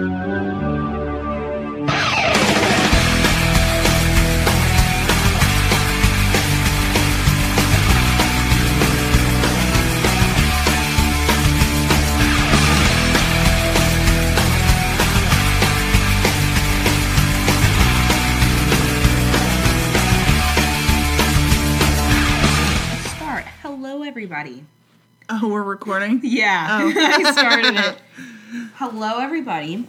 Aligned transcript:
Start. 0.00 0.08
Hello, 23.62 24.02
everybody. 24.02 24.64
Oh, 25.28 25.48
we're 25.48 25.62
recording? 25.62 26.20
Yeah, 26.24 26.80
Oh. 26.82 26.92
I 26.96 27.32
started 27.32 27.76
it. 27.76 27.96
Hello, 28.80 29.18
everybody. 29.18 29.84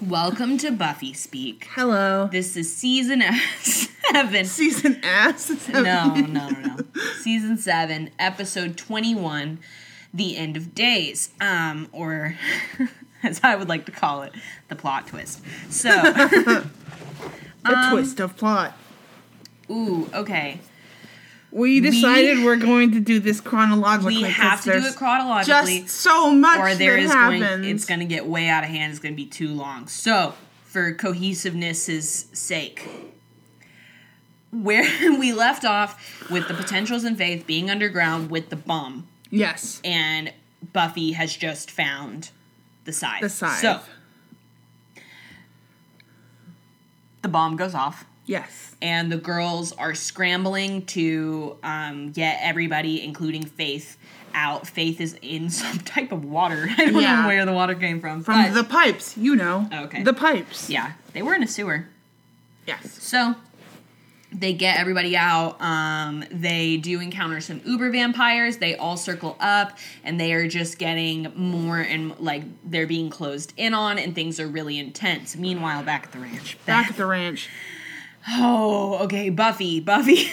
Welcome 0.00 0.56
to 0.58 0.70
Buffy 0.70 1.12
Speak. 1.12 1.68
Hello. 1.74 2.26
This 2.32 2.56
is 2.56 2.74
season 2.74 3.22
seven. 3.60 4.44
Season 4.46 4.98
ass? 5.04 5.68
No, 5.68 5.82
no, 5.82 6.14
no, 6.14 6.48
no. 6.48 6.76
Season 7.20 7.58
seven, 7.58 8.10
episode 8.18 8.78
twenty-one, 8.78 9.58
"The 10.14 10.38
End 10.38 10.56
of 10.56 10.74
Days," 10.74 11.28
um, 11.38 11.88
or 11.92 12.36
as 13.22 13.40
I 13.42 13.56
would 13.56 13.68
like 13.68 13.84
to 13.86 13.92
call 13.92 14.22
it, 14.22 14.32
the 14.68 14.74
plot 14.74 15.08
twist. 15.08 15.42
So, 15.68 15.90
The 16.00 16.64
Um, 17.76 17.90
twist 17.92 18.20
of 18.20 18.38
plot. 18.38 18.74
ooh, 19.70 20.08
okay. 20.14 20.60
We 21.50 21.80
decided 21.80 22.38
we, 22.38 22.46
are 22.46 22.56
going 22.56 22.92
to 22.92 23.00
do 23.00 23.20
this 23.20 23.40
chronologically. 23.40 24.16
We 24.16 24.22
have 24.24 24.62
to 24.64 24.72
do 24.80 24.86
it 24.86 24.96
chronologically. 24.96 25.80
Just 25.80 25.96
so 25.96 26.30
much 26.30 26.58
or 26.58 26.74
there 26.74 26.96
that 26.96 27.02
is 27.02 27.10
happens. 27.10 27.42
going 27.42 27.64
it's 27.64 27.84
going 27.86 28.00
to 28.00 28.06
get 28.06 28.26
way 28.26 28.48
out 28.48 28.64
of 28.64 28.70
hand 28.70 28.90
it's 28.90 29.00
going 29.00 29.14
to 29.14 29.16
be 29.16 29.26
too 29.26 29.48
long 29.48 29.86
so 29.86 30.34
for 30.64 30.92
cohesiveness' 30.92 32.26
sake 32.34 32.86
where 34.50 34.82
we 35.18 35.32
left 35.32 35.64
off 35.64 36.28
with 36.30 36.48
the 36.48 36.54
potentials 36.54 37.04
and 37.04 37.16
faith 37.16 37.46
being 37.46 37.70
underground 37.70 38.30
with 38.30 38.50
the 38.50 38.56
bomb 38.56 39.08
yes. 39.30 39.80
and 39.84 40.32
buffy 40.74 41.12
has 41.12 41.34
just 41.34 41.70
found 41.70 42.30
the 42.84 42.92
scythe 42.92 43.22
The 43.22 43.28
scythe. 43.30 43.60
so 43.60 43.80
the 47.22 47.28
bomb 47.28 47.56
goes 47.56 47.74
off 47.74 48.04
yes. 48.28 48.76
and 48.80 49.10
the 49.10 49.16
girls 49.16 49.72
are 49.72 49.94
scrambling 49.94 50.86
to 50.86 51.56
um, 51.64 52.12
get 52.12 52.38
everybody, 52.42 53.02
including 53.02 53.44
Faith, 53.44 53.96
out. 54.34 54.66
Faith 54.68 55.00
is 55.00 55.16
in 55.22 55.50
some 55.62 55.78
type 55.80 56.12
of 56.12 56.24
water. 56.24 56.68
I 56.78 56.84
don't 56.90 57.02
Yeah. 57.02 57.22
know 57.22 57.26
where 57.28 57.44
the 57.44 57.52
water 57.52 57.74
came 57.74 58.00
from. 58.00 58.22
From 58.22 58.44
but- 58.44 58.54
the 58.54 58.64
pipes, 58.64 59.16
you 59.16 59.34
know. 59.34 59.68
Okay. 59.72 60.02
The 60.04 60.12
pipes. 60.14 60.70
yeah, 60.70 60.92
they 61.14 61.22
were 61.22 61.34
in 61.34 61.42
a 61.42 61.48
sewer. 61.48 61.88
Yes. 62.66 63.02
So 63.02 63.34
they 64.30 64.52
get 64.52 64.78
everybody 64.78 65.16
out. 65.16 65.58
Um, 65.62 66.22
they 66.30 66.76
do 66.76 67.00
encounter 67.00 67.40
some 67.40 67.62
Uber 67.64 67.90
vampires. 67.90 68.58
They 68.58 68.76
all 68.76 68.98
circle 68.98 69.38
up, 69.40 69.78
and 70.04 70.20
they 70.20 70.34
are 70.34 70.46
just 70.46 70.78
getting 70.78 71.32
more 71.34 71.78
and 71.78 72.14
like 72.20 72.42
they're 72.62 72.86
being 72.86 73.08
closed 73.08 73.54
in 73.56 73.72
on, 73.72 73.98
and 73.98 74.14
things 74.14 74.38
are 74.38 74.46
really 74.46 74.78
intense. 74.78 75.34
Meanwhile, 75.34 75.82
back 75.84 76.04
at 76.04 76.12
the 76.12 76.18
ranch, 76.18 76.58
Back 76.66 76.88
at 76.90 76.96
the 76.98 77.06
ranch. 77.06 77.48
Oh, 78.30 78.98
okay. 79.04 79.30
Buffy. 79.30 79.80
Buffy. 79.80 80.28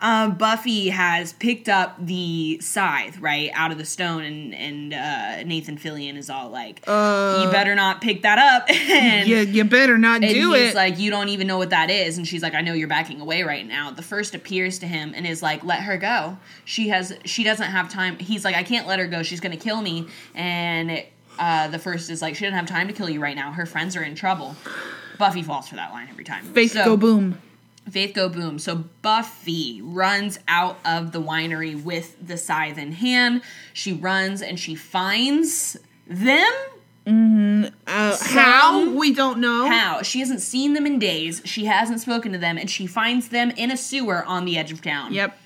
um, 0.00 0.34
Buffy 0.38 0.90
has 0.90 1.32
picked 1.32 1.68
up 1.68 1.96
the 2.04 2.58
scythe, 2.60 3.18
right, 3.20 3.50
out 3.54 3.72
of 3.72 3.78
the 3.78 3.84
stone, 3.84 4.22
and, 4.22 4.54
and 4.54 4.94
uh, 4.94 5.42
Nathan 5.44 5.76
Fillion 5.76 6.16
is 6.16 6.30
all 6.30 6.50
like, 6.50 6.80
You 6.86 7.50
better 7.50 7.74
not 7.74 8.00
pick 8.00 8.22
that 8.22 8.38
up. 8.38 8.70
and 8.90 9.28
You, 9.28 9.38
you 9.38 9.64
better 9.64 9.98
not 9.98 10.22
and 10.22 10.32
do 10.32 10.52
he's 10.52 10.70
it. 10.70 10.74
like, 10.74 10.98
You 10.98 11.10
don't 11.10 11.28
even 11.30 11.46
know 11.46 11.58
what 11.58 11.70
that 11.70 11.90
is. 11.90 12.16
And 12.18 12.26
she's 12.28 12.42
like, 12.42 12.54
I 12.54 12.60
know 12.60 12.72
you're 12.74 12.86
backing 12.88 13.20
away 13.20 13.42
right 13.42 13.66
now. 13.66 13.90
The 13.90 14.02
first 14.02 14.34
appears 14.34 14.78
to 14.80 14.86
him 14.86 15.12
and 15.16 15.26
is 15.26 15.42
like, 15.42 15.64
Let 15.64 15.80
her 15.80 15.96
go. 15.96 16.38
She 16.64 16.88
has, 16.88 17.16
she 17.24 17.42
doesn't 17.44 17.70
have 17.70 17.88
time. 17.88 18.18
He's 18.18 18.44
like, 18.44 18.54
I 18.54 18.62
can't 18.62 18.86
let 18.86 18.98
her 18.98 19.06
go. 19.06 19.22
She's 19.22 19.40
going 19.40 19.56
to 19.56 19.62
kill 19.62 19.80
me. 19.82 20.06
And 20.34 21.02
uh, 21.38 21.68
the 21.68 21.78
first 21.80 22.08
is 22.10 22.22
like, 22.22 22.36
She 22.36 22.44
doesn't 22.44 22.56
have 22.56 22.66
time 22.68 22.86
to 22.86 22.92
kill 22.94 23.08
you 23.10 23.20
right 23.20 23.34
now. 23.34 23.50
Her 23.52 23.66
friends 23.66 23.96
are 23.96 24.02
in 24.02 24.14
trouble. 24.14 24.54
Buffy 25.18 25.42
falls 25.42 25.68
for 25.68 25.76
that 25.76 25.92
line 25.92 26.08
every 26.10 26.24
time. 26.24 26.44
Faith 26.44 26.72
So- 26.72 26.84
go 26.84 26.96
boom. 26.96 27.38
Faith 27.90 28.14
go 28.14 28.30
boom. 28.30 28.58
So 28.58 28.84
Buffy 29.02 29.80
runs 29.82 30.38
out 30.48 30.78
of 30.86 31.12
the 31.12 31.20
winery 31.20 31.80
with 31.80 32.16
the 32.26 32.38
scythe 32.38 32.78
in 32.78 32.92
hand. 32.92 33.42
She 33.74 33.92
runs 33.92 34.40
and 34.40 34.58
she 34.58 34.74
finds 34.74 35.76
them. 36.06 36.50
Uh, 37.06 38.16
how? 38.22 38.88
We 38.90 39.12
don't 39.12 39.38
know. 39.38 39.68
How? 39.68 40.00
She 40.00 40.20
hasn't 40.20 40.40
seen 40.40 40.72
them 40.72 40.86
in 40.86 40.98
days. 40.98 41.42
She 41.44 41.66
hasn't 41.66 42.00
spoken 42.00 42.32
to 42.32 42.38
them, 42.38 42.56
and 42.56 42.70
she 42.70 42.86
finds 42.86 43.28
them 43.28 43.50
in 43.50 43.70
a 43.70 43.76
sewer 43.76 44.24
on 44.24 44.46
the 44.46 44.56
edge 44.56 44.72
of 44.72 44.80
town. 44.80 45.12
Yep. 45.12 45.38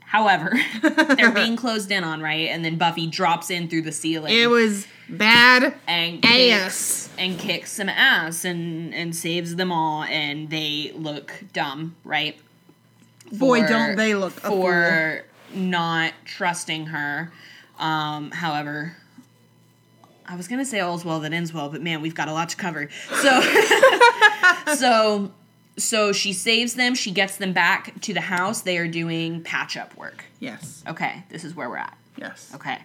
However, 0.00 0.58
they're 1.16 1.30
being 1.30 1.54
closed 1.54 1.92
in 1.92 2.02
on, 2.02 2.20
right? 2.20 2.48
And 2.48 2.64
then 2.64 2.76
Buffy 2.76 3.06
drops 3.06 3.50
in 3.50 3.68
through 3.68 3.82
the 3.82 3.92
ceiling. 3.92 4.34
It 4.34 4.48
was 4.48 4.86
bad 5.08 5.74
and 5.86 6.24
ass. 6.24 7.08
kicks, 7.08 7.10
and 7.18 7.38
kicks 7.38 7.72
some 7.72 7.88
ass 7.88 8.44
and 8.44 8.94
and 8.94 9.14
saves 9.14 9.56
them 9.56 9.72
all, 9.72 10.02
and 10.04 10.50
they 10.50 10.92
look 10.94 11.32
dumb, 11.52 11.96
right? 12.04 12.38
Boy, 13.32 13.62
For- 13.62 13.68
don't 13.68 13.96
they 13.96 14.14
look 14.14 14.32
for 14.32 15.24
not 15.54 16.12
trusting 16.24 16.86
her. 16.86 17.32
Um, 17.78 18.30
however, 18.32 18.96
I 20.26 20.36
was 20.36 20.48
gonna 20.48 20.64
say 20.64 20.80
all's 20.80 21.04
well 21.04 21.20
that 21.20 21.32
ends 21.32 21.52
well, 21.52 21.68
but 21.68 21.82
man, 21.82 22.00
we've 22.02 22.14
got 22.14 22.28
a 22.28 22.32
lot 22.32 22.48
to 22.50 22.56
cover. 22.56 22.88
So, 23.22 23.40
so, 24.74 25.30
so 25.76 26.12
she 26.12 26.32
saves 26.32 26.74
them. 26.74 26.94
She 26.94 27.10
gets 27.12 27.36
them 27.36 27.52
back 27.52 28.00
to 28.02 28.12
the 28.14 28.20
house. 28.20 28.62
They 28.62 28.78
are 28.78 28.88
doing 28.88 29.42
patch 29.42 29.76
up 29.76 29.96
work. 29.96 30.24
Yes. 30.40 30.82
Okay, 30.86 31.22
this 31.30 31.44
is 31.44 31.54
where 31.54 31.68
we're 31.70 31.76
at. 31.78 31.96
Yes. 32.16 32.50
Okay, 32.54 32.78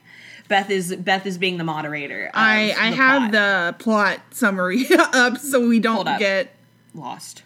Beth 0.53 0.69
is 0.69 0.95
Beth 0.95 1.25
is 1.25 1.39
being 1.39 1.57
the 1.57 1.63
moderator. 1.63 2.29
I 2.31 2.75
I 2.77 2.89
the 2.91 2.95
have 2.95 3.21
plot. 3.21 3.31
the 3.31 3.83
plot 3.83 4.19
summary 4.29 4.85
up 4.97 5.39
so 5.39 5.67
we 5.67 5.79
don't 5.79 6.07
up. 6.07 6.19
get 6.19 6.55
lost. 6.93 7.41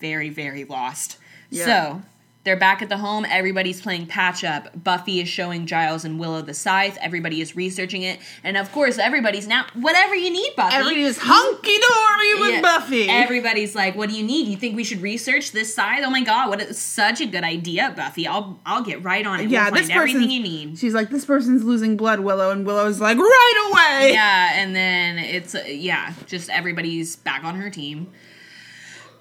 Very, 0.00 0.30
very 0.30 0.64
lost. 0.64 1.18
Yeah. 1.50 1.64
So 1.66 2.02
they're 2.46 2.56
back 2.56 2.80
at 2.80 2.88
the 2.88 2.96
home. 2.96 3.26
Everybody's 3.28 3.82
playing 3.82 4.06
patch 4.06 4.42
up. 4.44 4.82
Buffy 4.82 5.20
is 5.20 5.28
showing 5.28 5.66
Giles 5.66 6.04
and 6.06 6.18
Willow 6.18 6.40
the 6.40 6.54
scythe. 6.54 6.96
Everybody 7.02 7.42
is 7.42 7.54
researching 7.54 8.00
it. 8.02 8.18
And 8.42 8.56
of 8.56 8.72
course, 8.72 8.96
everybody's 8.96 9.46
now, 9.46 9.66
whatever 9.74 10.14
you 10.14 10.30
need, 10.30 10.52
Buffy. 10.56 10.74
everybody's 10.76 11.18
hunky 11.20 11.76
dory 11.76 12.40
with 12.40 12.50
Yeah. 12.54 12.60
Buffy. 12.62 13.08
Everybody's 13.10 13.74
like, 13.74 13.94
"What 13.96 14.08
do 14.08 14.16
you 14.16 14.24
need? 14.24 14.46
You 14.46 14.56
think 14.56 14.76
we 14.76 14.84
should 14.84 15.02
research 15.02 15.52
this 15.52 15.74
side? 15.74 16.02
Oh 16.04 16.10
my 16.10 16.22
god, 16.22 16.48
what 16.48 16.62
is 16.62 16.78
such 16.78 17.20
a 17.20 17.26
good 17.26 17.44
idea, 17.44 17.92
Buffy! 17.96 18.26
I'll 18.26 18.58
I'll 18.64 18.82
get 18.82 19.02
right 19.04 19.26
on 19.26 19.40
it. 19.40 19.50
yeah, 19.50 19.64
we'll 19.66 19.74
this 19.80 19.88
find 19.88 19.98
everything 19.98 20.20
person. 20.22 20.30
you 20.30 20.40
need." 20.42 20.78
She's 20.78 20.94
like, 20.94 21.10
this 21.10 21.24
person's 21.26 21.64
losing 21.64 21.96
blood, 21.96 22.20
Willow, 22.20 22.50
and 22.52 22.64
Willow's 22.64 23.00
like, 23.00 23.18
right 23.18 23.70
away. 24.00 24.12
Yeah, 24.12 24.52
and 24.54 24.74
then 24.74 25.18
it's 25.18 25.54
uh, 25.54 25.64
yeah, 25.66 26.14
just 26.26 26.48
everybody's 26.48 27.16
back 27.16 27.42
on 27.44 27.56
her 27.56 27.70
team. 27.70 28.06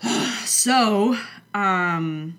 so, 0.45 1.17
um 1.53 2.37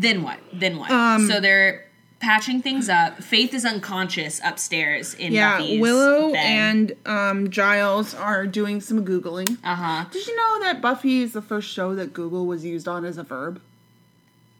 then 0.00 0.22
what? 0.22 0.38
Then 0.52 0.78
what? 0.78 0.90
Um, 0.90 1.28
so 1.28 1.40
they're 1.40 1.84
patching 2.20 2.62
things 2.62 2.88
up. 2.88 3.22
Faith 3.22 3.52
is 3.54 3.64
unconscious 3.64 4.40
upstairs 4.44 5.14
in 5.14 5.32
Yeah, 5.32 5.58
Buffy's 5.58 5.80
Willow 5.80 6.32
bed. 6.32 6.38
and 6.38 6.92
um, 7.06 7.50
Giles 7.50 8.14
are 8.14 8.46
doing 8.46 8.80
some 8.80 9.04
googling. 9.04 9.58
uh-huh. 9.62 10.06
Did 10.10 10.26
you 10.26 10.34
know 10.36 10.60
that 10.60 10.80
Buffy 10.80 11.22
is 11.22 11.32
the 11.32 11.42
first 11.42 11.68
show 11.70 11.94
that 11.94 12.12
Google 12.14 12.46
was 12.46 12.64
used 12.64 12.88
on 12.88 13.04
as 13.04 13.18
a 13.18 13.22
verb? 13.22 13.60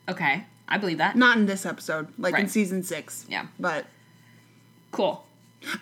Okay. 0.09 0.44
I 0.69 0.78
believe 0.78 0.99
that. 0.99 1.17
Not 1.17 1.37
in 1.39 1.47
this 1.47 1.65
episode, 1.67 2.09
like 2.19 2.39
in 2.39 2.49
season 2.49 2.83
six. 2.83 3.25
Yeah. 3.28 3.47
But 3.59 3.87
Cool. 4.93 5.25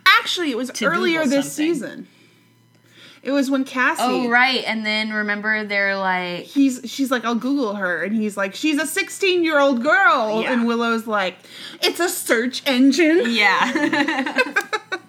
actually, 0.07 0.51
it 0.51 0.57
was 0.57 0.71
To 0.71 0.87
earlier 0.87 1.23
Google 1.25 1.37
this 1.39 1.53
something. 1.53 1.75
season. 1.75 2.09
It 3.23 3.31
was 3.31 3.51
when 3.51 3.65
Cassie. 3.65 4.03
Oh 4.03 4.29
right, 4.29 4.65
and 4.67 4.85
then 4.85 5.13
remember 5.13 5.63
they're 5.65 5.97
like 5.97 6.43
He's 6.45 6.81
she's 6.87 7.11
like 7.11 7.25
I'll 7.25 7.37
Google 7.37 7.75
her 7.77 8.03
and 8.03 8.15
he's 8.17 8.37
like 8.37 8.55
she's 8.55 8.81
a 8.83 8.87
16 8.87 9.45
year 9.45 9.61
old 9.61 9.83
girl 9.83 10.43
Yeah. 10.43 10.53
and 10.53 10.67
Willow's 10.67 11.07
like 11.07 11.37
it's 11.81 12.01
a 12.01 12.09
search 12.09 12.63
engine. 12.67 13.27
Yeah. 13.29 14.43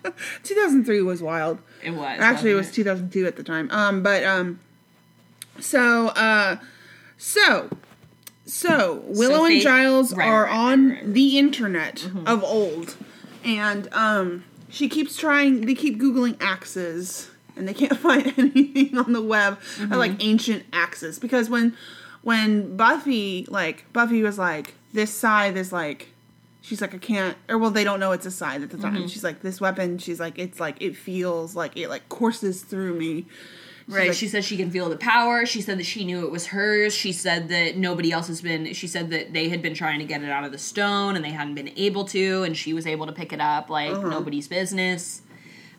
2003 0.44 1.02
was 1.02 1.22
wild. 1.24 1.60
it 1.84 1.92
was. 1.92 2.20
Actually, 2.20 2.52
it 2.52 2.56
was 2.56 2.72
2002 2.72 3.26
at 3.26 3.36
the 3.36 3.44
time. 3.44 3.70
Um, 3.72 4.04
but 4.04 4.24
um, 4.24 4.60
so 5.60 6.08
uh, 6.10 6.58
so 7.18 7.70
so 8.46 9.02
Willow 9.08 9.46
and 9.46 9.62
Giles 9.62 10.14
right, 10.14 10.28
are 10.28 10.44
right, 10.44 10.54
on 10.54 10.90
right, 10.92 11.14
the 11.14 11.38
internet 11.40 12.08
of 12.26 12.44
old, 12.44 12.96
and 13.44 13.88
um, 13.94 14.44
she 14.70 14.90
keeps 14.90 15.16
trying. 15.18 15.62
They 15.66 15.76
keep 15.76 16.00
googling 16.00 16.38
axes, 16.42 17.30
and 17.56 17.68
they 17.68 17.74
can't 17.74 17.98
find 18.08 18.34
anything 18.38 18.98
on 18.98 19.14
the 19.14 19.22
web 19.22 19.60
of 19.82 19.92
like 19.92 20.12
Mm-hmm. 20.12 20.22
ancient 20.22 20.64
axes 20.74 21.20
because 21.20 21.50
when 21.50 21.76
when 22.22 22.76
Buffy 22.78 23.46
like 23.50 23.86
Buffy 23.94 24.22
was 24.24 24.38
like 24.38 24.74
this 24.94 25.14
scythe 25.14 25.56
is 25.56 25.72
like 25.74 26.10
she's 26.62 26.80
like, 26.80 26.94
I 26.96 26.98
can't, 26.98 27.36
or 27.50 27.58
well, 27.58 27.72
they 27.72 27.84
don't 27.84 28.00
know 28.00 28.14
it's 28.14 28.26
a 28.26 28.32
sign 28.32 28.64
at 28.64 28.70
the 28.70 28.78
Mm-hmm. 28.78 28.96
time. 28.96 29.08
She's 29.10 29.24
like, 29.24 29.42
this 29.42 29.60
weapon, 29.60 29.98
she's 29.98 30.18
like, 30.18 30.40
it's 30.40 30.62
like, 30.62 30.82
it 30.82 30.96
feels 30.96 31.58
like 31.58 31.76
it 31.76 31.90
like 31.90 32.08
courses 32.08 32.62
through 32.64 32.94
me. 32.98 33.26
She's 33.86 33.96
Right. 33.96 34.08
like- 34.08 34.16
she 34.18 34.30
said 34.30 34.46
she 34.46 34.56
can 34.56 34.72
feel 34.72 34.88
the 34.88 34.96
power. 34.96 35.46
She 35.46 35.60
said 35.60 35.78
that 35.78 35.84
she 35.86 36.06
knew 36.06 36.26
it 36.26 36.32
was 36.32 36.48
hers. 36.48 36.96
She 36.96 37.12
said 37.12 37.50
that 37.50 37.76
nobody 37.76 38.14
else 38.14 38.28
has 38.30 38.40
been. 38.42 38.72
She 38.74 38.88
said 38.88 39.10
that 39.10 39.34
they 39.34 39.50
had 39.50 39.62
been 39.62 39.74
trying 39.74 40.00
to 40.00 40.06
get 40.06 40.24
it 40.24 40.30
out 40.30 40.46
of 40.46 40.54
the 40.54 40.58
stone 40.58 41.18
and 41.18 41.26
they 41.26 41.32
hadn't 41.32 41.56
been 41.56 41.72
able 41.76 42.06
to, 42.06 42.44
and 42.44 42.56
she 42.56 42.74
was 42.74 42.88
able 42.88 43.08
to 43.08 43.12
pick 43.12 43.34
it 43.34 43.42
up 43.42 43.70
like 43.70 43.92
Uh-huh. 43.92 44.08
nobody's 44.08 44.48
business. 44.48 45.22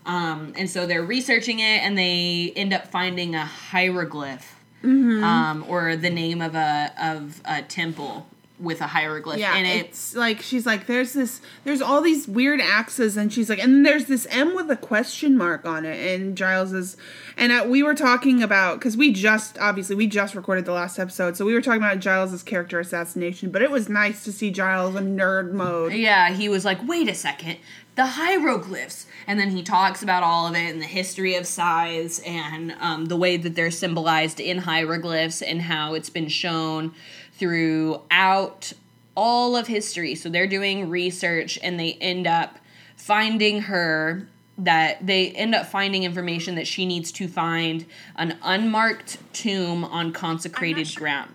Um, 0.07 0.53
and 0.57 0.69
so 0.69 0.87
they're 0.87 1.03
researching 1.03 1.61
it, 1.61 1.81
and 1.83 1.97
they 1.97 2.53
end 2.57 2.73
up 2.73 2.89
finding 2.89 3.35
a 3.35 3.45
hieroglyph, 3.45 4.55
Mm-hmm. 4.83 5.25
um, 5.25 5.65
or 5.67 5.97
the 5.97 6.11
name 6.11 6.43
of 6.43 6.55
a 6.55 6.93
of 7.01 7.41
a 7.47 7.63
temple 7.63 8.27
with 8.61 8.81
a 8.81 8.87
hieroglyph 8.87 9.39
Yeah, 9.41 9.57
in 9.57 9.67
it. 9.67 9.87
it's 9.87 10.15
like 10.15 10.41
she's 10.41 10.65
like, 10.65 10.87
there's 10.87 11.13
this, 11.13 11.41
there's 11.65 11.83
all 11.83 12.01
these 12.01 12.29
weird 12.29 12.61
axes, 12.61 13.17
and 13.17 13.33
she's 13.33 13.51
like, 13.51 13.59
and 13.59 13.75
then 13.75 13.83
there's 13.83 14.05
this 14.05 14.29
M 14.31 14.55
with 14.55 14.71
a 14.71 14.77
question 14.77 15.37
mark 15.37 15.67
on 15.67 15.85
it, 15.85 16.21
and 16.21 16.37
Giles 16.37 16.73
is, 16.73 16.97
and 17.37 17.51
uh, 17.51 17.65
we 17.67 17.83
were 17.83 17.95
talking 17.97 18.43
about 18.45 18.79
because 18.79 18.97
we 18.97 19.13
just 19.13 19.59
obviously 19.59 19.97
we 19.97 20.07
just 20.07 20.37
recorded 20.37 20.67
the 20.67 20.73
last 20.73 20.99
episode, 21.01 21.37
so 21.37 21.45
we 21.45 21.53
were 21.53 21.61
talking 21.61 21.83
about 21.83 21.99
Giles's 21.99 22.45
character 22.45 22.79
assassination, 22.79 23.51
but 23.51 23.61
it 23.61 23.73
was 23.73 23.89
nice 23.89 24.23
to 24.25 24.33
see 24.33 24.53
Giles 24.53 24.95
in 24.95 25.17
nerd 25.17 25.51
mode. 25.53 25.93
Yeah, 25.93 26.31
he 26.31 26.49
was 26.49 26.65
like, 26.65 26.79
wait 26.87 27.09
a 27.09 27.15
second, 27.15 27.57
the 27.97 28.07
hieroglyphs. 28.07 29.07
And 29.27 29.41
then 29.41 29.51
he 29.51 29.63
talks 29.63 30.03
about 30.03 30.23
all 30.23 30.47
of 30.47 30.55
it 30.55 30.71
and 30.71 30.83
the 30.83 30.87
history 30.87 31.35
of 31.37 31.47
scythes 31.47 32.21
and 32.27 32.73
um, 32.81 33.07
the 33.07 33.17
way 33.17 33.39
that 33.39 33.55
they're 33.55 33.71
symbolized 33.71 34.39
in 34.39 34.59
hieroglyphs 34.59 35.41
and 35.41 35.63
how 35.63 35.95
it's 35.95 36.11
been 36.11 36.29
shown 36.29 36.93
throughout 37.39 38.73
all 39.17 39.57
of 39.57 39.67
history. 39.67 40.15
So 40.15 40.29
they're 40.29 40.47
doing 40.47 40.89
research 40.89 41.59
and 41.63 41.79
they 41.79 41.95
end 41.95 42.27
up 42.27 42.59
finding 42.97 43.63
her 43.63 44.27
that 44.57 45.05
they 45.05 45.31
end 45.31 45.55
up 45.55 45.67
finding 45.67 46.05
information 46.05 46.55
that 46.55 46.67
she 46.67 46.87
needs 46.87 47.11
to 47.13 47.27
find 47.27 47.87
an 48.17 48.39
unmarked 48.43 49.19
tomb 49.33 49.85
on 49.85 50.13
consecrated 50.13 50.87
sure- 50.87 51.01
ground. 51.01 51.31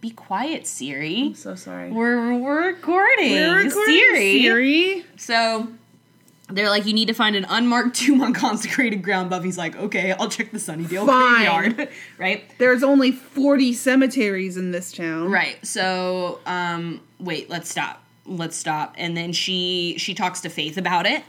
Be 0.00 0.10
quiet, 0.10 0.66
Siri. 0.66 1.26
I'm 1.26 1.34
so 1.36 1.54
sorry. 1.54 1.92
We're, 1.92 2.36
we're 2.36 2.66
recording. 2.66 3.30
We're 3.30 3.64
recording, 3.64 3.94
Siri. 3.94 4.42
Siri. 4.42 5.04
So 5.16 5.68
they're 6.54 6.70
like, 6.70 6.86
you 6.86 6.92
need 6.92 7.08
to 7.08 7.14
find 7.14 7.36
an 7.36 7.46
unmarked 7.48 7.96
tomb 7.96 8.22
on 8.22 8.32
consecrated 8.32 9.02
ground. 9.02 9.30
Buffy's 9.30 9.58
like, 9.58 9.76
okay, 9.76 10.12
I'll 10.12 10.28
check 10.28 10.50
the 10.50 10.58
Sunnydale 10.58 11.06
Fine. 11.06 11.72
graveyard. 11.74 11.88
right? 12.18 12.44
There's 12.58 12.82
only 12.82 13.12
40 13.12 13.72
cemeteries 13.72 14.56
in 14.56 14.70
this 14.70 14.92
town. 14.92 15.30
Right. 15.30 15.64
So, 15.66 16.40
um, 16.46 17.00
wait, 17.18 17.50
let's 17.50 17.70
stop. 17.70 18.02
Let's 18.24 18.56
stop. 18.56 18.94
And 18.98 19.16
then 19.16 19.32
she 19.32 19.96
she 19.98 20.14
talks 20.14 20.40
to 20.42 20.48
Faith 20.48 20.78
about 20.78 21.06
it. 21.06 21.24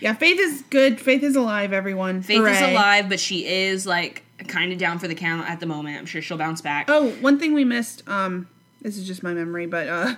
Yeah, 0.00 0.12
Faith 0.12 0.38
is 0.38 0.62
good. 0.70 1.00
Faith 1.00 1.24
is 1.24 1.34
alive, 1.34 1.72
everyone. 1.72 2.22
Faith 2.22 2.46
is 2.46 2.60
alive, 2.60 3.08
but 3.08 3.18
she 3.18 3.44
is 3.46 3.86
like 3.86 4.22
kind 4.46 4.72
of 4.72 4.78
down 4.78 5.00
for 5.00 5.08
the 5.08 5.14
count 5.16 5.50
at 5.50 5.58
the 5.58 5.66
moment. 5.66 5.98
I'm 5.98 6.06
sure 6.06 6.22
she'll 6.22 6.38
bounce 6.38 6.60
back. 6.60 6.86
Oh, 6.88 7.10
one 7.20 7.40
thing 7.40 7.54
we 7.54 7.64
missed, 7.64 8.08
um, 8.08 8.46
this 8.82 8.96
is 8.96 9.06
just 9.06 9.22
my 9.22 9.34
memory, 9.34 9.66
but 9.66 9.88
uh 9.88 10.14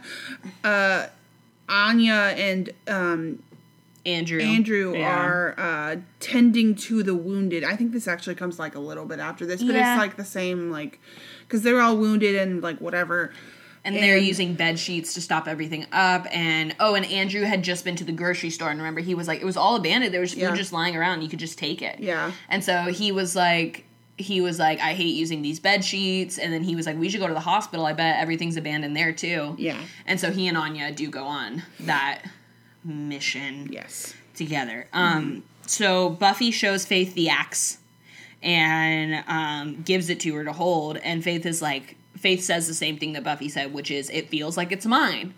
uh 0.64 1.06
Anya 1.68 2.34
and 2.36 2.70
um 2.88 3.42
Andrew. 4.14 4.40
Andrew 4.40 4.94
Yeah. 4.96 5.08
are 5.16 5.54
uh 5.58 5.96
tending 6.20 6.74
to 6.76 7.02
the 7.02 7.14
wounded. 7.14 7.64
I 7.64 7.76
think 7.76 7.92
this 7.92 8.06
actually 8.08 8.34
comes 8.36 8.58
like 8.58 8.74
a 8.74 8.80
little 8.80 9.04
bit 9.06 9.18
after 9.20 9.46
this, 9.46 9.62
but 9.62 9.74
Yeah. 9.74 9.94
it's 9.94 9.98
like 10.00 10.16
the 10.16 10.24
same 10.24 10.70
like 10.70 11.00
cuz 11.48 11.62
they're 11.62 11.80
all 11.80 11.96
wounded 11.96 12.34
and 12.36 12.62
like 12.62 12.78
whatever. 12.80 13.32
and 13.82 13.96
they're 13.96 14.18
using 14.18 14.52
bed 14.52 14.78
sheets 14.78 15.14
to 15.14 15.22
stop 15.22 15.48
everything 15.48 15.86
up 15.90 16.26
and 16.30 16.76
oh 16.80 16.94
and 16.94 17.06
andrew 17.06 17.40
had 17.44 17.62
just 17.64 17.82
been 17.82 17.96
to 17.96 18.04
the 18.04 18.12
grocery 18.12 18.50
store 18.50 18.68
and 18.68 18.78
remember 18.78 19.00
he 19.00 19.14
was 19.14 19.26
like 19.26 19.40
it 19.40 19.44
was 19.46 19.56
all 19.56 19.74
abandoned 19.74 20.12
there 20.12 20.20
was 20.20 20.34
food 20.34 20.40
Yeah. 20.42 20.54
just 20.54 20.70
lying 20.70 20.94
around 20.94 21.22
you 21.22 21.30
could 21.30 21.38
just 21.38 21.56
take 21.56 21.80
it 21.80 21.96
Yeah. 21.98 22.30
and 22.50 22.62
so 22.62 22.82
he 22.92 23.10
was 23.10 23.34
like 23.34 23.84
he 24.18 24.42
was 24.42 24.58
like 24.58 24.78
i 24.80 24.92
hate 24.92 25.14
using 25.14 25.40
these 25.40 25.58
bed 25.60 25.82
sheets 25.82 26.36
and 26.36 26.52
then 26.52 26.62
he 26.62 26.76
was 26.76 26.84
like 26.84 26.98
we 26.98 27.08
should 27.08 27.20
go 27.20 27.26
to 27.26 27.32
the 27.32 27.40
hospital 27.40 27.86
i 27.86 27.94
bet 27.94 28.20
everything's 28.20 28.58
abandoned 28.58 28.94
there 28.94 29.12
too 29.14 29.54
Yeah. 29.58 29.78
and 30.04 30.20
so 30.20 30.30
he 30.30 30.46
and 30.46 30.58
anya 30.58 30.92
do 30.92 31.08
go 31.08 31.24
on 31.24 31.62
that 31.80 32.20
mission 32.84 33.68
Yes. 33.70 34.14
together. 34.34 34.86
Um, 34.92 35.42
so 35.66 36.10
Buffy 36.10 36.50
shows 36.50 36.84
Faith 36.86 37.14
the 37.14 37.28
axe 37.28 37.78
and 38.42 39.22
um, 39.28 39.82
gives 39.82 40.08
it 40.08 40.20
to 40.20 40.34
her 40.34 40.44
to 40.44 40.52
hold, 40.52 40.96
and 40.98 41.22
Faith 41.22 41.44
is 41.46 41.60
like, 41.60 41.96
Faith 42.16 42.42
says 42.42 42.66
the 42.66 42.74
same 42.74 42.98
thing 42.98 43.12
that 43.14 43.24
Buffy 43.24 43.48
said, 43.48 43.72
which 43.72 43.90
is, 43.90 44.10
"It 44.10 44.28
feels 44.28 44.56
like 44.56 44.72
it's 44.72 44.86
mine." 44.86 45.34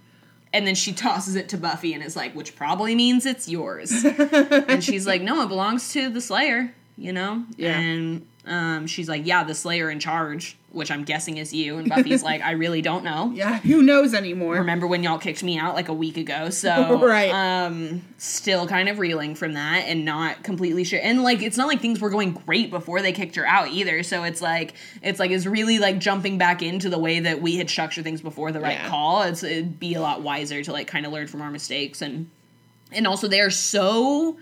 And 0.52 0.66
then 0.66 0.74
she 0.74 0.92
tosses 1.06 1.34
it 1.36 1.48
to 1.50 1.56
Buffy 1.56 1.94
and 1.94 2.02
is 2.02 2.16
like, 2.16 2.34
which 2.34 2.54
probably 2.56 2.94
means 2.94 3.24
it's 3.26 3.48
yours. 3.48 4.04
and 4.04 4.82
she's 4.84 5.06
like, 5.06 5.22
no, 5.22 5.42
it 5.42 5.48
belongs 5.48 5.92
to 5.94 6.10
the 6.10 6.20
Slayer, 6.20 6.74
you 6.98 7.12
know? 7.12 7.44
Yeah. 7.56 7.78
And 7.78 8.26
um, 8.44 8.86
she's 8.88 9.08
like, 9.08 9.24
yeah, 9.26 9.44
the 9.44 9.54
Slayer 9.54 9.88
in 9.88 10.00
charge, 10.00 10.56
which 10.72 10.90
I'm 10.90 11.04
guessing 11.04 11.36
is 11.36 11.52
you. 11.54 11.78
And 11.78 11.88
Buffy's 11.88 12.22
like, 12.30 12.40
I 12.42 12.52
really 12.52 12.82
don't 12.82 13.04
know 13.04 13.30
Yeah, 13.34 13.58
who 13.58 13.82
knows 13.82 14.14
anymore? 14.14 14.54
remember 14.56 14.86
when 14.88 15.02
y'all 15.04 15.18
kicked 15.18 15.42
me 15.44 15.58
out 15.58 15.74
like 15.76 15.88
a 15.88 15.92
week 15.94 16.16
ago 16.16 16.50
so 16.50 16.98
Right. 17.06 17.30
um 17.30 18.02
still 18.18 18.66
kind 18.66 18.88
of 18.88 18.98
reeling 18.98 19.34
from 19.36 19.52
that 19.54 19.84
and 19.86 20.04
not 20.04 20.42
completely 20.42 20.82
sure 20.84 20.98
and 21.02 21.22
like 21.22 21.40
it's 21.42 21.56
not 21.56 21.68
like 21.68 21.80
things 21.80 22.00
were 22.00 22.10
going 22.10 22.32
great 22.32 22.70
before 22.70 23.00
they 23.02 23.12
kicked 23.12 23.36
her 23.36 23.46
out 23.46 23.68
either 23.68 24.02
so 24.02 24.24
it's 24.24 24.40
like 24.42 24.74
it's 25.02 25.18
like 25.20 25.30
it's 25.30 25.46
really 25.46 25.78
like 25.78 25.98
jumping 26.00 26.38
back 26.38 26.62
into 26.62 26.88
the 26.88 26.98
way 26.98 27.20
that 27.20 27.40
we 27.42 27.56
had 27.58 27.68
structured 27.70 28.02
things 28.04 28.20
before 28.22 28.50
the 28.50 28.60
right 28.60 28.72
Yeah. 28.72 28.88
call 28.88 29.22
it's 29.22 29.42
it'd 29.44 29.78
be 29.78 29.94
a 29.94 30.00
lot 30.00 30.22
wiser 30.22 30.62
to 30.64 30.72
like 30.72 30.86
kind 30.88 31.06
of 31.06 31.12
learn 31.12 31.26
from 31.28 31.42
our 31.42 31.50
mistakes 31.50 32.02
and 32.02 32.28
and 32.94 33.06
also 33.06 33.28
they 33.28 33.40
are 33.40 33.50
so 33.50 34.36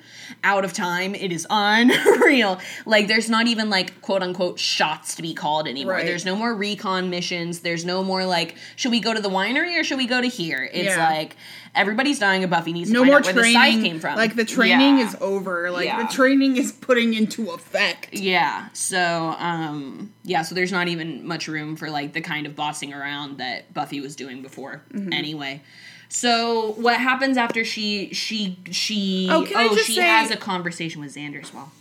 out 0.45 0.65
of 0.65 0.73
time 0.73 1.15
it 1.15 1.33
is 1.33 1.47
unreal 1.51 2.61
like 2.87 3.09
there's 3.09 3.29
not 3.29 3.47
even 3.47 3.69
like 3.69 4.01
quote 4.01 4.23
unquote 4.23 4.59
shots 4.59 5.17
to 5.17 5.23
be 5.23 5.35
called 5.35 5.67
anymore 5.67 5.95
Right. 5.95 6.07
there's 6.07 6.25
no 6.25 6.37
more 6.37 6.55
recon 6.55 7.11
missions 7.11 7.61
there's 7.61 7.85
no 7.85 8.03
more 8.05 8.25
like 8.25 8.57
should 8.77 8.91
we 8.93 9.01
go 9.01 9.13
to 9.13 9.21
the 9.21 9.29
winery 9.29 9.79
or 9.79 9.85
should 9.85 9.99
we 9.99 10.07
go 10.07 10.21
to 10.21 10.29
here 10.29 10.69
it's 10.73 10.97
Yeah. 10.97 11.09
like 11.11 11.37
everybody's 11.75 12.19
dying 12.19 12.43
and 12.43 12.51
buffy 12.51 12.73
needs 12.73 12.91
to 12.91 12.95
no 12.95 13.05
more 13.05 13.17
out 13.17 13.25
where 13.25 13.33
the 13.33 13.43
scythe 13.45 13.53
training. 13.55 13.83
came 13.83 14.01
from 14.01 14.17
Like 14.17 14.35
the 14.37 14.45
training 14.45 14.99
Yeah. 14.99 15.07
is 15.09 15.17
over. 15.21 15.71
Like 15.71 15.85
Yeah. 15.87 16.03
the 16.07 16.13
training 16.13 16.57
is 16.57 16.73
putting 16.73 17.15
into 17.15 17.51
effect. 17.51 18.09
yeah 18.13 18.69
so 18.73 19.35
um 19.39 20.13
yeah 20.25 20.43
so 20.43 20.55
there's 20.55 20.73
not 20.73 20.89
even 20.89 21.27
much 21.27 21.49
room 21.49 21.77
for 21.77 21.91
like 21.91 22.13
the 22.13 22.21
kind 22.21 22.47
of 22.47 22.55
bossing 22.57 22.93
around 22.93 23.39
that 23.39 23.73
buffy 23.75 24.01
was 24.01 24.15
doing 24.17 24.43
before 24.43 24.83
Mm-hmm. 24.93 25.13
anyway 25.13 25.63
so 26.13 26.73
what 26.73 26.97
happens 27.01 27.37
after 27.39 27.65
she 27.65 28.13
she 28.13 28.59
she 28.71 29.29
Oh, 29.31 29.45
just 29.75 29.87
she 29.87 29.95
say- 29.95 30.03
has 30.03 30.31
a 30.31 30.37
conversation 30.37 31.01
with 31.01 31.15
xander 31.15 31.41
as 31.43 31.55
well 31.55 31.73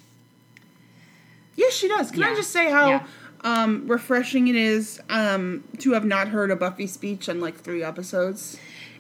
Yes, 1.56 1.74
she 1.74 1.90
does. 1.90 2.10
Can 2.10 2.24
I 2.24 2.36
just 2.36 2.52
say 2.52 2.70
how 2.72 2.88
Yeah. 2.90 3.04
um, 3.42 3.86
refreshing 3.88 4.48
it 4.48 4.56
is 4.56 5.02
um, 5.10 5.66
to 5.80 5.92
have 5.92 6.06
not 6.06 6.30
heard 6.30 6.52
a 6.52 6.56
Buffy 6.56 6.88
speech 6.88 7.28
in 7.28 7.42
like 7.42 7.60
three 7.60 7.84
episodes? 7.84 8.58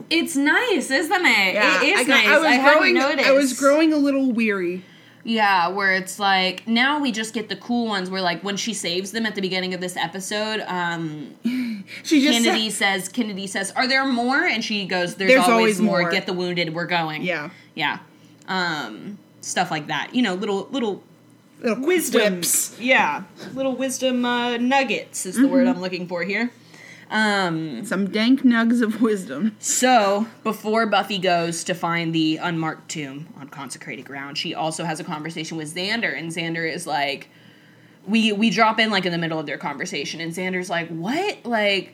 It's 0.09 0.35
nice, 0.35 0.91
isn't 0.91 1.25
it? 1.25 1.53
Yeah. 1.53 1.81
it 1.81 1.85
is 1.87 1.99
I, 2.01 2.03
got- 2.03 2.07
nice. 2.07 2.27
I 2.27 2.37
was 2.37 2.45
I 2.47 2.73
growing. 2.73 2.97
I 2.97 3.31
was 3.31 3.57
growing 3.57 3.93
a 3.93 3.97
little 3.97 4.33
weary. 4.33 4.83
Yeah, 5.23 5.67
where 5.67 5.93
it's 5.93 6.17
like 6.19 6.67
now 6.67 6.99
we 6.99 7.11
just 7.11 7.33
get 7.33 7.49
the 7.49 7.55
cool 7.55 7.87
ones. 7.87 8.09
Where 8.09 8.21
like 8.21 8.43
when 8.43 8.57
she 8.57 8.73
saves 8.73 9.11
them 9.11 9.25
at 9.25 9.35
the 9.35 9.41
beginning 9.41 9.73
of 9.73 9.81
this 9.81 9.97
episode, 9.97 10.61
um, 10.61 11.35
She 12.03 12.21
just 12.21 12.43
Kennedy 12.43 12.69
said, 12.69 13.01
says, 13.01 13.09
"Kennedy 13.09 13.47
says, 13.47 13.71
are 13.71 13.87
there 13.87 14.05
more?" 14.05 14.45
And 14.45 14.63
she 14.63 14.85
goes, 14.85 15.15
"There's, 15.15 15.29
There's 15.31 15.41
always, 15.41 15.79
always 15.79 15.81
more. 15.81 16.01
more. 16.01 16.11
Get 16.11 16.25
the 16.25 16.33
wounded. 16.33 16.73
We're 16.73 16.85
going." 16.85 17.23
yeah, 17.23 17.49
yeah, 17.75 17.99
um, 18.47 19.17
stuff 19.41 19.71
like 19.71 19.87
that. 19.87 20.13
You 20.13 20.21
know, 20.21 20.35
little 20.35 20.67
little 20.71 21.03
little 21.61 21.83
wisdom. 21.85 22.41
Yeah, 22.79 23.23
little 23.53 23.75
wisdom 23.75 24.25
uh, 24.25 24.57
nuggets 24.57 25.25
is 25.25 25.35
the 25.35 25.47
word 25.47 25.67
I'm 25.67 25.81
looking 25.81 26.07
for 26.07 26.23
here. 26.23 26.51
Um, 27.11 27.85
Some 27.85 28.09
dank 28.11 28.41
nugs 28.43 28.81
of 28.81 29.01
wisdom. 29.01 29.55
So, 29.59 30.27
before 30.43 30.85
Buffy 30.85 31.17
goes 31.17 31.63
to 31.63 31.73
find 31.73 32.13
the 32.13 32.37
unmarked 32.37 32.89
tomb 32.89 33.27
on 33.39 33.49
consecrated 33.49 34.05
ground, 34.05 34.37
she 34.37 34.53
also 34.53 34.83
has 34.83 34.99
a 34.99 35.03
conversation 35.03 35.57
with 35.57 35.73
Xander, 35.73 36.15
and 36.15 36.31
Xander 36.31 36.71
is 36.71 36.85
like, 36.85 37.29
we 38.07 38.31
we 38.31 38.49
drop 38.49 38.79
in 38.79 38.91
like 38.91 39.05
in 39.05 39.11
the 39.11 39.17
middle 39.17 39.39
of 39.39 39.45
their 39.45 39.57
conversation, 39.57 40.21
and 40.21 40.31
Xander's 40.33 40.69
like, 40.69 40.87
"What? 40.89 41.39
Like, 41.45 41.93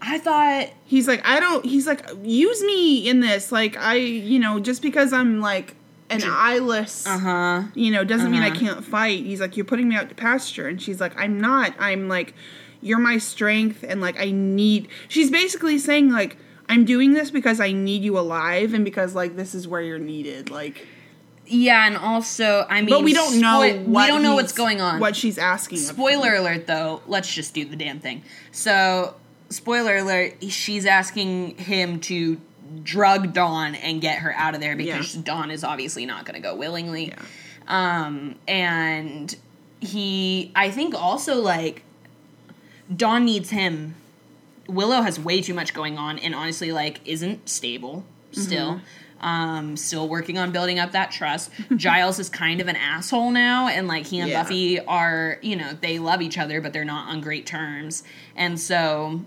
I 0.00 0.18
thought 0.18 0.68
He's 0.86 1.06
like, 1.08 1.26
I 1.26 1.40
don't. 1.40 1.64
He's 1.64 1.86
like, 1.86 2.04
use 2.22 2.62
me 2.62 3.08
in 3.08 3.20
this. 3.20 3.50
Like, 3.52 3.76
I, 3.76 3.94
you 3.96 4.38
know, 4.38 4.60
just 4.60 4.80
because 4.82 5.12
I'm 5.12 5.40
like 5.40 5.74
an 6.10 6.22
eyeless, 6.24 7.06
uh 7.06 7.18
huh, 7.18 7.62
you 7.74 7.90
know, 7.90 8.04
doesn't 8.04 8.30
mean 8.30 8.42
I 8.42 8.48
Uh-huh. 8.50 8.60
can't 8.60 8.84
fight. 8.84 9.24
He's 9.24 9.40
like, 9.40 9.56
you're 9.56 9.64
putting 9.66 9.88
me 9.88 9.96
out 9.96 10.08
to 10.08 10.14
pasture, 10.14 10.68
and 10.68 10.80
she's 10.80 11.00
like, 11.00 11.18
I'm 11.18 11.40
not. 11.40 11.74
I'm 11.78 12.08
like, 12.08 12.34
you're 12.82 12.98
my 12.98 13.18
strength, 13.18 13.84
and 13.86 14.00
like, 14.00 14.18
I 14.20 14.30
need. 14.30 14.88
She's 15.08 15.30
basically 15.30 15.78
saying 15.78 16.10
like, 16.10 16.36
I'm 16.68 16.84
doing 16.84 17.14
this 17.14 17.30
because 17.30 17.60
I 17.60 17.72
need 17.72 18.02
you 18.02 18.18
alive, 18.18 18.74
and 18.74 18.84
because 18.84 19.14
like 19.14 19.36
this 19.36 19.54
is 19.54 19.66
where 19.66 19.80
you're 19.80 19.98
needed. 19.98 20.50
Like, 20.50 20.86
yeah." 21.46 21.86
And 21.86 21.96
also, 21.96 22.66
I 22.68 22.80
mean, 22.80 22.90
but 22.90 23.02
we 23.02 23.14
don't 23.14 23.40
know. 23.40 23.58
what 23.58 23.78
we 23.78 24.06
don't 24.06 24.22
know 24.22 24.34
what's 24.34 24.52
going 24.52 24.80
on. 24.80 25.00
What 25.00 25.16
she's 25.16 25.38
asking. 25.38 25.78
Spoiler 25.78 26.34
alert, 26.34 26.66
though. 26.66 27.00
Let's 27.06 27.32
just 27.32 27.54
do 27.54 27.64
the 27.64 27.76
damn 27.76 28.00
thing. 28.00 28.22
So, 28.50 29.14
spoiler 29.48 29.96
alert. 29.96 30.42
She's 30.48 30.84
asking 30.84 31.58
him 31.58 32.00
to 32.00 32.40
drug 32.82 33.32
Dawn 33.32 33.74
and 33.74 34.00
get 34.00 34.18
her 34.20 34.32
out 34.34 34.54
of 34.54 34.60
there 34.60 34.76
because 34.76 35.14
Yeah. 35.14 35.22
Dawn 35.24 35.50
is 35.50 35.62
obviously 35.62 36.06
not 36.06 36.24
going 36.24 36.34
to 36.34 36.40
go 36.40 36.54
willingly. 36.54 37.08
Yeah. 37.08 37.22
Um, 37.68 38.36
and 38.48 39.34
he, 39.80 40.52
I 40.54 40.70
think 40.70 40.94
also 40.94 41.36
like 41.36 41.82
Dawn 42.94 43.24
needs 43.24 43.50
him. 43.50 43.94
Willow 44.68 45.02
has 45.02 45.18
way 45.18 45.40
too 45.42 45.54
much 45.54 45.74
going 45.74 45.98
on 45.98 46.18
and 46.18 46.34
honestly 46.34 46.72
like 46.72 47.00
isn't 47.04 47.48
stable 47.48 48.04
still. 48.30 48.74
Mm-hmm. 48.74 49.26
Um, 49.26 49.76
still 49.76 50.08
working 50.08 50.36
on 50.36 50.50
building 50.50 50.80
up 50.80 50.92
that 50.92 51.12
trust. 51.12 51.52
Giles 51.76 52.18
is 52.18 52.28
kind 52.28 52.60
of 52.60 52.66
an 52.66 52.74
asshole 52.74 53.30
now, 53.30 53.68
and 53.68 53.86
like 53.86 54.06
he 54.06 54.18
and 54.18 54.28
Yeah. 54.28 54.42
Buffy 54.42 54.80
are, 54.80 55.38
you 55.42 55.54
know, 55.54 55.74
they 55.80 56.00
love 56.00 56.22
each 56.22 56.38
other, 56.38 56.60
but 56.60 56.72
they're 56.72 56.84
not 56.84 57.08
on 57.08 57.20
great 57.20 57.46
terms. 57.46 58.02
And 58.34 58.58
so 58.58 59.20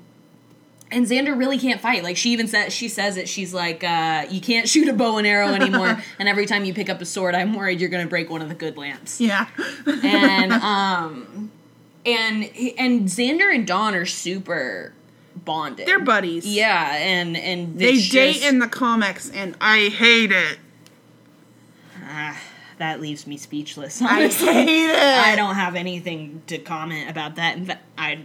and 0.92 1.06
Xander 1.06 1.38
really 1.38 1.58
can't 1.58 1.82
fight. 1.82 2.04
Like 2.04 2.18
she 2.18 2.32
even 2.32 2.48
said, 2.48 2.72
she 2.72 2.88
says 2.88 3.18
it. 3.18 3.28
She's 3.28 3.54
like, 3.54 3.84
uh, 3.84 4.26
"You 4.30 4.40
can't 4.40 4.68
shoot 4.68 4.88
a 4.88 4.94
bow 4.94 5.18
and 5.18 5.26
arrow 5.26 5.48
anymore." 5.48 6.02
and 6.20 6.30
every 6.30 6.46
time 6.46 6.64
you 6.66 6.74
pick 6.74 6.90
up 6.90 7.02
a 7.02 7.06
sword, 7.06 7.34
I'm 7.34 7.54
worried 7.54 7.80
you're 7.80 7.90
going 7.90 8.04
to 8.04 8.10
break 8.10 8.30
one 8.30 8.42
of 8.42 8.50
the 8.50 8.56
good 8.56 8.78
lamps. 8.78 9.20
Yeah. 9.20 9.48
And 10.04 10.52
um, 10.54 11.52
and 12.06 12.44
and 12.78 13.04
Xander 13.08 13.54
and 13.54 13.66
Dawn 13.66 13.96
are 13.96 14.06
super 14.06 14.94
bonded. 15.36 15.88
They're 15.88 16.00
buddies. 16.00 16.46
Yeah, 16.46 16.96
and 16.96 17.36
and 17.36 17.78
They 17.80 17.94
it's 17.94 18.10
date 18.10 18.34
just- 18.36 18.46
in 18.46 18.60
the 18.60 18.68
comics, 18.68 19.30
and 19.32 19.56
I 19.60 19.90
hate 19.90 20.32
it. 20.32 20.60
Ah, 22.08 22.38
that 22.78 23.02
leaves 23.02 23.26
me 23.26 23.38
speechless. 23.38 24.02
I 24.02 24.28
hate 24.28 24.90
it. 24.92 24.96
I 24.96 25.36
don't 25.36 25.56
have 25.56 25.76
anything 25.76 26.42
to 26.48 26.58
comment 26.58 27.10
about 27.10 27.36
that. 27.36 27.58
In 27.58 27.66
fact, 27.66 27.84
I 27.98 28.20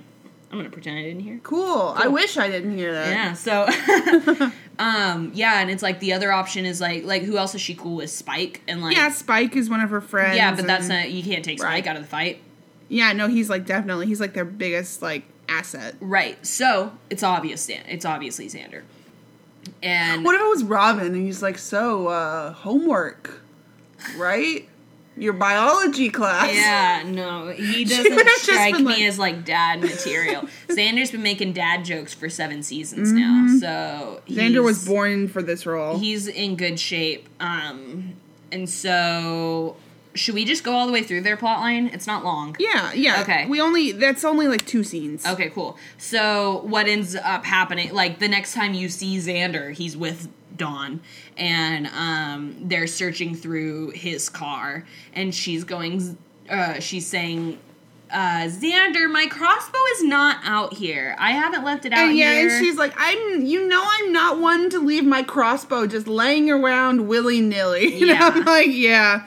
I'm 0.52 0.58
gonna 0.58 0.68
pretend 0.70 0.98
I 0.98 1.02
didn't 1.02 1.20
hear. 1.22 1.38
Cool. 1.42 1.94
I 1.96 2.08
wish 2.08 2.36
I 2.36 2.48
didn't 2.50 2.76
hear 2.76 2.92
that. 2.92 3.08
Yeah. 3.10 3.32
So, 3.34 3.66
um, 4.78 5.30
yeah, 5.34 5.60
and 5.60 5.70
it's 5.70 5.82
like 5.82 6.00
the 6.00 6.12
other 6.12 6.32
option 6.32 6.64
is 6.66 6.80
like 6.80 7.04
like 7.04 7.22
who 7.22 7.38
else 7.38 7.54
is 7.54 7.60
she 7.60 7.74
cool 7.74 7.96
with? 7.96 8.10
Spike 8.10 8.60
and 8.68 8.82
like 8.82 8.96
Yeah, 8.96 9.10
Spike 9.10 9.54
is 9.56 9.70
one 9.70 9.80
of 9.80 9.90
her 9.90 10.00
friends. 10.00 10.36
yeah, 10.36 10.54
but 10.54 10.66
that's 10.66 10.88
not 10.88 11.10
you 11.10 11.22
can't 11.22 11.44
take 11.44 11.58
Spike 11.60 11.70
Right. 11.70 11.86
out 11.86 11.96
of 11.96 12.02
the 12.02 12.08
fight. 12.08 12.42
Yeah, 12.90 13.12
no, 13.14 13.28
he's 13.28 13.48
like 13.48 13.64
definitely 13.64 14.06
he's 14.06 14.20
like 14.20 14.34
their 14.34 14.44
biggest 14.44 15.00
like 15.00 15.22
asset. 15.48 15.94
Right. 16.00 16.44
So 16.44 16.92
it's 17.08 17.22
obvious. 17.22 17.68
It's 17.70 18.04
obviously 18.04 18.48
Xander. 18.48 18.82
And 19.82 20.24
What 20.24 20.34
if 20.34 20.40
it 20.40 20.48
was 20.48 20.64
Robin 20.64 21.06
and 21.06 21.16
he's 21.24 21.42
like, 21.42 21.56
so 21.56 22.08
uh 22.08 22.52
homework, 22.52 23.40
right? 24.16 24.66
Your 25.16 25.32
biology 25.34 26.08
class. 26.08 26.54
yeah, 26.54 27.02
no, 27.06 27.48
he 27.48 27.84
doesn't 27.86 28.28
strike 28.38 28.76
me 28.76 28.84
like- 28.84 29.00
as 29.02 29.18
like 29.18 29.44
dad 29.44 29.80
material. 29.82 30.42
Xander's 30.68 31.10
been 31.10 31.22
making 31.22 31.52
dad 31.52 31.84
jokes 31.84 32.14
for 32.14 32.28
seven 32.30 32.62
seasons 32.62 33.12
Mm-hmm. 33.12 33.18
now, 33.58 33.58
so 33.60 34.22
Xander 34.32 34.62
was 34.64 34.86
born 34.86 35.28
for 35.28 35.42
this 35.42 35.66
role. 35.66 35.98
He's 35.98 36.26
in 36.26 36.56
good 36.56 36.78
shape. 36.80 37.28
Um, 37.38 38.14
and 38.50 38.68
so 38.70 39.76
should 40.14 40.34
we 40.34 40.44
just 40.44 40.64
go 40.64 40.72
all 40.72 40.86
the 40.86 40.92
way 40.92 41.02
through 41.02 41.20
their 41.20 41.36
plot 41.36 41.60
line? 41.60 41.88
It's 41.92 42.06
not 42.06 42.24
long. 42.24 42.56
yeah, 42.58 42.92
yeah. 42.92 43.22
Okay. 43.22 43.46
We 43.46 43.60
only 43.60 43.92
that's 43.92 44.24
only 44.24 44.48
like 44.48 44.66
two 44.66 44.82
scenes. 44.84 45.24
Okay, 45.26 45.50
cool. 45.50 45.76
So 45.98 46.62
what 46.64 46.86
ends 46.88 47.14
up 47.16 47.44
happening? 47.44 47.92
Like 47.92 48.18
the 48.18 48.28
next 48.28 48.54
time 48.54 48.74
you 48.74 48.88
see 48.88 49.18
Xander, 49.18 49.72
he's 49.72 49.96
with 49.96 50.28
Dawn, 50.56 51.00
and 51.36 51.86
um, 51.88 52.56
they're 52.68 52.86
searching 52.86 53.34
through 53.34 53.90
his 53.90 54.28
car, 54.28 54.84
and 55.14 55.34
she's 55.34 55.64
going. 55.64 56.18
Uh, 56.48 56.80
she's 56.80 57.06
saying. 57.06 57.58
Uh, 58.12 58.48
Xander, 58.48 59.08
my 59.08 59.26
crossbow 59.26 59.78
is 59.94 60.02
not 60.02 60.38
out 60.42 60.74
here. 60.74 61.14
I 61.16 61.30
haven't 61.30 61.62
left 61.62 61.84
it 61.86 61.92
out 61.92 62.08
And 62.08 62.18
yeah, 62.18 62.32
here. 62.32 62.48
and 62.50 62.58
she's 62.58 62.74
like, 62.76 62.92
I'm, 62.96 63.46
you 63.46 63.68
know, 63.68 63.80
I'm 63.86 64.12
not 64.12 64.40
one 64.40 64.68
to 64.70 64.80
leave 64.80 65.04
my 65.04 65.22
crossbow 65.22 65.86
just 65.86 66.08
laying 66.08 66.50
around 66.50 67.06
willy 67.06 67.40
nilly. 67.40 67.94
You 68.00 68.06
know, 68.06 68.12
Yeah. 68.14 68.30
I'm 68.34 68.44
like, 68.44 68.66
yeah, 68.72 69.26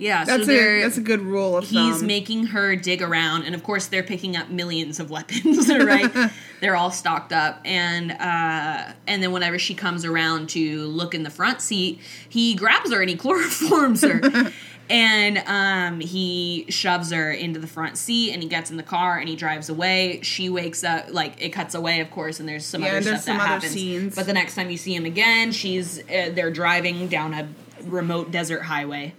yeah, 0.00 0.24
that's 0.24 0.46
so 0.46 0.52
a 0.52 0.80
that's 0.82 0.96
a 0.96 1.02
good 1.02 1.20
rule 1.20 1.56
of 1.58 1.64
he's 1.64 1.98
thumb. 1.98 2.06
making 2.06 2.46
her 2.46 2.74
dig 2.74 3.02
around 3.02 3.44
and 3.44 3.54
of 3.54 3.62
course 3.62 3.86
they're 3.88 4.02
picking 4.02 4.34
up 4.36 4.48
millions 4.48 4.98
of 4.98 5.10
weapons 5.16 5.68
right? 5.68 6.10
They're 6.60 6.76
all 6.76 6.90
stocked 6.90 7.32
up 7.32 7.60
and 7.64 8.10
uh 8.12 8.92
and 9.06 9.22
then 9.22 9.30
whenever 9.32 9.58
she 9.58 9.74
comes 9.74 10.04
around 10.04 10.48
to 10.50 10.86
look 10.86 11.14
in 11.14 11.22
the 11.22 11.30
front 11.30 11.60
seat 11.60 12.00
he 12.28 12.54
grabs 12.54 12.92
her 12.92 13.00
and 13.00 13.08
he 13.10 13.16
chloroforms 13.16 14.02
her. 14.08 14.50
And 14.88 15.38
um 15.46 16.00
he 16.00 16.66
shoves 16.68 17.12
her 17.12 17.30
into 17.30 17.60
the 17.60 17.66
front 17.66 17.96
seat 17.96 18.32
and 18.32 18.42
he 18.42 18.48
gets 18.48 18.70
in 18.70 18.76
the 18.76 18.82
car 18.82 19.18
and 19.18 19.28
he 19.28 19.36
drives 19.36 19.68
away. 19.68 20.20
She 20.22 20.48
wakes 20.50 20.82
up 20.82 21.06
like 21.12 21.40
it 21.42 21.50
cuts 21.50 21.74
away 21.74 22.00
of 22.00 22.10
course 22.10 22.40
and 22.40 22.48
there's 22.48 22.64
some 22.66 22.82
Yeah, 22.82 22.88
other 22.92 23.00
there's 23.00 23.22
stuff 23.22 23.24
some 23.24 23.36
that 23.38 23.44
other 23.44 23.52
happens. 23.54 23.72
scenes. 23.72 24.16
but 24.16 24.26
the 24.26 24.32
next 24.32 24.54
time 24.54 24.68
you 24.70 24.76
see 24.76 24.94
him 24.94 25.04
again 25.04 25.52
she's 25.52 25.98
uh, 26.00 26.30
they're 26.34 26.50
driving 26.50 27.06
down 27.08 27.32
a 27.34 27.48
remote 27.84 28.30
desert 28.30 28.62
highway 28.62 29.14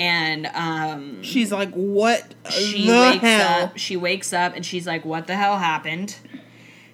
and 0.00 0.46
um 0.54 1.22
She's 1.22 1.52
like, 1.52 1.70
what 1.74 2.34
she 2.48 2.86
the 2.86 2.92
wakes 2.92 3.20
hell? 3.20 3.64
up 3.64 3.76
she 3.76 3.96
wakes 3.98 4.32
up 4.32 4.56
and 4.56 4.64
she's 4.64 4.86
like 4.86 5.04
what 5.04 5.26
the 5.26 5.36
hell 5.36 5.58
happened? 5.58 6.16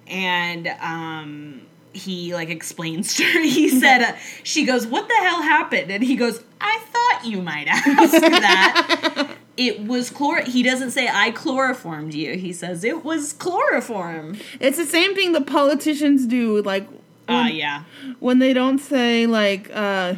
And 0.07 0.67
um 0.81 1.61
he 1.93 2.33
like 2.33 2.49
explains 2.49 3.15
to 3.15 3.23
her. 3.23 3.39
He 3.43 3.69
said 3.79 4.01
uh, 4.03 4.15
she 4.43 4.65
goes 4.65 4.85
what 4.85 5.07
the 5.07 5.15
hell 5.15 5.41
happened? 5.41 5.89
And 5.89 6.03
he 6.03 6.15
goes 6.17 6.43
i 6.59 6.79
thought 6.91 7.25
you 7.25 7.41
might 7.41 7.67
ask 7.69 8.11
that. 8.11 9.35
It 9.55 9.81
was 9.81 10.11
chlor 10.11 10.43
he 10.43 10.61
doesn't 10.61 10.91
say 10.91 11.07
i 11.11 11.31
chloroformed 11.31 12.13
you. 12.13 12.37
He 12.37 12.51
says 12.51 12.83
it 12.83 13.05
was 13.05 13.31
chloroform. 13.31 14.37
It's 14.59 14.77
the 14.77 14.85
same 14.85 15.15
thing 15.15 15.31
the 15.31 15.39
politicians 15.41 16.25
do, 16.27 16.61
like 16.61 16.87
uh 17.29 17.43
when, 17.43 17.55
yeah. 17.55 17.83
when 18.19 18.39
they 18.39 18.51
don't 18.51 18.79
say 18.79 19.25
like, 19.27 19.69
uh, 19.73 20.15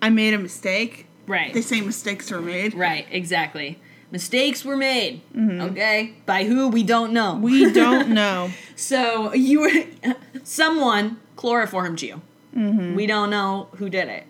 I 0.00 0.08
made 0.08 0.32
a 0.32 0.38
mistake. 0.38 1.06
Right 1.26 1.52
They 1.54 1.62
say 1.62 1.80
mistakes 1.80 2.30
were 2.30 2.40
made. 2.40 2.74
right 2.74 3.06
exactly 3.10 3.78
mistakes 4.10 4.64
were 4.64 4.76
made 4.76 5.22
okay 5.36 6.12
by 6.26 6.44
who 6.44 6.68
we 6.68 6.82
don't 6.82 7.12
know 7.12 7.32
Mm-hmm. 7.34 7.42
We 7.42 7.72
don't 7.72 8.08
know. 8.10 8.50
So 8.76 9.32
you 9.32 9.60
were 9.60 10.14
someone 10.42 11.18
chloroformed 11.36 12.02
you. 12.02 12.20
Mm-hmm. 12.56 12.96
We 12.96 13.06
don't 13.06 13.30
know 13.30 13.68
who 13.76 13.88
did 13.88 14.08
it. 14.08 14.24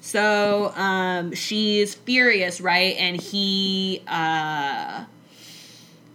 So 0.00 0.72
um, 0.76 1.32
she's 1.34 1.94
furious, 1.94 2.60
right? 2.60 2.94
And 2.98 3.20
he, 3.20 4.02
uh, 4.06 5.04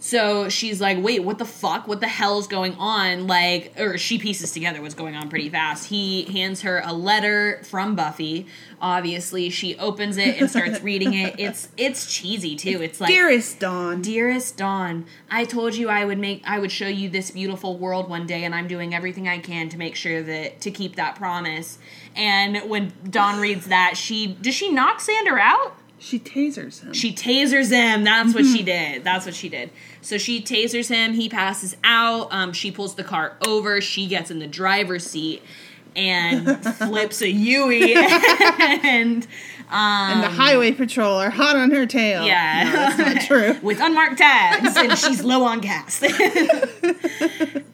so 0.06 0.50
she's 0.50 0.82
like, 0.82 1.02
"Wait, 1.02 1.24
what 1.24 1.38
the 1.38 1.46
fuck? 1.46 1.88
What 1.88 2.02
the 2.02 2.10
hell 2.10 2.38
is 2.38 2.46
going 2.46 2.76
on?" 2.76 3.26
Like, 3.26 3.72
or 3.80 3.98
she 3.98 4.18
pieces 4.20 4.52
together 4.52 4.82
what's 4.82 4.96
going 4.96 5.16
on 5.16 5.30
pretty 5.30 5.48
fast. 5.48 5.88
He 5.88 6.24
hands 6.24 6.64
her 6.64 6.82
a 6.84 6.92
letter 6.92 7.62
from 7.64 7.96
Buffy. 7.96 8.46
Obviously, 8.82 9.50
she 9.50 9.78
opens 9.78 10.18
it 10.18 10.42
and 10.42 10.50
starts 10.50 10.82
reading 10.84 11.14
it. 11.14 11.36
It's 11.40 11.70
it's 11.78 12.14
cheesy 12.14 12.58
too. 12.58 12.82
It's 12.82 13.00
like 13.00 13.12
Dearest 13.12 13.62
Dawn. 13.62 14.02
Dearest 14.02 14.58
Dawn, 14.58 15.06
I 15.32 15.46
told 15.46 15.74
you 15.74 15.88
I 15.88 16.04
would 16.04 16.20
make 16.20 16.44
I 16.46 16.60
would 16.60 16.74
show 16.74 16.88
you 16.88 17.08
this 17.08 17.32
beautiful 17.32 17.78
world 17.78 18.10
one 18.10 18.28
day 18.28 18.44
and 18.44 18.54
I'm 18.54 18.68
doing 18.68 18.94
everything 18.94 19.30
I 19.30 19.38
can 19.38 19.70
to 19.70 19.78
make 19.78 19.96
sure 19.96 20.22
that 20.22 20.60
to 20.60 20.70
keep 20.70 20.98
that 20.98 21.16
promise. 21.16 21.78
And 22.14 22.70
when 22.70 22.92
Dawn 23.10 23.40
reads 23.40 23.68
that, 23.68 23.96
she 23.96 24.28
does 24.42 24.54
she 24.54 24.70
knock 24.70 25.00
Xander 25.00 25.40
out? 25.40 25.78
She 26.04 26.20
tasers 26.20 26.84
him. 26.84 26.92
She 26.92 27.14
tasers 27.14 27.70
him. 27.70 28.04
That's 28.04 28.36
what 28.36 28.44
she 28.44 28.62
did. 28.76 29.06
That's 29.06 29.26
what 29.26 29.34
she 29.34 29.48
did. 29.48 29.70
So 30.04 30.18
she 30.18 30.42
tasers 30.42 30.90
him. 30.90 31.14
He 31.14 31.30
passes 31.30 31.76
out. 31.84 32.28
Um, 32.32 32.54
she 32.54 32.72
pulls 32.72 32.96
the 32.96 33.04
car 33.04 33.36
over. 33.48 33.82
She 33.82 34.06
gets 34.08 34.30
in 34.30 34.38
the 34.40 34.48
driver's 34.48 35.06
seat 35.06 35.42
and 35.96 36.64
flips 36.78 37.22
a 37.22 37.30
Yui. 37.32 37.94
and 37.98 39.26
um, 39.70 40.12
and 40.12 40.24
the 40.24 40.28
highway 40.30 40.72
patrol 40.72 41.16
are 41.18 41.30
hot 41.32 41.56
on 41.56 41.72
her 41.72 41.86
tail. 41.88 42.26
yeah, 42.26 42.64
No, 42.66 42.72
that's 42.74 42.98
not 42.98 43.22
true. 43.28 43.58
with 43.64 43.80
unmarked 43.80 44.18
tags, 44.20 44.76
and 44.78 44.96
she's 44.98 45.24
low 45.24 45.44
on 45.46 45.62
gas. 45.62 46.04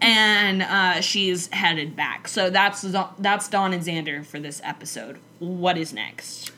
and 0.01 0.61
uh, 0.61 1.01
she's 1.01 1.47
headed 1.47 1.95
back. 1.95 2.27
So 2.27 2.49
that's 2.49 2.81
that's 3.17 3.47
Dawn 3.49 3.73
and 3.73 3.83
Xander 3.83 4.25
for 4.25 4.39
this 4.39 4.61
episode. 4.63 5.17
What 5.39 5.77
is 5.77 5.93
next? 5.93 6.51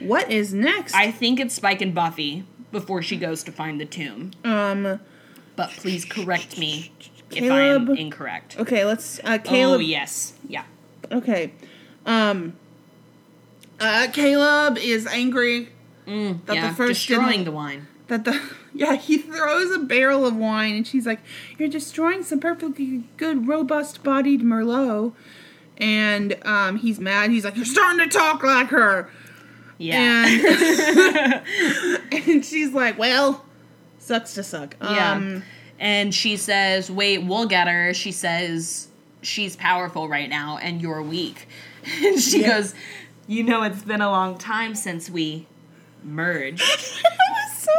What 0.00 0.30
is 0.30 0.52
next? 0.52 0.94
I 0.94 1.10
think 1.10 1.40
it's 1.40 1.54
Spike 1.54 1.80
and 1.80 1.94
Buffy 1.94 2.44
before 2.74 3.00
she 3.00 3.16
goes 3.16 3.42
to 3.44 3.52
find 3.52 3.80
the 3.80 3.86
tomb. 3.86 4.32
um. 4.44 5.00
But 5.56 5.70
please 5.70 6.04
correct 6.04 6.58
me 6.58 6.90
if 7.30 7.50
I 7.50 7.60
am 7.60 7.88
incorrect. 7.90 8.58
Okay, 8.58 8.84
let's. 8.84 9.20
Uh, 9.24 9.38
Caleb. 9.38 9.78
Oh 9.78 9.80
yes, 9.82 10.34
yeah. 10.48 10.64
Okay. 11.12 11.52
Um. 12.04 12.54
Uh, 13.80 14.08
Caleb 14.12 14.76
is 14.78 15.06
angry 15.06 15.68
Mm, 16.06 16.44
That 16.46 16.68
the 16.70 16.74
first 16.76 17.06
destroying 17.08 17.44
the 17.44 17.50
wine. 17.50 17.86
that 18.08 18.24
the 18.24 18.38
yeah 18.74 18.94
he 18.96 19.16
throws 19.18 19.70
a 19.74 19.78
barrel 19.78 20.26
of 20.26 20.36
wine 20.36 20.74
and 20.76 20.86
she's 20.86 21.06
like, 21.06 21.20
"You're 21.58 21.68
destroying 21.70 22.22
some 22.22 22.40
perfectly 22.40 23.04
good, 23.16 23.48
robust-bodied 23.48 24.42
Merlot." 24.42 25.14
And 25.78 26.36
um, 26.44 26.76
he's 26.76 27.00
mad. 27.00 27.30
He's 27.30 27.44
like, 27.44 27.56
"You're 27.56 27.64
starting 27.64 28.00
to 28.00 28.08
talk 28.18 28.42
like 28.42 28.68
her." 28.68 29.08
Yeah, 29.78 30.26
And 30.26 31.42
and 32.28 32.44
she's 32.44 32.72
like, 32.72 32.98
"Well, 32.98 33.44
sucks 33.98 34.34
to 34.34 34.42
suck." 34.42 34.76
yeah. 34.80 35.12
Um, 35.12 35.42
and 35.78 36.14
she 36.14 36.36
says, 36.36 36.90
"Wait, 36.90 37.18
we'll 37.18 37.46
get 37.46 37.66
her." 37.68 37.92
She 37.94 38.12
says, 38.12 38.88
she's 39.22 39.56
powerful 39.56 40.06
right 40.06 40.28
now 40.28 40.58
and 40.58 40.82
you're 40.82 41.02
weak. 41.02 41.48
And 42.02 42.20
she 42.20 42.42
Yeah. 42.42 42.48
goes, 42.58 42.74
You 43.26 43.42
know, 43.42 43.62
it's 43.62 43.82
been 43.82 44.02
a 44.02 44.10
long 44.10 44.36
time 44.36 44.74
since 44.74 45.08
we 45.08 45.46
merged. 46.02 46.60
that 46.60 47.18
was 47.30 47.58
so 47.58 47.70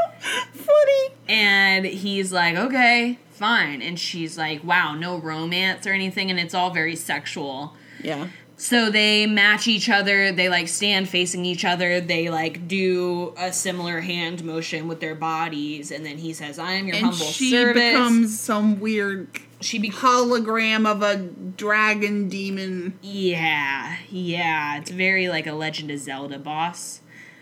funny. 0.54 1.16
and 1.28 1.86
he's 1.86 2.34
like, 2.34 2.56
Okay, 2.56 3.20
fine. 3.32 3.82
And 3.84 4.00
she's 4.00 4.38
like, 4.40 4.64
Wow, 4.64 4.96
no 4.96 5.18
romance 5.20 5.86
or 5.86 5.92
anything. 5.92 6.30
And 6.32 6.40
it's 6.40 6.54
all 6.56 6.72
very 6.72 6.96
sexual. 6.96 7.76
Yeah. 8.04 8.28
So 8.58 8.90
they 8.90 9.26
match 9.28 9.68
each 9.68 9.90
other. 9.90 10.32
They 10.32 10.48
like 10.48 10.68
stand 10.70 11.10
facing 11.10 11.44
each 11.46 11.66
other. 11.66 12.00
They 12.00 12.30
like 12.30 12.68
do 12.68 13.34
a 13.38 13.52
similar 13.52 14.00
hand 14.00 14.44
motion 14.46 14.88
with 14.88 15.02
their 15.02 15.16
bodies. 15.16 15.92
And 15.92 16.06
then 16.06 16.18
he 16.18 16.32
says, 16.34 16.58
I 16.58 16.74
am 16.74 16.88
your 16.88 16.96
And 16.96 17.06
humble 17.08 17.26
she 17.26 17.52
servant. 17.52 17.78
She 17.78 17.92
becomes 17.92 18.40
some 18.40 18.80
weird 18.80 19.28
she 19.62 19.80
be- 19.80 19.90
hologram 19.90 20.86
of 20.90 21.02
a 21.02 21.18
dragon 21.18 22.30
demon. 22.30 22.98
Yeah, 23.02 23.98
yeah. 24.10 24.78
It's 24.78 24.92
very 24.92 25.28
like 25.28 25.48
a 25.48 25.54
Legend 25.54 25.92
of 25.92 26.00
Zelda 26.00 26.40
boss. 26.40 27.02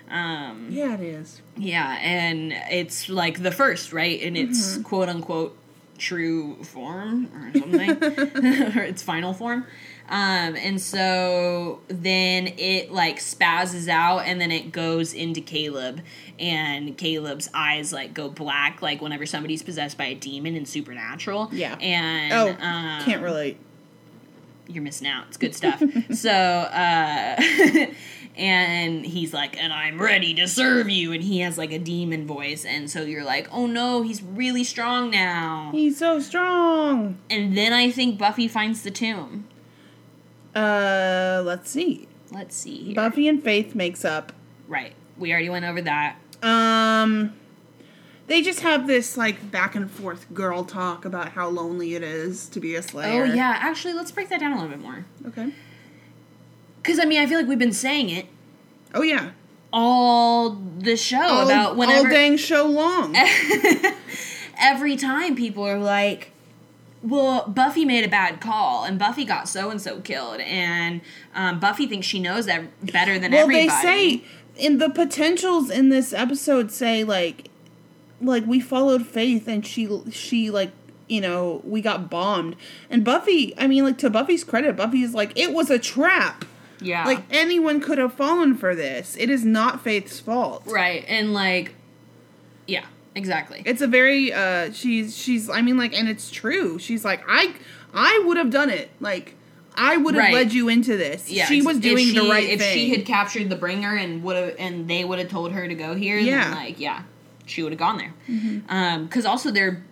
Um, 0.10 0.67
Yeah, 0.70 0.93
it 0.96 1.01
is. 1.01 1.41
yeah, 1.58 1.98
and 2.01 2.53
it's 2.70 3.10
like 3.10 3.41
the 3.41 3.51
first, 3.51 3.93
right? 3.93 4.20
In 4.20 4.36
its 4.36 4.74
Mm-hmm. 4.74 4.84
quote 4.84 5.10
unquote 5.10 5.58
true 5.98 6.62
form 6.63 7.29
or 7.36 7.60
something, 7.60 7.89
or 8.77 8.84
its 8.84 9.01
final 9.01 9.34
form. 9.34 9.65
Um, 10.10 10.55
and 10.57 10.79
so 10.81 11.79
then 11.88 12.48
it 12.57 12.91
like 12.91 13.19
spazzes 13.19 13.88
out 13.88 14.19
and 14.19 14.39
then 14.39 14.51
it 14.51 14.72
goes 14.72 15.13
into 15.13 15.39
Caleb 15.41 16.01
and 16.38 16.98
Caleb's 16.98 17.50
eyes 17.53 17.93
like 17.93 18.13
go 18.13 18.27
black 18.29 18.81
like 18.81 19.01
whenever 19.01 19.25
somebody's 19.25 19.63
possessed 19.63 19.98
by 19.98 20.05
a 20.05 20.15
demon 20.15 20.55
in 20.55 20.65
supernatural. 20.65 21.50
Yeah. 21.53 21.75
And 21.79 22.33
Oh, 22.33 22.50
um, 22.65 23.03
can't 23.03 23.24
relate. 23.24 23.57
you're 24.67 24.83
missing 24.83 25.07
out. 25.07 25.25
It's 25.29 25.38
good 25.38 25.55
stuff. 25.55 25.81
so, 26.13 26.29
uh, 26.31 27.41
and 28.36 29.05
he's 29.05 29.33
like, 29.33 29.57
and 29.62 29.72
I'm 29.72 30.01
ready 30.01 30.33
to 30.36 30.48
serve 30.48 30.89
you. 30.89 31.12
And 31.12 31.24
he 31.24 31.39
has 31.39 31.57
like 31.57 31.72
a 31.72 31.79
demon 31.79 32.27
voice. 32.27 32.65
And 32.65 32.89
so 32.89 33.01
you're 33.03 33.24
like, 33.24 33.48
oh 33.51 33.67
no, 33.67 34.01
he's 34.01 34.22
really 34.22 34.63
strong 34.63 35.12
now. 35.12 35.69
He's 35.72 35.98
so 35.98 36.19
strong. 36.19 37.17
And 37.29 37.57
then 37.57 37.74
I 37.74 37.89
think 37.91 38.17
Buffy 38.19 38.48
finds 38.48 38.81
the 38.83 38.91
tomb. 38.91 39.48
Uh, 40.55 41.41
let's 41.45 41.69
see. 41.69 42.07
Let's 42.31 42.55
see. 42.55 42.77
Here. 42.86 42.95
Buffy 42.95 43.27
and 43.27 43.43
Faith 43.43 43.75
makes 43.75 44.03
up. 44.05 44.33
right. 44.67 44.93
We 45.17 45.31
already 45.31 45.50
went 45.50 45.63
over 45.65 45.79
that. 45.81 46.15
Um, 46.41 47.33
they 48.25 48.41
just 48.41 48.62
have 48.62 48.88
this 48.88 49.15
like 49.15 49.51
back 49.51 49.75
and 49.75 49.89
forth 49.89 50.25
girl 50.33 50.63
talk 50.63 51.05
about 51.05 51.29
how 51.33 51.48
lonely 51.50 51.93
it 51.93 52.01
is 52.01 52.50
to 52.50 52.60
be 52.60 52.74
a 52.75 52.81
slayer. 52.81 53.22
Oh, 53.22 53.25
yeah. 53.25 53.55
Actually, 53.60 53.93
let's 53.93 54.12
break 54.12 54.29
that 54.29 54.39
down 54.39 54.53
a 54.53 54.55
little 54.55 54.69
bit 54.72 54.79
more. 54.79 55.05
Okay. 55.27 55.53
Because, 56.81 57.00
I 57.00 57.05
mean, 57.05 57.22
I 57.22 57.27
feel 57.27 57.38
like 57.38 57.48
we've 57.48 57.60
been 57.60 57.72
saying 57.74 58.10
it 58.10 58.25
Oh 58.95 59.03
yeah. 59.03 59.31
all 59.72 60.50
the 60.79 60.98
show 60.98 61.22
all, 61.22 61.45
about 61.45 61.77
whenever. 61.77 62.07
all 62.07 62.13
dang 62.13 62.36
show 62.38 62.65
long. 62.65 63.15
every 64.60 64.95
time 64.98 65.36
people 65.36 65.63
are 65.63 65.79
like, 65.79 66.31
well, 67.03 67.48
Buffy 67.50 67.83
made 67.83 68.05
a 68.05 68.07
bad 68.07 68.39
call, 68.39 68.86
and 68.86 68.98
Buffy 68.98 69.25
got 69.25 69.50
so 69.50 69.69
and 69.69 69.81
so 69.81 70.00
killed, 70.00 70.39
and 70.39 71.01
um, 71.36 71.60
Buffy 71.60 71.86
thinks 71.86 72.07
she 72.07 72.19
knows 72.19 72.45
that 72.45 72.63
better 72.91 73.19
than 73.19 73.31
well, 73.31 73.41
everybody. 73.41 73.67
they 73.67 73.69
say 73.69 74.24
in 74.55 74.77
the 74.77 74.89
potentials 74.89 75.69
in 75.69 75.89
this 75.89 76.13
episode 76.13 76.72
say 76.72 77.03
like, 77.03 77.50
like 78.22 78.45
we 78.45 78.60
followed 78.60 79.05
Faith 79.05 79.48
and 79.48 79.65
she 79.65 79.89
she 80.12 80.50
like 80.50 80.72
you 81.07 81.19
know 81.19 81.62
we 81.65 81.81
got 81.81 82.10
bombed 82.10 82.55
and 82.89 83.03
Buffy. 83.03 83.53
I 83.57 83.67
mean 83.67 83.83
like 83.83 83.98
to 84.00 84.10
Buffy's 84.10 84.43
credit, 84.43 84.75
Buffy 84.77 85.01
is 85.03 85.13
like 85.13 85.38
it 85.38 85.51
was 85.53 85.69
a 85.69 85.79
trap. 85.79 86.45
yeah, 86.79 87.03
Like 87.03 87.24
anyone 87.31 87.81
could 87.81 87.98
have 87.98 88.13
fallen 88.13 88.55
for 88.55 88.75
this. 88.75 89.17
It 89.19 89.29
is 89.29 89.43
not 89.43 89.81
Faith's 89.83 90.19
fault. 90.19 90.63
right, 90.65 91.03
and 91.07 91.34
like, 91.34 91.73
yeah, 92.67 92.86
exactly. 93.15 93.62
It's 93.65 93.82
a 93.82 93.88
very 93.88 94.32
uh 94.34 94.71
she's 94.71 95.15
she's 95.17 95.49
I 95.49 95.62
mean 95.62 95.78
like 95.78 95.93
and 95.93 96.08
it's 96.10 96.30
true. 96.32 96.80
She's 96.80 97.04
like 97.06 97.23
I 97.28 97.54
I 97.93 98.23
would 98.26 98.38
have 98.38 98.49
done 98.49 98.69
it. 98.69 98.89
Like 98.99 99.36
I 99.76 99.97
would 99.97 100.13
have 100.15 100.23
Right. 100.26 100.34
led 100.34 100.54
you 100.54 100.69
into 100.69 100.97
this. 100.97 101.30
yeah, 101.32 101.45
she 101.45 101.62
was 101.63 101.80
doing 101.80 102.06
she- 102.08 102.13
the 102.19 102.30
right 102.30 102.47
if 102.49 102.60
thing. 102.60 102.67
If 102.69 102.73
she 102.73 102.89
had 102.91 103.06
captured 103.06 103.49
the 103.49 103.56
bringer 103.56 103.95
and 103.95 104.21
would 104.23 104.36
have, 104.36 104.56
and 104.60 104.88
they 104.88 105.04
would 105.04 105.17
have 105.19 105.30
told 105.30 105.52
her 105.52 105.67
to 105.67 105.73
go 105.76 105.95
here, 105.95 106.17
Yeah. 106.17 106.43
then 106.49 106.56
like, 106.56 106.80
yeah, 106.80 107.02
she 107.47 107.63
would 107.63 107.71
have 107.71 107.80
gone 107.80 107.97
there. 107.97 108.13
Mm-hmm. 108.30 108.60
Um, 108.69 109.06
because 109.06 109.26
also 109.26 109.49
they're 109.49 109.84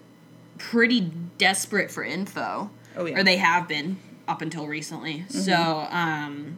pretty 0.59 1.11
desperate 1.39 1.89
for 1.89 2.03
info. 2.03 2.69
Oh, 2.95 3.05
yeah. 3.05 3.19
or 3.19 3.23
they 3.23 3.37
have 3.37 3.67
been 3.67 3.97
up 4.27 4.41
until 4.41 4.67
recently. 4.67 5.23
So, 5.29 5.87
um, 5.89 6.57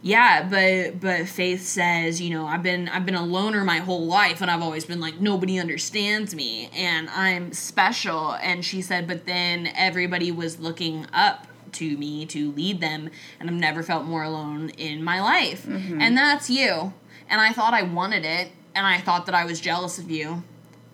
yeah, 0.00 0.48
but 0.48 1.00
but 1.00 1.28
Faith 1.28 1.62
says, 1.62 2.20
you 2.20 2.30
know, 2.30 2.46
I've 2.46 2.62
been 2.62 2.88
I've 2.88 3.04
been 3.04 3.16
a 3.16 3.24
loner 3.24 3.64
my 3.64 3.78
whole 3.78 4.06
life, 4.06 4.40
and 4.40 4.50
I've 4.50 4.62
always 4.62 4.84
been 4.84 5.00
like 5.00 5.20
nobody 5.20 5.58
understands 5.58 6.34
me, 6.34 6.70
and 6.74 7.08
I'm 7.10 7.52
special. 7.52 8.34
And 8.34 8.64
she 8.64 8.80
said, 8.80 9.08
but 9.08 9.26
then 9.26 9.68
everybody 9.76 10.30
was 10.30 10.60
looking 10.60 11.06
up 11.12 11.48
to 11.72 11.96
me 11.96 12.26
to 12.26 12.52
lead 12.52 12.80
them, 12.80 13.10
and 13.40 13.50
I've 13.50 13.56
never 13.56 13.82
felt 13.82 14.04
more 14.04 14.22
alone 14.22 14.70
in 14.70 15.02
my 15.02 15.20
life, 15.20 15.66
mm-hmm. 15.66 16.00
and 16.00 16.16
that's 16.16 16.48
you. 16.48 16.92
And 17.28 17.40
I 17.40 17.52
thought 17.52 17.74
I 17.74 17.82
wanted 17.82 18.24
it, 18.24 18.52
and 18.74 18.86
I 18.86 18.98
thought 19.00 19.26
that 19.26 19.34
I 19.34 19.44
was 19.44 19.60
jealous 19.60 19.98
of 19.98 20.10
you, 20.10 20.44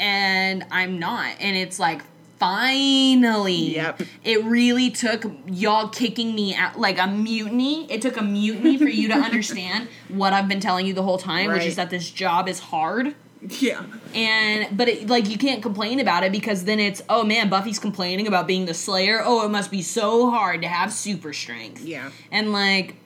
and 0.01 0.64
I'm 0.71 0.99
not. 0.99 1.37
And 1.40 1.57
it's 1.57 1.79
like 1.79 2.01
finally. 2.45 3.75
Yep. 3.75 4.03
it 4.23 4.45
really 4.45 4.91
took 4.91 5.25
y'all 5.47 5.89
kicking 5.89 6.35
me 6.35 6.55
out 6.55 6.79
like 6.79 6.99
a 6.99 7.07
mutiny. 7.07 7.91
It 7.91 8.03
took 8.03 8.17
a 8.17 8.23
mutiny 8.23 8.77
for 8.77 8.85
you 8.85 9.09
to 9.09 9.15
understand 9.15 9.89
what 10.09 10.33
i've 10.33 10.49
been 10.49 10.61
telling 10.61 10.87
you 10.87 10.93
the 10.95 11.03
whole 11.03 11.19
time 11.19 11.51
which 11.51 11.65
is 11.65 11.77
that 11.77 11.91
this 11.91 12.11
job 12.11 12.49
is 12.49 12.59
hard. 12.59 13.15
Yeah. 13.61 13.85
and 14.15 14.75
but 14.77 14.89
it, 14.89 15.07
like 15.07 15.29
you 15.29 15.37
can't 15.37 15.63
complain 15.63 16.01
about 16.01 16.25
it 16.25 16.33
because 16.33 16.65
then 16.65 16.81
it's 16.81 17.03
oh 17.11 17.25
man 17.25 17.51
buffy's 17.51 17.79
complaining 17.79 18.27
about 18.27 18.47
being 18.47 18.67
the 18.67 18.75
slayer. 18.75 19.23
Oh 19.25 19.45
it 19.45 19.51
must 19.51 19.71
be 19.71 19.83
so 19.83 20.31
hard 20.31 20.63
to 20.63 20.69
have 20.69 20.93
super 20.93 21.33
strength. 21.33 21.83
Yeah. 21.83 22.11
and 22.31 22.53
like 22.53 22.97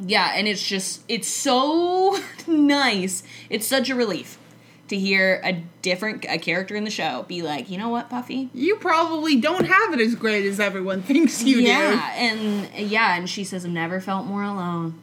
yeah 0.00 0.32
and 0.34 0.48
it's 0.48 0.66
just 0.66 1.02
it's 1.08 1.28
so 1.28 2.18
nice. 2.46 3.22
It's 3.50 3.66
such 3.66 3.90
a 3.90 3.94
relief 3.94 4.38
to 4.88 4.98
hear 4.98 5.40
a 5.44 5.52
different 5.82 6.24
a 6.28 6.38
character 6.38 6.76
in 6.76 6.84
the 6.84 6.90
show 6.90 7.24
be 7.28 7.42
like 7.42 7.70
you 7.70 7.78
know 7.78 7.88
what 7.88 8.10
buffy 8.10 8.50
You 8.52 8.76
probably 8.76 9.36
don't 9.40 9.64
have 9.64 9.94
it 9.94 10.00
as 10.00 10.14
great 10.14 10.44
as 10.44 10.60
everyone 10.60 11.02
thinks 11.02 11.42
you 11.42 11.56
do. 11.56 11.62
yeah, 11.62 12.12
and 12.16 12.68
yeah, 12.90 13.16
and 13.16 13.28
she 13.28 13.44
says, 13.44 13.64
I've 13.64 13.70
never 13.70 14.00
felt 14.00 14.26
more 14.26 14.42
alone. 14.42 15.00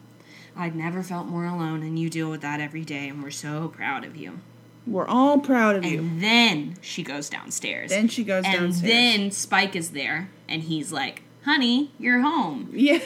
I've 0.56 0.74
never 0.74 1.02
felt 1.02 1.26
more 1.26 1.44
alone, 1.46 1.82
and 1.82 1.98
you 1.98 2.10
deal 2.10 2.30
with 2.30 2.42
that 2.42 2.60
every 2.60 2.84
day, 2.84 3.08
and 3.08 3.22
we're 3.22 3.30
so 3.30 3.68
proud 3.68 4.04
of 4.04 4.16
you. 4.16 4.40
We're 4.86 5.06
all 5.06 5.38
proud 5.38 5.76
of 5.76 5.84
you. 5.84 5.98
And 6.00 6.22
then 6.22 6.74
she 6.80 7.02
goes 7.02 7.30
downstairs. 7.30 7.90
Then 7.90 8.08
she 8.08 8.22
goes 8.24 8.44
and 8.44 8.54
downstairs. 8.54 8.82
then 8.82 9.30
Spike 9.30 9.74
is 9.76 9.92
there, 9.92 10.28
and 10.48 10.62
he's 10.62 10.92
like, 10.92 11.22
Honey, 11.44 11.90
you're 11.98 12.20
home. 12.20 12.70
yeah. 12.72 12.98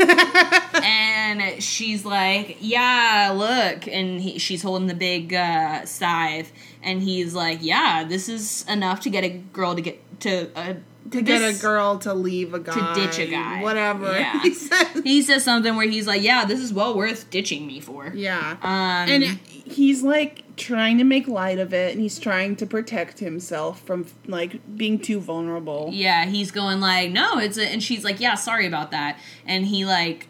and 0.84 1.62
she's 1.62 2.04
like, 2.04 2.58
"Yeah, 2.60 3.32
look," 3.34 3.88
and 3.88 4.20
he, 4.20 4.38
she's 4.38 4.62
holding 4.62 4.88
the 4.88 4.94
big 4.94 5.32
uh, 5.32 5.86
scythe, 5.86 6.52
and 6.82 7.02
he's 7.02 7.34
like, 7.34 7.60
"Yeah, 7.62 8.04
this 8.04 8.28
is 8.28 8.66
enough 8.68 9.00
to 9.00 9.10
get 9.10 9.24
a 9.24 9.30
girl 9.30 9.74
to 9.74 9.80
get 9.80 10.20
to 10.20 10.50
uh, 10.54 10.74
to 11.10 11.22
get 11.22 11.38
this- 11.40 11.58
a 11.58 11.62
girl 11.62 11.98
to 11.98 12.14
leave 12.14 12.54
a 12.54 12.58
guy. 12.58 12.94
To 12.94 13.00
ditch 13.00 13.18
a 13.18 13.26
guy. 13.30 13.62
Whatever. 13.62 14.12
Yeah. 14.12 14.40
He 14.42 14.52
says. 14.54 15.02
He 15.04 15.22
says 15.22 15.44
something 15.44 15.76
where 15.76 15.88
he's 15.88 16.06
like, 16.06 16.22
"Yeah, 16.22 16.44
this 16.44 16.60
is 16.60 16.72
well 16.72 16.96
worth 16.96 17.30
ditching 17.30 17.66
me 17.66 17.80
for." 17.80 18.12
Yeah. 18.14 18.56
Um, 18.62 19.08
and 19.10 19.24
he's 19.24 20.02
like 20.02 20.42
trying 20.56 20.96
to 20.98 21.04
make 21.04 21.28
light 21.28 21.58
of 21.58 21.74
it 21.74 21.92
and 21.92 22.00
he's 22.00 22.18
trying 22.18 22.56
to 22.56 22.64
protect 22.66 23.18
himself 23.18 23.80
from 23.82 24.06
like 24.26 24.58
being 24.76 24.98
too 24.98 25.20
vulnerable. 25.20 25.90
yeah, 25.92 26.24
he's 26.26 26.50
going 26.50 26.80
like, 26.80 27.10
"No, 27.10 27.38
it's 27.38 27.58
a," 27.58 27.66
and 27.68 27.82
she's 27.82 28.04
like, 28.04 28.20
"Yeah, 28.20 28.34
sorry 28.34 28.66
about 28.66 28.90
that," 28.92 29.18
and 29.46 29.66
he 29.66 29.84
like. 29.84 30.28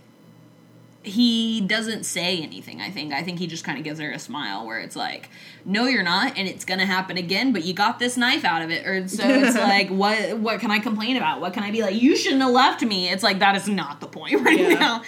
He 1.07 1.61
doesn't 1.61 2.05
say 2.05 2.38
anything, 2.42 2.81
I 2.81 2.90
think. 2.90 3.12
I 3.12 3.23
think 3.23 3.38
he 3.38 3.47
just 3.47 3.64
kind 3.64 3.79
of 3.79 3.85
gives 3.85 4.01
her 4.01 4.11
a 4.11 4.19
smile 4.19 4.66
where 4.66 4.81
it's 4.81 4.97
like, 4.97 5.31
no, 5.64 5.87
you're 5.87 6.03
not, 6.03 6.37
and 6.37 6.49
it's 6.49 6.64
going 6.64 6.81
to 6.81 6.87
happen 6.87 7.16
again, 7.16 7.53
but 7.53 7.64
you 7.64 7.73
got 7.75 7.99
this 7.99 8.16
knife 8.16 8.45
out 8.45 8.62
of 8.62 8.71
it. 8.71 8.87
Or 8.87 9.07
so 9.09 9.23
it's 9.27 9.57
like, 9.73 9.88
what 9.88 10.38
what 10.38 10.61
can 10.61 10.71
I 10.71 10.79
complain 10.81 11.16
about? 11.16 11.40
What 11.40 11.53
can 11.53 11.62
I 11.62 11.71
be 11.71 11.83
like? 11.83 11.95
You 12.01 12.16
shouldn't 12.16 12.42
have 12.42 12.51
left 12.51 12.83
me. 12.83 13.09
It's 13.09 13.23
like, 13.23 13.38
that 13.38 13.55
is 13.57 13.69
not 13.69 14.01
the 14.01 14.07
point 14.09 14.40
right 14.45 14.59
Yeah. 14.59 14.75
now. 14.75 15.03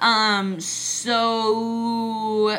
Um, 0.00 0.60
so 0.60 2.58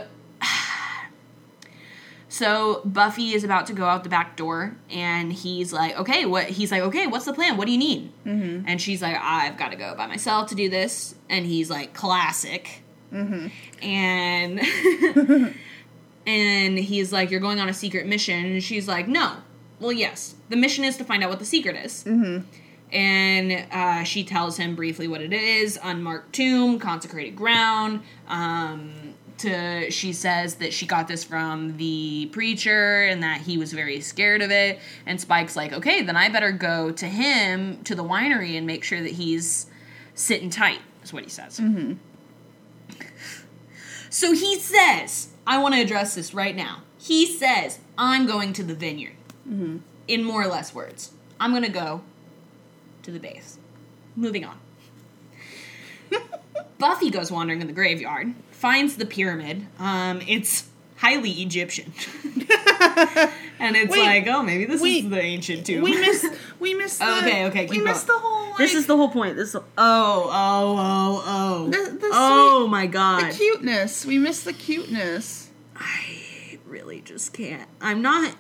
So 2.40 2.82
Buffy 2.86 3.34
is 3.34 3.44
about 3.44 3.68
to 3.68 3.74
go 3.74 3.84
out 3.84 4.06
the 4.06 4.10
back 4.10 4.38
door, 4.38 4.78
and 4.90 5.34
he's 5.34 5.74
like, 5.74 5.98
"Okay, 5.98 6.26
what?" 6.26 6.46
He's 6.46 6.72
like, 6.72 6.82
"Okay, 6.84 7.06
what's 7.06 7.26
the 7.26 7.34
plan? 7.34 7.58
What 7.58 7.66
do 7.66 7.74
you 7.74 7.78
need?" 7.78 8.14
Mm-hmm. 8.26 8.64
And 8.66 8.82
she's 8.82 9.02
like, 9.02 9.18
"I've 9.20 9.58
got 9.58 9.72
to 9.72 9.76
go 9.76 9.94
by 9.94 10.08
myself 10.08 10.48
to 10.52 10.56
do 10.56 10.70
this." 10.70 11.16
And 11.28 11.46
he's 11.46 11.70
like, 11.70 11.94
"Classic." 11.94 12.82
Mm-hmm. 13.12 13.48
And 13.86 15.54
and 16.26 16.80
he's 16.80 17.12
like, 17.12 17.30
"You're 17.30 17.42
going 17.42 17.60
on 17.60 17.68
a 17.68 17.74
secret 17.74 18.08
mission," 18.08 18.46
and 18.46 18.64
she's 18.64 18.88
like, 18.88 19.10
"No." 19.10 19.36
Well, 19.82 19.92
yes, 19.92 20.36
the 20.48 20.56
mission 20.56 20.86
is 20.86 20.96
to 20.96 21.04
find 21.04 21.22
out 21.26 21.30
what 21.30 21.40
the 21.40 21.46
secret 21.46 21.76
is. 21.76 22.06
Mm-hmm. 22.06 22.46
and 22.96 23.66
uh, 23.70 24.04
she 24.06 24.24
tells 24.24 24.56
him 24.56 24.76
briefly 24.76 25.10
what 25.10 25.22
it 25.22 25.34
is 25.34 25.78
unmarked 25.84 26.32
tomb 26.32 26.80
consecrated 26.80 27.36
ground 27.36 28.02
um, 28.30 28.94
to 29.40 29.90
she 29.92 30.14
says 30.14 30.56
that 30.56 30.74
she 30.74 30.86
got 30.86 31.08
this 31.08 31.24
from 31.24 31.78
the 31.78 32.30
preacher 32.32 33.04
and 33.04 33.24
that 33.24 33.42
he 33.42 33.58
was 33.58 33.74
very 33.74 34.02
scared 34.02 34.42
of 34.42 34.52
it. 34.52 34.80
And 35.06 35.20
spike's 35.20 35.56
like 35.56 35.74
okay 35.74 36.02
then 36.02 36.16
i 36.16 36.30
better 36.30 36.52
go 36.52 36.92
to 36.92 37.06
him 37.06 37.84
to 37.84 37.96
the 37.96 38.04
winery 38.04 38.58
and 38.58 38.68
make 38.68 38.84
sure 38.84 39.02
that 39.02 39.12
he's 39.12 39.68
sitting 40.14 40.50
tight 40.50 40.80
is 41.04 41.14
what 41.14 41.24
he 41.24 41.30
says. 41.30 41.60
Mm-hmm. 41.60 41.94
So 44.10 44.34
he 44.34 44.60
says 44.60 45.30
i 45.48 45.58
want 45.62 45.76
to 45.76 45.82
address 45.82 46.16
this 46.16 46.34
right 46.34 46.56
now. 46.56 46.84
He 46.98 47.26
says 47.26 47.80
i'm 47.98 48.26
going 48.26 48.54
to 48.54 48.64
the 48.64 48.76
vineyard. 48.76 49.16
Mm-hmm. 49.48 49.78
In 50.08 50.24
more 50.24 50.44
or 50.44 50.48
less 50.48 50.74
words 50.74 51.12
i'm 51.40 51.52
going 51.52 51.64
to 51.64 51.70
go 51.70 52.02
to 53.04 53.12
the 53.12 53.20
base. 53.20 53.58
Moving 54.16 54.46
on. 54.46 54.58
Buffy 56.78 57.10
goes 57.10 57.32
wandering 57.32 57.62
in 57.62 57.68
the 57.68 57.74
graveyard, 57.74 58.34
finds 58.60 58.98
the 58.98 59.06
pyramid. 59.06 59.66
Um, 59.80 60.22
it's 60.28 60.68
highly 60.98 61.32
Egyptian, 61.32 61.94
and 63.60 63.76
it's 63.76 63.92
Wait, 63.92 64.02
like, 64.06 64.28
oh, 64.28 64.44
maybe 64.44 64.66
this 64.66 64.82
we- 64.82 65.00
is 65.00 65.10
the 65.10 65.20
ancient 65.22 65.66
tomb. 65.66 65.82
We 65.84 65.92
missed. 66.00 66.26
We 66.60 66.74
missed. 66.74 67.00
The, 67.00 67.18
Okay, 67.20 67.46
okay, 67.46 67.66
We 67.68 67.78
keep 67.78 67.86
missed 67.86 68.06
going. 68.08 68.20
the 68.22 68.28
whole. 68.28 68.50
Like, 68.50 68.58
this 68.58 68.74
is 68.74 68.86
the 68.86 68.98
whole 68.98 69.08
point. 69.10 69.38
This. 69.38 69.56
Oh, 69.56 69.64
oh, 69.78 70.30
oh, 70.30 71.24
oh. 71.26 71.70
The- 71.70 71.98
the 71.98 72.10
oh 72.12 72.64
sweet- 72.64 72.70
my 72.72 72.86
god 72.88 73.32
the 73.32 73.36
cuteness. 73.38 74.06
We 74.06 74.18
miss 74.18 74.44
the 74.44 74.52
cuteness. 74.54 75.50
I 75.76 76.60
really 76.66 77.00
just 77.02 77.32
can't. 77.34 77.68
I'm 77.80 78.02
not. 78.02 78.36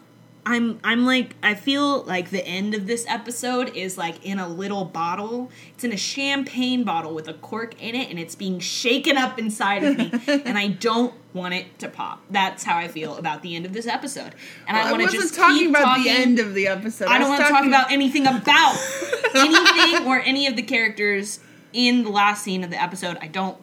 I'm 0.45 0.80
I'm 0.84 1.06
like 1.06 1.36
I 1.43 1.54
feel 1.54 2.04
like 2.04 2.30
the 2.32 2.43
end 2.45 2.73
of 2.73 2.88
this 2.88 3.06
episode 3.08 3.75
is 3.75 3.97
like 3.97 4.25
in 4.25 4.39
a 4.39 4.47
little 4.47 4.86
bottle. 4.86 5.52
It's 5.75 5.84
in 5.84 5.91
a 5.91 5.97
champagne 5.97 6.84
bottle 6.84 7.13
with 7.13 7.28
a 7.28 7.34
cork 7.34 7.80
in 7.82 7.93
it 7.93 8.10
and 8.10 8.17
it's 8.17 8.36
being 8.36 8.60
shaken 8.60 9.17
up 9.17 9.38
inside 9.38 9.84
of 9.84 9.97
me 9.97 10.12
and 10.45 10.58
I 10.58 10.67
don't 10.69 11.13
want 11.34 11.54
it 11.54 11.78
to 11.80 11.89
pop. 11.89 12.21
That's 12.32 12.63
how 12.63 12.78
I 12.78 12.88
feel 12.88 13.17
about 13.17 13.41
the 13.43 13.56
end 13.56 13.65
of 13.65 13.73
this 13.73 13.86
episode. 13.86 14.34
And 14.67 14.75
I 14.78 14.88
I 14.88 14.91
want 14.91 15.12
to 15.12 15.15
just 15.17 15.36
talking 15.36 15.58
keep 15.60 15.69
about 15.71 15.84
talking. 15.84 16.04
the 16.06 16.10
end 16.10 16.39
of 16.39 16.54
the 16.54 16.67
episode. 16.67 17.10
I 17.10 17.19
don't 17.19 17.30
want 17.30 17.43
to 17.45 17.49
talk 17.49 17.65
about 17.67 17.91
anything 17.91 18.25
about 18.25 18.75
anything 19.36 20.08
or 20.08 20.19
any 20.21 20.47
of 20.47 20.56
the 20.56 20.63
characters 20.63 21.39
in 21.73 22.04
the 22.04 22.10
last 22.10 22.43
scene 22.43 22.63
of 22.63 22.69
the 22.71 22.82
episode. 22.82 23.17
I 23.21 23.28
don't 23.28 23.58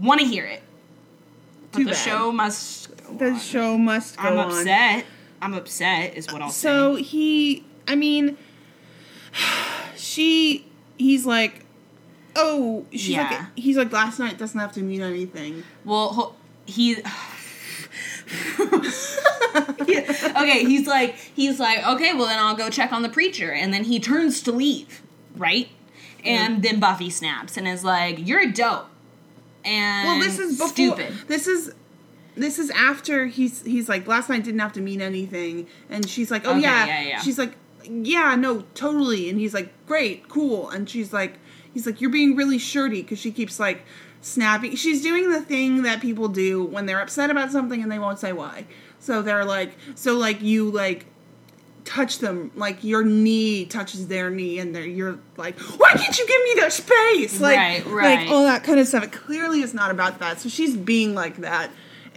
want 0.00 0.20
to 0.20 0.26
hear 0.26 0.44
it. 0.44 0.62
But 1.72 1.78
Too 1.78 1.84
the 1.84 1.90
bad. 1.92 1.96
show 1.98 2.32
must 2.32 2.96
go 3.06 3.14
The 3.16 3.30
on. 3.30 3.38
show 3.38 3.78
must 3.78 4.16
go 4.16 4.22
I'm 4.24 4.38
on. 4.38 4.64
I'm 5.42 5.54
upset, 5.54 6.16
is 6.16 6.30
what 6.32 6.42
I'll 6.42 6.50
So 6.50 6.96
say. 6.96 7.02
So 7.02 7.08
he, 7.08 7.64
I 7.88 7.94
mean, 7.96 8.36
she, 9.96 10.66
he's 10.98 11.24
like, 11.26 11.64
oh, 12.36 12.84
she's 12.90 13.08
Yeah. 13.10 13.22
like, 13.30 13.58
he's 13.58 13.76
like, 13.76 13.92
last 13.92 14.18
night 14.18 14.38
doesn't 14.38 14.58
have 14.60 14.72
to 14.72 14.82
mean 14.82 15.02
anything. 15.02 15.64
Well, 15.84 16.36
he. 16.66 16.96
Yeah, 19.86 20.32
okay, 20.36 20.64
he's 20.64 20.86
like, 20.86 21.16
he's 21.16 21.58
like, 21.58 21.84
okay, 21.86 22.14
well 22.14 22.26
then 22.26 22.38
I'll 22.38 22.54
go 22.54 22.70
check 22.70 22.92
on 22.92 23.02
the 23.02 23.08
preacher, 23.08 23.50
and 23.52 23.72
then 23.74 23.84
he 23.84 23.98
turns 23.98 24.40
to 24.42 24.52
leave, 24.52 25.02
right? 25.36 25.68
And 26.24 26.62
then 26.62 26.78
Buffy 26.80 27.08
snaps 27.10 27.56
and 27.56 27.66
is 27.66 27.82
like, 27.82 28.26
"You're 28.26 28.42
a 28.42 28.52
dope." 28.52 28.86
And 29.64 30.06
Well, 30.06 30.20
this 30.20 30.38
is 30.38 30.52
before. 30.58 30.68
stupid. 30.68 31.14
This 31.28 31.46
is. 31.46 31.72
This 32.36 32.58
is 32.58 32.70
after 32.70 33.26
he's 33.26 33.62
he's 33.64 33.88
like 33.88 34.06
last 34.06 34.28
night 34.28 34.44
didn't 34.44 34.60
have 34.60 34.72
to 34.74 34.80
mean 34.80 35.00
anything, 35.00 35.66
and 35.88 36.08
she's 36.08 36.30
like, 36.30 36.46
oh 36.46 36.50
Okay, 36.52 36.60
yeah. 36.62 36.86
yeah, 36.86 37.02
yeah. 37.02 37.20
She's 37.20 37.38
like, 37.38 37.54
yeah, 37.84 38.34
no, 38.36 38.62
totally, 38.74 39.28
and 39.28 39.38
he's 39.38 39.54
like, 39.54 39.72
great, 39.86 40.28
cool, 40.28 40.68
and 40.70 40.88
she's 40.88 41.12
like, 41.12 41.38
he's 41.74 41.86
like, 41.86 42.00
you're 42.00 42.10
being 42.10 42.36
really 42.36 42.58
shirty 42.58 43.02
because 43.02 43.18
she 43.18 43.32
keeps 43.32 43.58
like 43.58 43.82
snapping. 44.20 44.76
She's 44.76 45.02
doing 45.02 45.30
the 45.30 45.40
thing 45.40 45.82
that 45.82 46.00
people 46.00 46.28
do 46.28 46.62
when 46.64 46.86
they're 46.86 47.00
upset 47.00 47.30
about 47.30 47.50
something 47.50 47.82
and 47.82 47.90
they 47.90 47.98
won't 47.98 48.18
say 48.18 48.32
why. 48.32 48.66
So 48.98 49.22
they're 49.22 49.44
like, 49.46 49.72
so 49.94 50.14
like 50.18 50.42
you 50.42 50.70
like 50.70 51.06
touch 51.86 52.18
them 52.18 52.50
like 52.54 52.84
your 52.84 53.02
knee 53.02 53.64
touches 53.64 54.06
their 54.08 54.28
knee 54.30 54.58
and 54.58 54.74
they're 54.76 54.84
you're 54.86 55.18
like 55.38 55.58
why 55.58 55.90
can't 55.94 56.16
you 56.18 56.26
give 56.26 56.42
me 56.44 56.54
their 56.60 56.68
space 56.70 57.40
like 57.40 57.56
Right, 57.56 57.86
right. 57.86 58.20
like 58.20 58.28
all 58.30 58.44
that 58.44 58.62
kind 58.62 58.78
of 58.78 58.86
stuff 58.86 59.02
it 59.02 59.12
clearly 59.12 59.62
is 59.62 59.72
not 59.72 59.90
about 59.90 60.18
that 60.20 60.38
so 60.38 60.50
she's 60.50 60.76
being 60.76 61.14
like 61.14 61.38
that 61.38 61.70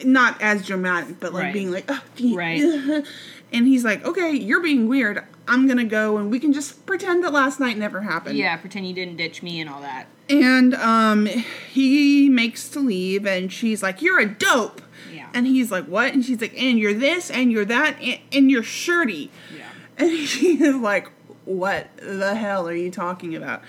not 0.06 0.42
as 0.42 0.66
dramatic 0.66 1.20
but 1.20 1.34
like 1.34 1.44
Right. 1.46 1.54
being 1.54 1.72
like 1.72 1.90
"Ugh, 1.90 2.02
gee, 2.16 2.36
Right. 2.36 2.62
and 3.54 3.68
he's 3.68 3.84
like 3.84 4.06
okay 4.06 4.32
you're 4.32 4.62
being 4.62 4.88
weird 4.88 5.24
i'm 5.48 5.68
gonna 5.68 5.84
go 5.86 6.18
and 6.18 6.32
we 6.32 6.40
can 6.40 6.54
just 6.54 6.86
pretend 6.86 7.24
that 7.24 7.32
last 7.34 7.60
night 7.60 7.78
never 7.78 8.02
happened 8.02 8.38
Yeah, 8.38 8.56
pretend 8.58 8.88
you 8.88 8.94
didn't 8.94 9.18
ditch 9.18 9.44
me 9.44 9.60
and 9.62 9.70
all 9.70 9.82
that. 9.82 10.08
and 10.30 10.74
um 10.76 11.26
he 11.72 12.30
makes 12.30 12.70
to 12.70 12.80
leave 12.80 13.26
and 13.26 13.52
she's 13.52 13.84
like 13.84 14.02
you're 14.02 14.20
a 14.20 14.26
dope 14.28 14.82
Yeah. 15.14 15.28
and 15.34 15.46
he's 15.46 15.72
like 15.72 15.86
what 15.86 16.14
and 16.14 16.24
she's 16.26 16.42
like 16.42 16.54
and 16.60 16.80
you're 16.80 16.94
this 16.94 17.30
and 17.30 17.52
you're 17.52 17.66
that 17.66 18.02
and, 18.02 18.20
and 18.32 18.50
you're 18.52 18.64
shirty 18.64 19.30
Yeah. 19.56 19.66
and 19.98 20.18
she 20.28 20.64
is 20.64 20.76
like, 20.78 21.10
"What 21.46 21.88
the 21.98 22.36
hell 22.36 22.68
are 22.68 22.74
you 22.76 22.90
talking 22.90 23.36
about?" 23.36 23.62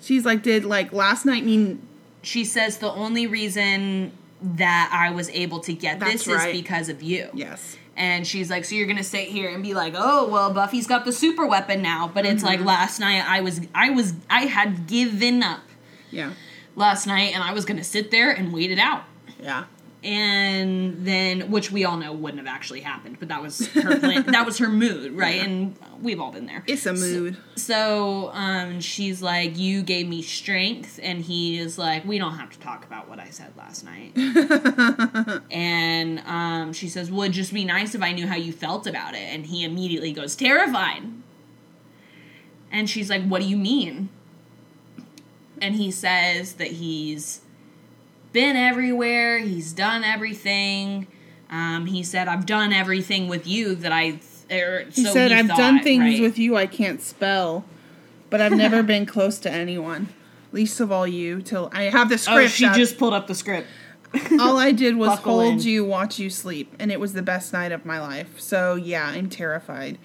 She's 0.00 0.24
like, 0.26 0.42
"Did 0.42 0.64
like 0.64 0.92
last 0.92 1.24
night 1.26 1.44
mean?" 1.44 1.80
She 2.22 2.44
says 2.44 2.76
the 2.78 2.90
only 2.92 3.26
reason 3.26 4.12
that 4.42 4.90
I 4.92 5.10
was 5.14 5.28
able 5.30 5.60
to 5.60 5.72
get 5.72 6.00
That's 6.00 6.24
this 6.24 6.26
right. 6.28 6.54
is 6.54 6.60
because 6.62 6.88
of 6.88 7.02
you. 7.02 7.28
Yes. 7.34 7.76
And 7.96 8.26
she's 8.26 8.48
like, 8.50 8.64
so 8.64 8.74
you're 8.74 8.86
gonna 8.86 9.04
sit 9.04 9.28
here 9.28 9.50
and 9.50 9.62
be 9.62 9.74
like, 9.74 9.94
oh 9.96 10.28
well, 10.28 10.52
Buffy's 10.52 10.86
got 10.86 11.04
the 11.04 11.12
super 11.12 11.46
weapon 11.46 11.82
now. 11.82 12.10
But 12.12 12.24
it's 12.26 12.42
Mm-hmm. 12.42 12.46
like 12.46 12.60
last 12.60 12.98
night 13.00 13.24
I 13.28 13.40
was, 13.40 13.60
I 13.74 13.90
was, 13.90 14.14
I 14.30 14.46
had 14.46 14.86
given 14.86 15.42
up 15.42 15.60
Yeah. 16.10 16.32
last 16.74 17.06
night, 17.06 17.34
and 17.34 17.42
I 17.42 17.52
was 17.52 17.64
gonna 17.64 17.84
sit 17.84 18.10
there 18.10 18.30
and 18.30 18.52
wait 18.52 18.70
it 18.70 18.78
out. 18.78 19.04
Yeah. 19.40 19.64
And 20.04 21.06
then, 21.06 21.52
which 21.52 21.70
we 21.70 21.84
all 21.84 21.96
know 21.96 22.12
wouldn't 22.12 22.44
have 22.44 22.52
actually 22.52 22.80
happened, 22.80 23.18
but 23.20 23.28
that 23.28 23.40
was 23.40 23.68
her 23.68 24.00
plan. 24.00 24.24
that 24.26 24.44
was 24.44 24.58
her 24.58 24.68
mood, 24.68 25.12
right? 25.12 25.36
Yeah. 25.36 25.44
And 25.44 25.76
we've 26.00 26.20
all 26.20 26.32
been 26.32 26.46
there. 26.46 26.64
It's 26.66 26.86
a 26.86 26.92
mood. 26.92 27.36
So 27.54 28.30
um, 28.32 28.80
she's 28.80 29.22
like, 29.22 29.56
You 29.56 29.82
gave 29.82 30.08
me 30.08 30.22
strength. 30.22 30.98
And 31.00 31.22
he 31.22 31.56
is 31.58 31.78
like, 31.78 32.04
We 32.04 32.18
don't 32.18 32.34
have 32.34 32.50
to 32.50 32.58
talk 32.58 32.84
about 32.84 33.08
what 33.08 33.20
I 33.20 33.30
said 33.30 33.52
last 33.56 33.84
night. 33.84 34.12
and 35.52 36.18
um, 36.26 36.72
she 36.72 36.88
says, 36.88 37.08
Would 37.08 37.30
just 37.30 37.54
be 37.54 37.64
nice 37.64 37.94
if 37.94 38.02
I 38.02 38.12
knew 38.12 38.26
how 38.26 38.36
you 38.36 38.52
felt 38.52 38.88
about 38.88 39.14
it. 39.14 39.18
And 39.18 39.46
he 39.46 39.62
immediately 39.62 40.12
goes, 40.12 40.34
Terrified. 40.34 41.04
And 42.72 42.90
she's 42.90 43.08
like, 43.08 43.22
What 43.24 43.40
do 43.40 43.46
you 43.46 43.56
mean? 43.56 44.08
And 45.60 45.76
he 45.76 45.92
says 45.92 46.54
that 46.54 46.72
he's 46.72 47.41
been 48.32 48.56
everywhere, 48.56 49.38
he's 49.38 49.72
done 49.72 50.04
everything. 50.04 51.06
Um, 51.50 51.86
he 51.86 52.02
said, 52.02 52.28
I've 52.28 52.46
done 52.46 52.72
everything 52.72 53.28
with 53.28 53.46
you 53.46 53.74
that 53.76 53.92
I. 53.92 54.20
Er, 54.50 54.84
He 54.92 55.04
so 55.04 55.12
said, 55.12 55.30
he 55.30 55.36
"I've 55.38 55.46
thought, 55.48 55.56
done 55.58 55.82
things 55.82 56.02
right? 56.02 56.20
with 56.20 56.38
you 56.38 56.56
I 56.56 56.66
can't 56.66 57.00
spell, 57.00 57.64
but 58.30 58.40
I've 58.40 58.52
never 58.56 58.82
been 58.94 59.06
close 59.06 59.38
to 59.40 59.50
anyone, 59.50 60.08
least 60.52 60.80
of 60.80 60.90
all 60.92 61.06
you. 61.06 61.40
Till 61.42 61.70
I 61.72 61.84
have 61.84 62.08
the 62.08 62.18
script. 62.18 62.36
Oh, 62.36 62.46
script. 62.46 62.54
she 62.54 62.66
up. 62.66 62.76
just 62.76 62.98
pulled 62.98 63.14
up 63.14 63.26
the 63.26 63.34
script. 63.34 63.66
all 64.40 64.58
I 64.58 64.72
did 64.72 64.96
was 64.96 65.08
Buckle 65.10 65.40
hold 65.40 65.52
in. 65.54 65.60
you, 65.62 65.84
watch 65.86 66.18
you 66.18 66.28
sleep, 66.28 66.74
and 66.78 66.92
it 66.92 67.00
was 67.00 67.14
the 67.14 67.22
best 67.22 67.52
night 67.54 67.72
of 67.72 67.86
my 67.86 67.98
life. 68.00 68.38
So 68.40 68.74
yeah, 68.74 69.06
I'm 69.06 69.28
terrified." 69.30 69.98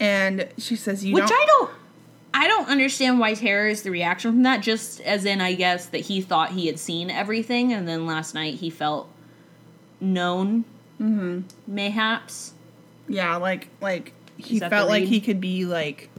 And 0.00 0.48
she 0.58 0.76
says, 0.76 1.04
"You 1.04 1.14
Which 1.14 1.26
don't." 1.26 1.32
I 1.32 1.46
don't 1.46 1.70
I 2.36 2.48
don't 2.48 2.68
understand 2.68 3.18
why 3.18 3.32
terror 3.32 3.66
is 3.66 3.80
the 3.80 3.90
reaction 3.90 4.30
from 4.30 4.42
that, 4.42 4.60
just 4.60 5.00
as 5.00 5.24
in 5.24 5.40
I 5.40 5.54
guess 5.54 5.86
that 5.86 6.02
he 6.02 6.20
thought 6.20 6.52
he 6.52 6.66
had 6.66 6.78
seen 6.78 7.08
everything 7.08 7.72
and 7.72 7.88
then 7.88 8.04
last 8.04 8.34
night 8.34 8.56
he 8.56 8.68
felt 8.68 9.08
known. 10.02 10.66
Mm-hmm. 11.00 11.40
Mayhaps. 11.66 12.52
Yeah, 13.08 13.36
like 13.36 13.68
like 13.80 14.12
he 14.36 14.60
felt 14.60 14.90
like 14.90 15.04
he 15.04 15.18
could 15.18 15.40
be 15.40 15.64
like 15.64 16.10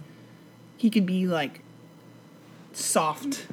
he 0.75 0.89
could 0.89 1.05
be 1.05 1.27
like 1.27 1.61
soft 2.73 3.45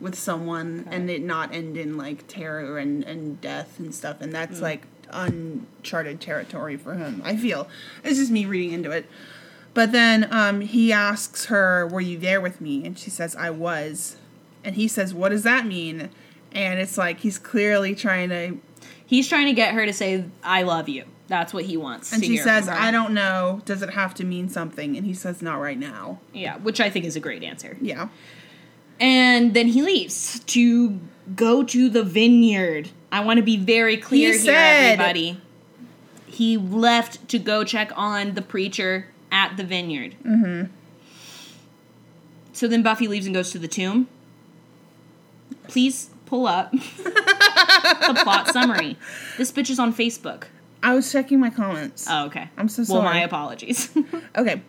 with 0.00 0.14
someone 0.14 0.86
and 0.88 1.10
it 1.10 1.22
not 1.22 1.52
end 1.52 1.76
in 1.76 1.96
like 1.96 2.28
terror 2.28 2.78
and, 2.78 3.02
and 3.02 3.40
death 3.40 3.80
and 3.80 3.92
stuff 3.92 4.20
and 4.20 4.32
that's 4.32 4.60
like 4.60 4.86
uncharted 5.10 6.20
territory 6.20 6.76
for 6.76 6.94
him. 6.94 7.20
I 7.24 7.36
feel. 7.36 7.68
It's 8.04 8.18
just 8.18 8.30
me 8.30 8.46
reading 8.46 8.72
into 8.72 8.92
it. 8.92 9.06
But 9.76 9.92
then 9.92 10.26
um 10.32 10.62
he 10.62 10.90
asks 10.90 11.44
her, 11.46 11.86
Were 11.86 12.00
you 12.00 12.18
there 12.18 12.40
with 12.40 12.62
me? 12.62 12.84
And 12.86 12.98
she 12.98 13.10
says, 13.10 13.36
I 13.36 13.50
was. 13.50 14.16
And 14.64 14.74
he 14.74 14.88
says, 14.88 15.12
What 15.12 15.28
does 15.28 15.42
that 15.42 15.66
mean? 15.66 16.08
And 16.50 16.80
it's 16.80 16.96
like 16.96 17.20
he's 17.20 17.38
clearly 17.38 17.94
trying 17.94 18.30
to 18.30 18.56
He's 19.04 19.28
trying 19.28 19.46
to 19.46 19.52
get 19.52 19.74
her 19.74 19.84
to 19.84 19.92
say 19.92 20.24
I 20.42 20.62
love 20.62 20.88
you. 20.88 21.04
That's 21.28 21.52
what 21.52 21.66
he 21.66 21.76
wants. 21.76 22.10
and 22.12 22.24
she 22.24 22.38
says. 22.38 22.68
I 22.68 22.90
don't 22.90 23.12
know. 23.12 23.60
Does 23.66 23.82
it 23.82 23.90
have 23.90 24.14
to 24.14 24.24
mean 24.24 24.48
something? 24.48 24.96
And 24.96 25.04
he 25.04 25.12
says, 25.12 25.42
Not 25.42 25.56
right 25.60 25.78
now. 25.78 26.20
Yeah, 26.32 26.56
which 26.56 26.80
I 26.80 26.88
think 26.88 27.04
is 27.04 27.14
a 27.14 27.20
great 27.20 27.42
answer. 27.42 27.76
Yeah. 27.82 28.08
And 28.98 29.52
then 29.52 29.68
he 29.68 29.82
leaves 29.82 30.40
to 30.40 30.98
go 31.34 31.62
to 31.64 31.90
the 31.90 32.02
vineyard. 32.02 32.88
I 33.12 33.20
want 33.20 33.36
to 33.36 33.42
be 33.42 33.58
very 33.58 33.98
clear 33.98 34.32
He 34.32 34.38
here, 34.38 34.46
said- 34.46 34.92
everybody. 34.92 35.38
He 36.26 36.56
left 36.56 37.28
to 37.28 37.38
go 37.38 37.62
check 37.62 37.92
on 37.94 38.34
the 38.34 38.42
preacher 38.42 39.08
at 39.36 39.56
the 39.58 39.64
vineyard. 39.64 40.14
Mm-hmm. 40.24 40.72
So 42.54 42.66
then 42.66 42.82
Buffy 42.82 43.06
leaves 43.06 43.26
and 43.26 43.34
goes 43.34 43.50
to 43.50 43.58
the 43.58 43.68
tomb. 43.68 44.08
Please 45.68 46.08
pull 46.24 46.46
up 46.46 46.72
the 46.72 48.20
plot 48.22 48.48
summary. 48.48 48.96
This 49.36 49.52
bitch 49.52 49.68
is 49.68 49.78
on 49.78 49.92
Facebook. 49.92 50.44
I 50.82 50.94
was 50.94 51.10
checking 51.12 51.38
my 51.38 51.50
comments. 51.50 52.06
Oh, 52.08 52.26
okay. 52.26 52.48
I'm 52.56 52.68
so 52.68 52.82
sorry. 52.84 53.02
Well, 53.04 53.12
my 53.12 53.20
apologies. 53.20 53.90
Okay. 54.36 54.62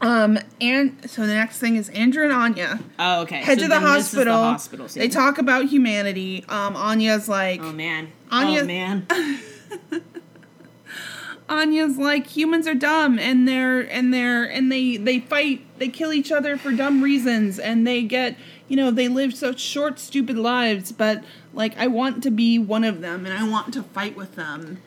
Um, 0.00 0.38
and 0.60 1.08
so 1.08 1.22
the 1.26 1.32
next 1.34 1.58
thing 1.60 1.76
is 1.76 1.88
Andrew 1.90 2.24
and 2.24 2.32
Anya 2.32 2.80
oh, 2.98 3.22
okay. 3.22 3.36
head 3.36 3.58
So 3.58 3.62
to 3.64 3.68
the 3.68 3.68
then 3.68 3.82
this 3.84 3.90
is 4.08 4.12
hospital. 4.12 4.34
hospital 4.34 4.86
they 4.88 5.08
talk 5.08 5.38
about 5.38 5.66
humanity. 5.66 6.44
Um, 6.48 6.76
Anya's 6.76 7.28
like, 7.28 7.60
Oh 7.62 7.72
man. 7.72 8.12
Anya- 8.30 8.62
Oh 8.62 8.66
man. 8.66 9.06
Anya's 11.48 11.98
like 11.98 12.26
humans 12.28 12.66
are 12.66 12.74
dumb 12.74 13.18
and 13.18 13.46
they're 13.46 13.80
and 13.80 14.14
they're 14.14 14.44
and 14.44 14.72
they 14.72 14.96
they 14.96 15.20
fight 15.20 15.62
they 15.78 15.88
kill 15.88 16.12
each 16.12 16.32
other 16.32 16.56
for 16.56 16.72
dumb 16.72 17.02
reasons 17.02 17.58
and 17.58 17.86
they 17.86 18.02
get 18.02 18.36
you 18.66 18.76
know 18.76 18.90
they 18.90 19.08
live 19.08 19.34
such 19.34 19.60
short 19.60 19.98
stupid 19.98 20.38
lives 20.38 20.90
but 20.90 21.22
like 21.52 21.76
I 21.76 21.86
want 21.86 22.22
to 22.22 22.30
be 22.30 22.58
one 22.58 22.82
of 22.82 23.02
them 23.02 23.26
and 23.26 23.34
I 23.36 23.46
want 23.48 23.74
to 23.74 23.82
fight 23.82 24.16
with 24.16 24.36
them. 24.36 24.78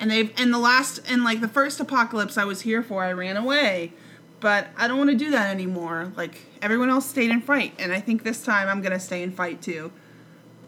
And 0.00 0.10
they've 0.10 0.32
and 0.38 0.52
the 0.52 0.58
last 0.58 1.00
and 1.08 1.22
like 1.22 1.42
the 1.42 1.48
first 1.48 1.80
apocalypse 1.80 2.38
I 2.38 2.44
was 2.44 2.62
here 2.62 2.82
for 2.82 3.04
I 3.04 3.12
ran 3.12 3.36
away. 3.36 3.92
But 4.40 4.68
I 4.76 4.86
don't 4.86 4.98
want 4.98 5.10
to 5.10 5.16
do 5.16 5.30
that 5.30 5.50
anymore. 5.50 6.12
Like 6.16 6.40
everyone 6.62 6.88
else 6.88 7.08
stayed 7.08 7.30
and 7.30 7.44
fight 7.44 7.74
and 7.78 7.92
I 7.92 8.00
think 8.00 8.22
this 8.22 8.42
time 8.42 8.68
I'm 8.68 8.80
gonna 8.80 9.00
stay 9.00 9.22
and 9.22 9.34
fight 9.34 9.60
too. 9.60 9.92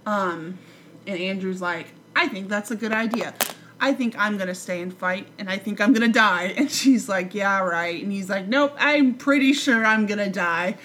Um 0.05 0.59
and 1.07 1.19
Andrew's 1.19 1.63
like 1.63 1.89
I 2.15 2.29
think 2.29 2.49
that's 2.49 2.71
a 2.71 2.77
good 2.77 2.93
idea 2.93 3.35
I 3.81 3.93
think 3.93 4.19
I'm 4.19 4.37
gonna 4.39 4.55
stay 4.55 4.83
and 4.83 4.93
fight, 4.93 5.29
and 5.39 5.49
I 5.49 5.59
think 5.59 5.81
I'm 5.81 5.93
gonna 5.93 6.09
die. 6.09 6.55
And 6.57 6.71
she's 6.71 7.09
like, 7.09 7.35
Yeah, 7.35 7.61
right. 7.61 8.03
And 8.03 8.13
he's 8.13 8.29
like, 8.29 8.47
Nope, 8.49 8.75
I'm 8.79 9.15
pretty 9.15 9.53
sure 9.53 9.85
I'm 9.85 10.07
gonna 10.07 10.31
die. 10.31 10.77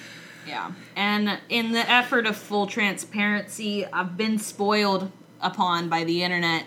Yeah. 0.47 0.71
And 0.95 1.39
in 1.49 1.71
the 1.71 1.89
effort 1.89 2.25
of 2.25 2.35
full 2.35 2.67
transparency, 2.67 3.85
I've 3.85 4.17
been 4.17 4.37
spoiled 4.37 5.11
upon 5.41 5.89
by 5.89 6.03
the 6.03 6.23
internet. 6.23 6.65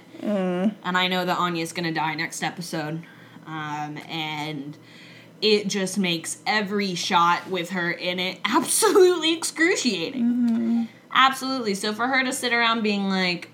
And 0.83 0.97
I 0.97 1.09
know 1.09 1.25
that 1.25 1.39
Anya's 1.39 1.73
going 1.73 1.85
to 1.85 1.93
die 1.93 2.15
next 2.15 2.43
episode. 2.43 3.03
Um, 3.47 3.99
and 4.09 4.77
it 5.43 5.69
just 5.69 5.99
makes 5.99 6.39
every 6.47 6.95
shot 6.95 7.49
with 7.49 7.71
her 7.71 7.91
in 7.91 8.19
it 8.19 8.41
absolutely 8.45 9.33
excruciating. 9.35 10.89
Absolutely. 11.13 11.75
So 11.75 11.93
for 11.93 12.09
her 12.09 12.25
to 12.25 12.33
sit 12.33 12.53
around 12.53 12.83
being 12.83 13.09
like, 13.09 13.51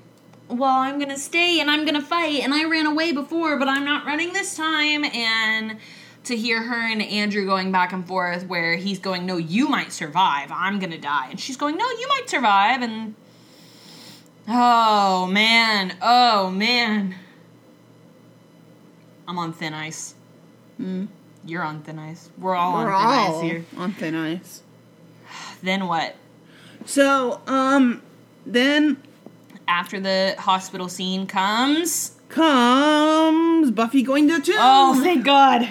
well, 0.53 0.71
I'm 0.79 0.99
gonna 0.99 1.19
stay 1.19 1.61
and 1.61 1.71
I'm 1.71 1.85
gonna 1.85 2.03
fight, 2.03 2.43
and 2.43 2.53
I 2.55 2.65
ran 2.65 2.87
away 2.87 3.13
before, 3.13 3.59
but 3.59 3.69
I'm 3.69 3.85
not 3.85 4.05
running 4.07 4.33
this 4.33 4.55
time, 4.57 5.05
and 5.05 5.79
to 6.25 6.37
hear 6.37 6.63
her 6.63 6.93
and 6.93 7.03
Andrew 7.03 7.45
going 7.45 7.73
back 7.73 7.93
and 7.93 8.07
forth 8.07 8.47
where 8.47 8.77
he's 8.77 8.99
going, 9.01 9.27
No, 9.27 9.37
you 9.39 9.69
might 9.69 9.93
survive, 9.93 10.53
I'm 10.53 10.79
gonna 10.79 10.99
die. 10.99 11.29
And 11.31 11.41
she's 11.41 11.57
going, 11.57 11.77
No, 11.77 11.89
you 11.91 12.07
might 12.09 12.29
survive, 12.31 12.83
and 12.83 13.15
oh 14.49 15.27
man, 15.27 15.97
oh 16.01 16.51
man. 16.51 17.15
I'm 19.27 19.39
on 19.39 19.53
thin 19.53 19.73
ice. 19.73 20.15
You're 21.45 21.63
on 21.63 21.83
thin 21.83 21.99
ice. 21.99 22.29
We're 22.39 22.55
all 22.55 22.75
We're 22.75 22.93
on 22.93 23.01
thin 23.01 23.19
all 23.33 23.37
ice 23.39 23.43
here. 23.43 23.65
on 23.77 23.93
thin 23.93 24.15
ice. 24.15 24.63
Then 25.63 25.87
what? 25.87 26.17
So, 26.87 27.41
um, 27.47 28.03
then 28.45 29.01
After 29.73 29.99
the 30.01 30.35
hospital 30.39 30.87
scene 30.87 31.27
comes. 31.27 32.13
comes 32.29 33.71
Buffy 33.71 34.03
going 34.03 34.29
to 34.29 34.37
the 34.37 34.43
tomb. 34.43 34.57
Oh, 34.59 35.01
thank 35.03 35.25
God. 35.25 35.67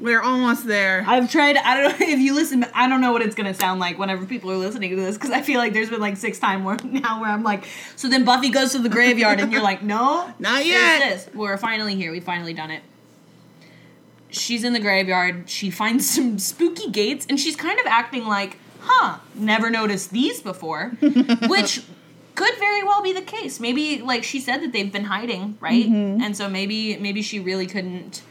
We're 0.00 0.20
almost 0.20 0.66
there. 0.66 1.04
I've 1.06 1.30
tried. 1.30 1.56
I 1.56 1.80
don't 1.80 2.00
know 2.00 2.06
if 2.12 2.18
you 2.18 2.34
listen. 2.34 2.66
I 2.74 2.88
don't 2.88 3.00
know 3.00 3.12
what 3.12 3.22
it's 3.22 3.36
gonna 3.36 3.54
sound 3.54 3.78
like 3.78 3.96
whenever 3.96 4.26
people 4.26 4.50
are 4.50 4.56
listening 4.56 4.90
to 4.90 4.96
this 4.96 5.16
because 5.16 5.30
I 5.30 5.40
feel 5.40 5.58
like 5.58 5.72
there's 5.72 5.88
been 5.88 6.00
like 6.00 6.16
six 6.16 6.40
times 6.40 6.64
where 6.64 6.76
now 6.84 7.20
where 7.20 7.30
I'm 7.30 7.44
like, 7.44 7.64
so 7.94 8.08
then 8.08 8.24
Buffy 8.24 8.48
goes 8.50 8.72
to 8.72 8.80
the 8.80 8.88
graveyard 8.88 9.38
and 9.38 9.52
you're 9.52 9.62
like, 9.62 9.84
no, 9.84 10.34
Not 10.40 10.66
yet. 10.66 10.98
this. 10.98 11.28
We're 11.32 11.56
finally 11.56 11.94
here. 11.94 12.10
We've 12.10 12.24
finally 12.24 12.54
done 12.54 12.72
it. 12.72 12.82
She's 14.30 14.64
in 14.64 14.72
the 14.72 14.80
graveyard. 14.80 15.48
She 15.48 15.70
finds 15.70 16.10
some 16.10 16.40
spooky 16.40 16.90
gates 16.90 17.24
and 17.28 17.38
she's 17.38 17.54
kind 17.54 17.78
of 17.78 17.86
acting 17.86 18.26
like, 18.26 18.58
huh, 18.80 19.20
never 19.36 19.70
noticed 19.70 20.10
these 20.10 20.40
before, 20.42 20.88
which 21.46 21.84
could 22.34 22.56
very 22.58 22.82
well 22.82 23.02
be 23.02 23.12
the 23.12 23.22
case. 23.22 23.60
Maybe 23.60 24.00
like 24.00 24.24
she 24.24 24.40
said 24.40 24.58
that 24.58 24.72
they've 24.72 24.92
been 24.92 25.04
hiding, 25.04 25.56
right? 25.60 25.86
Mm-hmm. 25.86 26.22
And 26.22 26.36
so 26.36 26.48
maybe 26.48 26.96
maybe 26.96 27.22
she 27.22 27.40
really 27.40 27.66
couldn't 27.66 28.22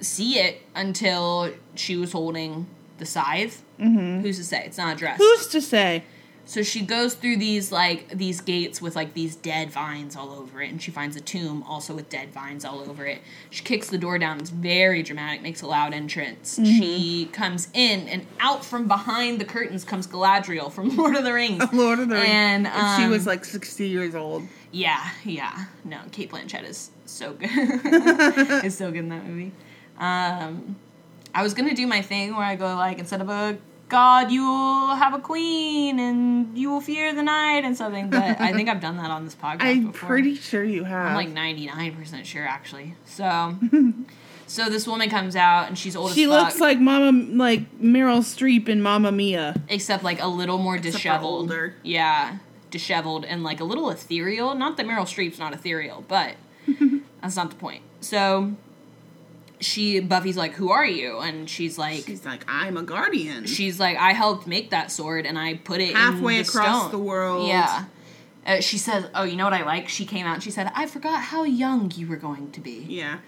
see 0.00 0.38
it 0.38 0.62
until 0.74 1.52
she 1.74 1.96
was 1.96 2.12
holding 2.12 2.66
the 2.98 3.06
scythe. 3.06 3.62
Mm-hmm. 3.78 4.20
Who's 4.20 4.38
to 4.38 4.44
say? 4.44 4.64
It's 4.64 4.78
not 4.78 4.96
addressed. 4.96 5.18
Who's 5.18 5.46
to 5.48 5.60
say? 5.60 6.04
So 6.48 6.62
she 6.62 6.80
goes 6.80 7.12
through 7.12 7.36
these 7.36 7.70
like 7.70 8.08
these 8.08 8.40
gates 8.40 8.80
with 8.80 8.96
like 8.96 9.12
these 9.12 9.36
dead 9.36 9.70
vines 9.70 10.16
all 10.16 10.32
over 10.32 10.62
it, 10.62 10.70
and 10.70 10.80
she 10.80 10.90
finds 10.90 11.14
a 11.14 11.20
tomb 11.20 11.62
also 11.64 11.94
with 11.94 12.08
dead 12.08 12.32
vines 12.32 12.64
all 12.64 12.80
over 12.80 13.04
it. 13.04 13.20
She 13.50 13.62
kicks 13.62 13.90
the 13.90 13.98
door 13.98 14.18
down. 14.18 14.40
It's 14.40 14.48
very 14.48 15.02
dramatic. 15.02 15.42
Makes 15.42 15.60
a 15.60 15.66
loud 15.66 15.92
entrance. 15.92 16.56
She 16.56 17.28
comes 17.32 17.68
in, 17.74 18.08
and 18.08 18.26
out 18.40 18.64
from 18.64 18.88
behind 18.88 19.42
the 19.42 19.44
curtains 19.44 19.84
comes 19.84 20.06
Galadriel 20.06 20.72
from 20.72 20.88
Lord 20.96 21.16
of 21.16 21.24
the 21.24 21.34
Rings. 21.34 21.62
Lord 21.74 21.98
of 21.98 22.08
the 22.08 22.14
Rings. 22.14 22.28
And, 22.30 22.66
she 22.66 23.04
um, 23.04 23.10
was 23.10 23.26
like 23.26 23.44
60 23.44 23.86
years 23.86 24.14
old. 24.14 24.44
Yeah, 24.72 25.06
yeah. 25.26 25.66
No, 25.84 26.00
Cate 26.12 26.30
Blanchett 26.30 26.66
is 26.66 26.90
so 27.04 27.34
good. 27.34 27.50
is 28.64 28.74
so 28.74 28.90
good 28.90 29.00
in 29.00 29.10
that 29.10 29.26
movie. 29.26 29.52
Um, 29.98 30.76
I 31.34 31.42
was 31.42 31.52
gonna 31.52 31.74
do 31.74 31.86
my 31.86 32.00
thing 32.00 32.34
where 32.34 32.46
I 32.46 32.56
go 32.56 32.74
like 32.74 32.98
instead 32.98 33.20
of 33.20 33.28
a 33.28 33.58
God, 33.88 34.30
you 34.30 34.42
will 34.42 34.94
have 34.94 35.14
a 35.14 35.18
queen 35.18 35.98
and 35.98 36.56
you 36.58 36.70
will 36.70 36.80
fear 36.80 37.14
the 37.14 37.22
night 37.22 37.64
and 37.64 37.76
something, 37.76 38.10
but 38.10 38.38
I 38.40 38.52
think 38.52 38.68
I've 38.68 38.80
done 38.80 38.96
that 38.98 39.10
on 39.10 39.24
this 39.24 39.34
podcast 39.42 39.62
I'm 39.62 39.86
before. 39.92 40.08
pretty 40.08 40.34
sure 40.34 40.62
you 40.62 40.84
have. 40.84 41.06
I'm 41.06 41.14
like 41.14 41.30
ninety 41.30 41.66
nine 41.66 41.94
percent 41.94 42.26
sure 42.26 42.46
actually. 42.46 42.94
So, 43.06 43.56
so 44.46 44.68
this 44.68 44.86
woman 44.86 45.08
comes 45.08 45.36
out 45.36 45.68
and 45.68 45.78
she's 45.78 45.96
old 45.96 46.12
she 46.12 46.24
as 46.24 46.28
fuck, 46.30 46.44
looks 46.44 46.60
like 46.60 46.78
Mama, 46.78 47.12
like 47.34 47.80
Meryl 47.80 48.18
Streep 48.20 48.68
in 48.68 48.82
Mamma 48.82 49.10
Mia. 49.10 49.54
except 49.68 50.04
like 50.04 50.20
a 50.22 50.28
little 50.28 50.58
more 50.58 50.76
for 50.76 50.82
disheveled. 50.82 51.40
older. 51.42 51.74
Yeah, 51.82 52.38
disheveled 52.70 53.24
and 53.24 53.42
like 53.42 53.60
a 53.60 53.64
little 53.64 53.88
ethereal. 53.90 54.54
Not 54.54 54.76
that 54.76 54.86
Meryl 54.86 55.04
Streep's 55.06 55.38
not 55.38 55.54
ethereal, 55.54 56.04
but 56.08 56.34
that's 57.22 57.36
not 57.36 57.48
the 57.48 57.56
point. 57.56 57.82
So 58.00 58.52
she 59.60 60.00
Buffy's 60.00 60.36
like, 60.36 60.52
"Who 60.54 60.70
are 60.70 60.86
you?" 60.86 61.18
And 61.18 61.48
she's 61.48 61.78
like, 61.78 62.04
She's 62.06 62.24
like, 62.24 62.44
I'm 62.48 62.76
a 62.76 62.82
guardian. 62.82 63.46
she's 63.46 63.78
like, 63.80 63.96
"I 63.98 64.12
helped 64.12 64.46
make 64.46 64.70
that 64.70 64.90
sword 64.90 65.26
and 65.26 65.38
I 65.38 65.54
put 65.54 65.80
it 65.80 65.94
Halfway 65.94 66.36
in 66.36 66.42
the 66.42 66.48
across 66.48 66.80
stone." 66.82 66.90
the 66.90 66.98
world. 66.98 67.48
Yeah. 67.48 67.84
Uh, 68.46 68.60
she 68.60 68.78
says, 68.78 69.04
"Oh, 69.14 69.24
you 69.24 69.36
know 69.36 69.44
what 69.44 69.52
I 69.52 69.64
like?" 69.64 69.88
She 69.88 70.06
came 70.06 70.26
out 70.26 70.34
and 70.34 70.42
she 70.42 70.50
said, 70.50 70.70
"I 70.74 70.86
forgot 70.86 71.20
how 71.22 71.44
young 71.44 71.92
you 71.94 72.06
were 72.06 72.16
going 72.16 72.50
to 72.52 72.60
be," 72.60 72.86
yeah. 72.88 73.18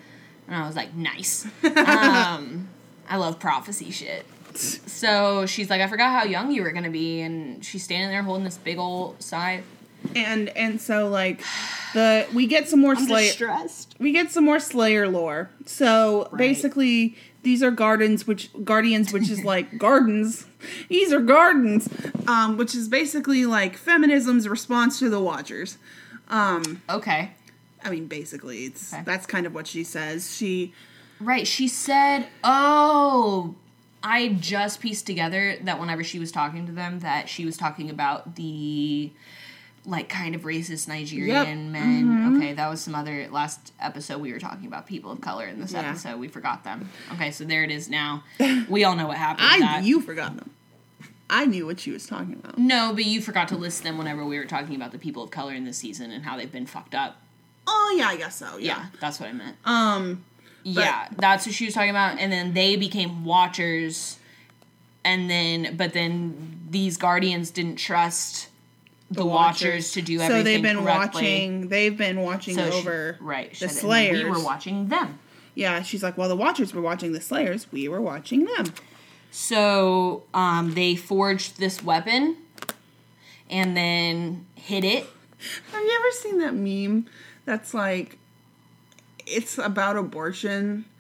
and 0.47 0.57
I 0.57 0.67
was 0.67 0.77
like, 0.77 0.95
"Nice." 0.95 1.47
um, 1.65 2.69
I 3.09 3.17
love 3.17 3.39
prophecy 3.39 3.91
shit. 3.91 4.25
So 4.55 5.47
she's 5.47 5.69
like, 5.69 5.81
"I 5.81 5.87
forgot 5.89 6.11
how 6.11 6.25
young 6.25 6.51
you 6.53 6.63
were 6.63 6.73
gonna 6.73 6.91
be," 6.91 7.21
and 7.21 7.65
she's 7.65 7.85
standing 7.85 8.09
there 8.09 8.23
holding 8.23 8.45
this 8.45 8.57
big 8.59 8.79
old 8.79 9.23
scythe. 9.23 9.65
And 10.17 10.49
and 10.51 10.81
so 10.81 11.09
like 11.09 11.43
the 11.95 12.27
we 12.35 12.47
get 12.47 12.69
some 12.69 12.81
more 12.81 12.97
Slayer 12.97 13.33
we 13.99 14.13
get 14.13 14.31
some 14.31 14.45
more 14.45 14.59
Slayer 14.61 15.09
lore. 15.09 15.51
So 15.67 16.29
Right. 16.33 16.39
basically 16.39 17.17
these 17.43 17.63
are 17.63 17.71
gardens 17.71 18.27
which 18.27 18.51
guardians 18.65 19.13
which 19.13 19.31
is 19.31 19.45
like 19.45 19.79
gardens. 19.79 20.47
These 20.89 21.13
are 21.13 21.21
gardens. 21.21 21.89
Um 22.27 22.57
which 22.57 22.75
is 22.75 22.89
basically 22.89 23.47
like 23.47 23.77
feminism's 23.77 24.49
response 24.49 24.99
to 24.99 25.09
the 25.09 25.21
Watchers. 25.21 25.79
Um 26.29 26.83
Okay. 26.89 27.33
I 27.85 27.91
mean 27.91 28.07
basically 28.07 28.65
it's 28.65 28.93
Okay. 28.93 29.03
that's 29.05 29.27
kind 29.27 29.47
of 29.47 29.55
what 29.55 29.67
she 29.67 29.85
says. 29.85 30.35
She 30.37 30.73
Right. 31.21 31.47
She 31.47 31.69
said, 31.69 32.29
"Oh." 32.43 33.55
I 34.03 34.29
just 34.41 34.81
pieced 34.81 35.05
together 35.05 35.57
that 35.65 35.79
whenever 35.79 36.03
she 36.03 36.19
was 36.19 36.33
talking 36.33 36.65
to 36.65 36.73
them, 36.73 37.01
that 37.01 37.29
she 37.29 37.45
was 37.45 37.59
talking 37.59 37.91
about 37.91 38.37
the 38.37 39.13
like 39.87 40.09
kind 40.09 40.35
of 40.35 40.43
racist 40.43 40.89
Nigerian 40.89 41.73
men. 41.73 42.37
Okay, 42.37 42.53
that 42.53 42.69
was 42.69 42.81
some 42.81 42.95
other 42.95 43.29
last 43.31 43.73
episode 43.81 44.21
we 44.21 44.33
were 44.33 44.39
talking 44.39 44.67
about 44.67 44.87
people 44.87 45.11
of 45.11 45.21
color. 45.21 45.47
In 45.47 45.61
this 45.61 45.73
Yeah. 45.73 45.81
episode, 45.89 46.19
we 46.21 46.29
forgot 46.29 46.65
them. 46.65 46.91
Okay, 47.15 47.31
so 47.31 47.45
there 47.45 47.65
it 47.65 47.71
is 47.71 47.89
now. 47.89 48.23
We 48.69 48.85
all 48.85 48.95
know 48.95 49.07
what 49.07 49.17
happened. 49.17 49.47
I 49.65 49.81
you 49.81 50.01
forgot 50.01 50.37
them. 50.37 50.51
I 51.33 51.47
knew 51.47 51.65
what 51.65 51.79
she 51.81 51.93
was 51.93 52.07
talking 52.07 52.35
about. 52.35 52.59
no, 52.59 52.93
but 52.93 53.05
you 53.05 53.21
forgot 53.23 53.49
to 53.49 53.57
list 53.57 53.83
them 53.85 53.97
whenever 53.99 54.25
we 54.25 54.37
were 54.37 54.45
talking 54.47 54.75
about 54.75 54.91
the 54.93 54.99
people 54.99 55.23
of 55.23 55.31
color 55.31 55.55
in 55.55 55.65
this 55.65 55.79
season 55.79 56.11
and 56.11 56.25
how 56.25 56.37
they've 56.37 56.51
been 56.51 56.67
fucked 56.67 56.95
up. 56.95 57.19
Oh 57.67 57.95
yeah, 57.97 58.09
I 58.09 58.17
guess 58.17 58.37
so. 58.37 58.59
Yeah, 58.59 58.77
Yeah. 58.79 58.87
that's 59.01 59.19
what 59.21 59.29
I 59.29 59.33
meant. 59.33 59.57
Um 59.65 60.25
yeah, 60.63 61.09
that's 61.17 61.47
what 61.47 61.55
she 61.55 61.65
was 61.65 61.73
talking 61.73 61.89
about. 61.91 62.19
And 62.19 62.31
then 62.31 62.53
they 62.53 62.77
became 62.77 63.25
watchers, 63.25 64.19
and 65.05 65.31
then 65.31 65.75
but 65.77 65.95
then 65.95 66.61
these 66.69 66.97
guardians 66.99 67.51
didn't 67.51 67.77
trust 67.77 68.49
the, 69.11 69.27
watchers, 69.27 69.93
to 69.93 70.03
do 70.03 70.15
everything. 70.21 70.37
So 70.39 70.43
they've 70.43 70.63
been 70.63 70.79
correctly. 70.79 71.23
watching. 71.23 71.69
They've 71.69 71.97
been 71.97 72.21
watching 72.23 72.55
So 72.55 72.71
she- 72.71 72.77
over 72.79 73.17
right 73.21 73.51
the 73.51 73.55
shit, 73.57 73.63
and 73.63 73.71
then 73.71 73.83
Slayers. 73.83 74.25
We 74.25 74.31
were 74.31 74.43
watching 74.45 74.89
them. 74.89 75.19
Yeah, 75.55 75.83
she's 75.83 76.03
like, 76.03 76.17
well, 76.17 76.29
the 76.29 76.37
Watchers 76.37 76.73
were 76.73 76.81
watching 76.81 77.13
the 77.13 77.21
Slayers. 77.21 77.71
We 77.73 77.89
were 77.89 78.01
watching 78.01 78.45
them. 78.45 78.67
So 79.33 80.23
um, 80.33 80.75
they 80.75 80.95
forged 80.97 81.59
this 81.59 81.83
weapon 81.83 82.37
and 83.49 83.77
then 83.77 84.47
hid 84.55 84.85
it. 84.85 85.07
Have 85.73 85.83
you 85.83 85.99
ever 85.99 86.11
seen 86.13 86.39
that 86.39 86.55
meme 86.55 87.07
that's 87.45 87.75
like, 87.75 88.19
it's 89.27 89.59
about 89.59 89.97
abortion? 89.97 90.85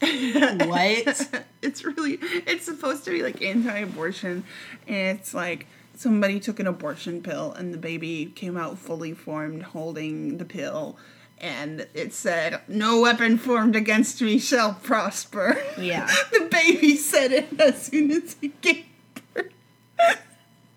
What? 0.00 1.44
it's 1.62 1.84
really, 1.84 2.18
it's 2.46 2.64
supposed 2.64 3.04
to 3.04 3.10
be 3.10 3.22
like 3.22 3.42
anti 3.42 3.78
abortion. 3.80 4.44
And 4.88 5.18
it's 5.18 5.34
like, 5.34 5.66
somebody 6.00 6.40
took 6.40 6.58
an 6.58 6.66
abortion 6.66 7.22
pill 7.22 7.52
and 7.52 7.74
the 7.74 7.78
baby 7.78 8.32
came 8.34 8.56
out 8.56 8.78
fully 8.78 9.12
formed 9.12 9.62
holding 9.62 10.38
the 10.38 10.44
pill. 10.46 10.96
And 11.36 11.86
it 11.94 12.12
said, 12.14 12.60
No 12.68 13.00
weapon 13.00 13.36
formed 13.36 13.76
against 13.76 14.20
me 14.22 14.38
shall 14.38 14.74
prosper. 14.74 15.62
Yeah. 15.78 16.06
the 16.32 16.48
baby 16.50 16.96
said 16.96 17.32
it 17.32 17.60
as 17.60 17.82
soon 17.82 18.10
as 18.10 18.36
he 18.40 18.48
gave 18.62 18.84
birth. 19.34 19.52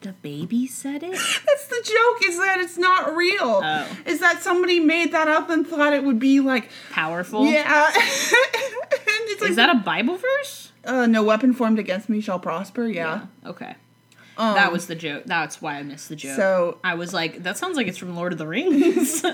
the 0.01 0.12
baby 0.13 0.67
said 0.67 1.03
it? 1.03 1.12
That's 1.12 1.67
the 1.67 1.81
joke, 1.86 2.29
is 2.29 2.38
that 2.38 2.59
it's 2.59 2.77
not 2.77 3.15
real. 3.15 3.62
Oh. 3.63 3.97
Is 4.05 4.19
that 4.19 4.41
somebody 4.43 4.79
made 4.81 5.13
that 5.13 5.27
up 5.29 5.49
and 5.49 5.65
thought 5.65 5.93
it 5.93 6.03
would 6.03 6.19
be 6.19 6.39
like, 6.41 6.69
Powerful? 6.91 7.45
yeah. 7.45 7.91
And 9.15 9.29
it's 9.31 9.41
like, 9.41 9.51
Is 9.51 9.55
that 9.55 9.69
a 9.69 9.79
Bible 9.79 10.17
verse? 10.17 10.71
uh, 10.86 11.05
no 11.05 11.23
weapon 11.23 11.53
formed 11.53 11.79
against 11.79 12.09
me 12.09 12.19
shall 12.19 12.39
prosper? 12.39 12.88
Yeah. 12.88 13.27
Okay. 13.45 13.75
Um, 14.38 14.56
That 14.56 14.72
was 14.72 14.88
the 14.88 14.96
joke. 14.96 15.24
That's 15.26 15.62
why 15.62 15.76
I 15.78 15.84
missed 15.84 16.10
the 16.10 16.15
joke. 16.15 16.36
So- 16.36 16.78
I 16.84 16.96
was 16.96 17.13
like, 17.13 17.43
that 17.43 17.58
sounds 17.58 17.78
like 17.78 17.88
it's 17.88 17.98
from 17.98 18.15
Lord 18.15 18.32
of 18.34 18.38
the 18.39 18.48
Rings. 18.48 19.24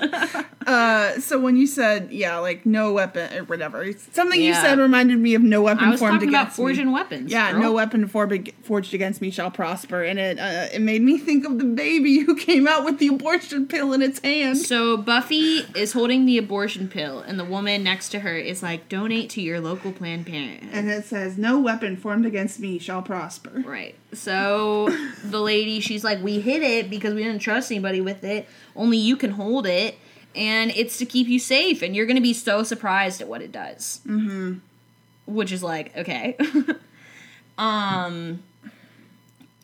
Uh, 0.68 1.20
so 1.20 1.40
when 1.40 1.56
you 1.56 1.66
said, 1.66 2.12
yeah, 2.12 2.38
like 2.38 2.64
no 2.64 2.94
weapon 2.94 3.34
or 3.36 3.44
whatever, 3.46 3.92
something 4.12 4.40
you 4.40 4.54
said 4.54 4.78
reminded 4.78 5.18
me 5.18 5.34
of 5.34 5.42
no 5.42 5.64
weapon 5.64 5.86
I 5.86 5.90
was 5.90 6.00
formed 6.00 6.16
talking 6.18 6.30
about 6.30 6.54
against 6.60 6.60
me. 6.86 6.94
weapons. 6.94 7.32
Yeah, 7.32 7.54
girl. 7.54 7.62
no 7.62 7.72
weapon 7.72 8.08
forged 8.08 8.52
forged 8.62 8.94
against 8.94 9.20
me 9.20 9.32
shall 9.32 9.50
prosper, 9.50 10.04
and 10.04 10.20
it 10.20 10.38
uh, 10.38 10.68
it 10.72 10.82
made 10.82 11.02
me 11.02 11.18
think 11.18 11.44
of 11.46 11.58
the 11.58 11.64
baby 11.66 12.20
who 12.20 12.36
came 12.36 12.68
out 12.68 12.86
with 12.86 13.00
the 13.00 13.08
abortion 13.08 13.66
pill 13.68 13.94
in 13.94 14.04
its 14.04 14.20
hand. 14.20 14.58
So 14.60 14.96
Buffy 14.96 15.60
is 15.76 15.94
holding 15.94 16.26
the 16.28 16.38
abortion 16.38 16.88
pill, 16.88 17.20
and 17.22 17.40
the 17.40 17.46
woman 17.46 17.82
next 17.84 18.10
to 18.10 18.20
her 18.20 18.38
is 18.38 18.62
like, 18.62 18.90
"Donate 18.90 19.32
to 19.32 19.42
your 19.42 19.60
local 19.60 19.92
Planned 19.92 20.28
Parenthood." 20.28 20.70
And 20.72 20.88
it 20.88 21.06
says, 21.06 21.36
"No 21.36 21.58
weapon 21.60 21.98
formed 21.98 22.28
against 22.28 22.60
me 22.60 22.78
shall 22.78 23.02
prosper." 23.02 23.64
Right. 23.66 23.96
So 24.14 24.90
the 25.24 25.40
lady, 25.40 25.80
she's 25.80 26.04
like, 26.04 26.22
"We 26.24 26.40
hid 26.40 26.64
it 26.64 26.90
because 26.90 27.14
we 27.14 27.24
didn't 27.24 27.40
trust 27.40 27.72
anybody 27.72 28.02
with 28.02 28.24
it. 28.24 28.48
Only 28.76 28.98
you 28.98 29.16
can 29.16 29.32
hold 29.32 29.68
it, 29.68 29.96
and 30.36 30.72
it's 30.72 30.98
to 30.98 31.06
keep 31.06 31.28
you 31.28 31.40
safe. 31.40 31.82
And 31.82 31.96
you're 31.96 32.06
gonna 32.06 32.22
be 32.22 32.34
so 32.34 32.64
surprised 32.64 33.22
at 33.22 33.28
what 33.28 33.42
it 33.42 33.52
does." 33.52 34.02
Mm-hmm. 34.08 34.60
Which 35.26 35.52
is 35.52 35.62
like, 35.64 35.96
okay. 35.96 36.38
um. 37.58 38.44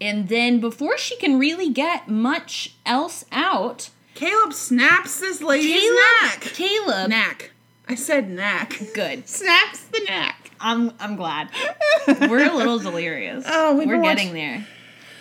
And 0.02 0.28
then 0.28 0.60
before 0.60 0.98
she 0.98 1.16
can 1.16 1.40
really 1.40 1.70
get 1.70 2.10
much 2.10 2.76
else 2.86 3.24
out, 3.32 3.90
Caleb 4.14 4.54
snaps 4.54 5.20
this 5.20 5.42
lady's 5.42 5.82
Caleb, 5.82 5.98
neck. 6.24 6.42
Caleb, 6.42 7.10
Knack. 7.10 7.52
I 7.88 7.96
said 7.96 8.30
knack. 8.30 8.82
good. 8.94 9.28
Snaps 9.28 9.86
the 9.86 10.02
neck. 10.02 10.45
I'm 10.66 10.92
I'm 11.00 11.16
glad. 11.16 11.50
We're 12.08 12.50
a 12.52 12.56
little 12.56 12.80
delirious. 12.80 13.46
Oh, 13.48 13.78
we've 13.78 13.88
we're 13.88 14.02
getting 14.02 14.34
there. 14.34 14.66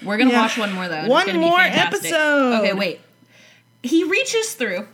We're 0.02 0.16
gonna 0.16 0.30
Yeah. 0.30 0.40
watch 0.42 0.56
one 0.58 0.72
more 0.72 0.88
though. 0.88 1.06
One 1.06 1.22
it's 1.22 1.32
gonna 1.32 1.44
be 1.44 1.50
more 1.50 1.60
episode. 1.60 2.60
Okay, 2.60 2.72
wait. 2.72 3.00
He 3.82 4.04
reaches 4.04 4.54
through. 4.54 4.88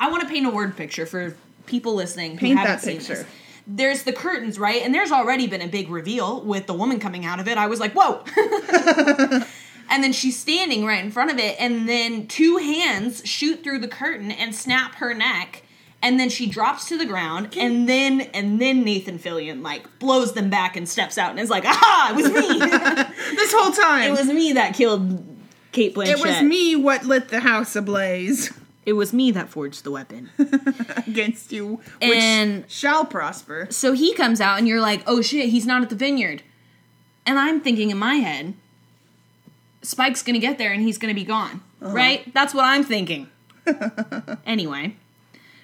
I 0.00 0.10
want 0.10 0.22
to 0.22 0.28
paint 0.28 0.46
a 0.46 0.50
word 0.50 0.76
picture 0.76 1.04
for 1.04 1.36
people 1.66 1.94
listening 1.94 2.38
who 2.38 2.54
haven't 2.56 2.80
seen 2.80 2.96
picture. 2.98 3.14
this. 3.14 3.26
There's 3.66 4.02
the 4.04 4.12
curtains, 4.12 4.58
right? 4.58 4.82
And 4.82 4.94
there's 4.94 5.12
already 5.12 5.46
been 5.46 5.60
a 5.60 5.68
big 5.68 5.90
reveal 5.90 6.40
with 6.40 6.66
the 6.66 6.74
woman 6.74 6.98
coming 6.98 7.24
out 7.26 7.38
of 7.38 7.46
it. 7.46 7.58
I 7.58 7.66
was 7.66 7.78
like, 7.78 7.92
whoa. 7.92 8.24
and 9.90 10.02
then 10.02 10.12
she's 10.12 10.38
standing 10.38 10.84
right 10.84 11.04
in 11.04 11.10
front 11.10 11.30
of 11.30 11.38
it, 11.38 11.56
and 11.60 11.88
then 11.88 12.26
two 12.26 12.56
hands 12.56 13.22
shoot 13.26 13.62
through 13.62 13.78
the 13.80 13.88
curtain 13.88 14.30
and 14.30 14.54
snap 14.54 14.96
her 14.96 15.14
neck. 15.14 15.62
And 16.02 16.18
then 16.18 16.30
she 16.30 16.46
drops 16.48 16.86
to 16.88 16.96
the 16.96 17.04
ground, 17.04 17.54
and 17.58 17.86
then 17.86 18.22
and 18.32 18.58
then 18.58 18.84
Nathan 18.84 19.18
Fillion 19.18 19.62
like 19.62 19.98
blows 19.98 20.32
them 20.32 20.48
back 20.48 20.74
and 20.74 20.88
steps 20.88 21.18
out 21.18 21.30
and 21.30 21.38
is 21.38 21.50
like, 21.50 21.64
"Aha! 21.66 22.08
It 22.10 22.16
was 22.16 22.32
me! 22.32 23.34
This 23.36 23.52
whole 23.52 23.70
time, 23.70 24.08
it 24.08 24.18
was 24.18 24.26
me 24.28 24.54
that 24.54 24.74
killed 24.74 25.22
Cate 25.72 25.94
Blanchett. 25.94 26.18
it 26.18 26.20
was 26.24 26.42
me 26.42 26.74
what 26.74 27.04
lit 27.04 27.28
the 27.28 27.40
house 27.40 27.76
ablaze 27.76 28.50
It 28.86 28.94
was 28.94 29.12
me 29.12 29.30
that 29.32 29.50
forged 29.50 29.84
the 29.84 29.90
weapon." 29.90 30.30
against 31.06 31.52
you, 31.52 31.80
which 32.00 32.16
And- 32.16 32.64
shall 32.70 33.04
prosper. 33.04 33.66
so 33.70 33.92
he 33.92 34.14
comes 34.14 34.40
out, 34.40 34.58
and 34.58 34.66
you're 34.66 34.80
like, 34.80 35.02
"Oh 35.06 35.20
shit, 35.20 35.50
he's 35.50 35.66
not 35.66 35.82
at 35.82 35.90
the 35.90 35.96
vineyard." 35.96 36.42
And 37.26 37.38
I'm 37.38 37.60
thinking 37.60 37.90
in 37.90 37.98
my 37.98 38.14
head, 38.14 38.54
Spike's 39.82 40.22
gonna 40.22 40.38
get 40.38 40.56
there 40.56 40.72
and 40.72 40.82
he's 40.82 40.96
gonna 40.98 41.14
be 41.14 41.24
gone, 41.24 41.60
uh-huh. 41.82 41.94
right? 41.94 42.32
That's 42.34 42.54
what 42.54 42.64
I'm 42.64 42.84
thinking. 42.84 43.28
anyway, 44.46 44.96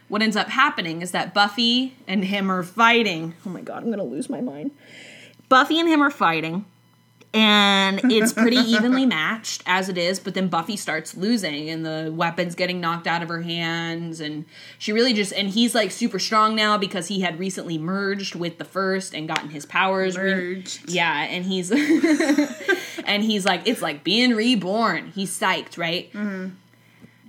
what 0.08 0.22
ends 0.22 0.36
up 0.36 0.48
happening 0.48 1.02
is 1.02 1.10
that 1.12 1.34
Buffy 1.34 1.96
and 2.06 2.24
him 2.24 2.50
are 2.50 2.62
fighting. 2.62 3.34
Oh 3.46 3.50
my 3.50 3.60
god, 3.60 3.82
I'm 3.82 3.90
gonna 3.90 4.04
lose 4.04 4.28
my 4.30 4.40
mind. 4.40 4.70
Buffy 5.48 5.78
and 5.78 5.88
him 5.88 6.02
are 6.02 6.10
fighting, 6.10 6.64
and 7.32 8.00
it's 8.12 8.32
pretty 8.32 8.56
evenly 8.56 9.06
matched 9.06 9.62
as 9.66 9.88
it 9.88 9.96
is, 9.98 10.18
but 10.18 10.34
then 10.34 10.48
Buffy 10.48 10.76
starts 10.76 11.16
losing, 11.16 11.68
and 11.70 11.84
the 11.86 12.12
weapon's 12.14 12.54
getting 12.54 12.80
knocked 12.80 13.06
out 13.06 13.22
of 13.22 13.28
her 13.28 13.42
hands, 13.42 14.20
and 14.20 14.44
she 14.78 14.92
really 14.92 15.12
just, 15.12 15.32
and 15.32 15.50
he's 15.50 15.74
like 15.74 15.90
super 15.92 16.18
strong 16.18 16.56
now 16.56 16.76
because 16.78 17.06
he 17.08 17.20
had 17.20 17.38
recently 17.38 17.78
merged 17.78 18.34
with 18.34 18.58
the 18.58 18.64
first 18.64 19.14
and 19.14 19.28
gotten 19.28 19.50
his 19.50 19.66
powers. 19.66 20.16
re- 20.18 20.34
Merged. 20.34 20.90
yeah, 20.90 21.22
and 21.24 21.44
he's, 21.44 21.70
and 23.04 23.22
he's 23.22 23.44
like, 23.44 23.62
it's 23.66 23.82
like 23.82 24.02
being 24.02 24.34
reborn. 24.34 25.12
He's 25.14 25.38
psyched, 25.38 25.78
right? 25.78 26.12
Mm-hmm. 26.12 26.54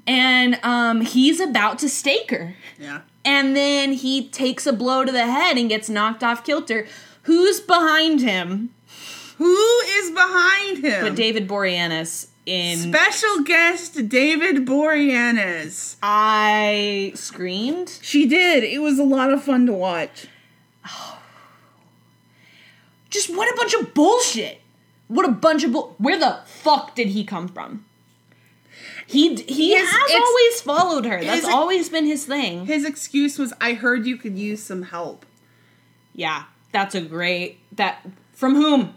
And 0.07 0.59
um, 0.63 1.01
he's 1.01 1.39
about 1.39 1.79
to 1.79 1.89
stake 1.89 2.31
her. 2.31 2.55
Yeah. 2.79 3.01
And 3.25 3.55
then 3.55 3.91
he 3.91 4.29
takes 4.29 4.65
a 4.65 4.71
blow 4.73 5.03
to 5.03 5.11
the 5.11 5.25
head 5.25 5.57
and 5.57 5.67
gets 5.67 5.89
knocked 5.89 6.23
off 6.23 6.45
kilter. 6.45 6.87
Who's 7.23 7.59
behind 7.59 8.21
him? 8.21 8.73
Who 9.37 9.79
is 9.85 10.11
behind 10.11 10.77
him? 10.77 11.03
But 11.03 11.15
David 11.15 11.47
Boreanaz 11.47 12.27
in 12.47 12.77
Special 12.77 13.43
guest 13.43 14.07
David 14.07 14.65
Boreanaz. 14.65 15.97
I 16.01 17.11
screamed. 17.13 17.99
She 18.01 18.25
did. 18.25 18.63
It 18.63 18.79
was 18.79 18.97
a 18.97 19.03
lot 19.03 19.31
of 19.31 19.43
fun 19.43 19.65
to 19.65 19.73
watch. 19.73 20.27
Just 23.09 23.35
what 23.35 23.51
a 23.53 23.55
bunch 23.57 23.73
of 23.73 23.93
bullshit. 23.93 24.61
What 25.07 25.27
a 25.27 25.31
bunch 25.31 25.63
of 25.63 25.73
bull. 25.73 25.95
Where 25.97 26.17
the 26.17 26.39
fuck 26.45 26.95
did 26.95 27.09
he 27.09 27.23
come 27.23 27.47
from? 27.47 27.85
He 29.07 29.35
he 29.35 29.73
His 29.73 29.89
has 29.89 30.01
ex- 30.11 30.13
always 30.15 30.61
followed 30.61 31.05
her. 31.05 31.23
That's 31.23 31.45
ex- 31.45 31.53
always 31.53 31.89
been 31.89 32.05
his 32.05 32.25
thing. 32.25 32.65
His 32.65 32.83
excuse 32.85 33.39
was, 33.39 33.53
"I 33.61 33.73
heard 33.73 34.05
you 34.05 34.17
could 34.17 34.37
use 34.37 34.61
some 34.61 34.83
help." 34.83 35.25
Yeah, 36.13 36.43
that's 36.73 36.93
a 36.93 37.01
great 37.01 37.59
that 37.75 38.05
from 38.33 38.55
whom? 38.55 38.93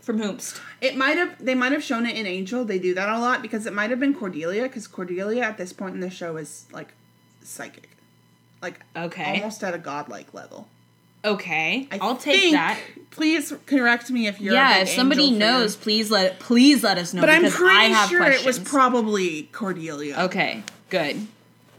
From 0.00 0.18
whomst? 0.18 0.60
It 0.80 0.96
might 0.96 1.16
have. 1.16 1.36
They 1.44 1.54
might 1.54 1.70
have 1.70 1.84
shown 1.84 2.06
it 2.06 2.16
in 2.16 2.26
Angel. 2.26 2.64
They 2.64 2.80
do 2.80 2.92
that 2.94 3.08
a 3.08 3.20
lot 3.20 3.40
because 3.40 3.66
it 3.66 3.72
might 3.72 3.90
have 3.90 4.00
been 4.00 4.14
Cordelia. 4.14 4.64
Because 4.64 4.88
Cordelia 4.88 5.42
at 5.44 5.58
this 5.58 5.72
point 5.72 5.94
in 5.94 6.00
the 6.00 6.10
show 6.10 6.36
is 6.38 6.66
like 6.72 6.88
psychic, 7.44 7.88
like 8.60 8.80
Okay. 8.96 9.36
almost 9.38 9.62
at 9.62 9.74
a 9.74 9.78
godlike 9.78 10.34
level. 10.34 10.66
Okay, 11.24 11.88
I 11.92 11.98
I'll 12.00 12.16
take 12.16 12.52
that. 12.52 12.78
Please 13.10 13.52
correct 13.66 14.10
me 14.10 14.26
if 14.26 14.40
you're. 14.40 14.54
Yeah, 14.54 14.78
if 14.78 14.88
somebody 14.88 15.24
Angel 15.24 15.38
fan. 15.40 15.60
knows, 15.60 15.76
please 15.76 16.10
let 16.10 16.38
please 16.40 16.82
let 16.82 16.98
us 16.98 17.12
know 17.14 17.20
But 17.20 17.30
I'm 17.30 17.42
pretty 17.42 17.94
sure 18.08 18.18
questions. 18.20 18.42
it 18.42 18.46
was 18.46 18.58
probably 18.58 19.44
Cordelia. 19.52 20.16
okay, 20.24 20.62
good. 20.90 21.26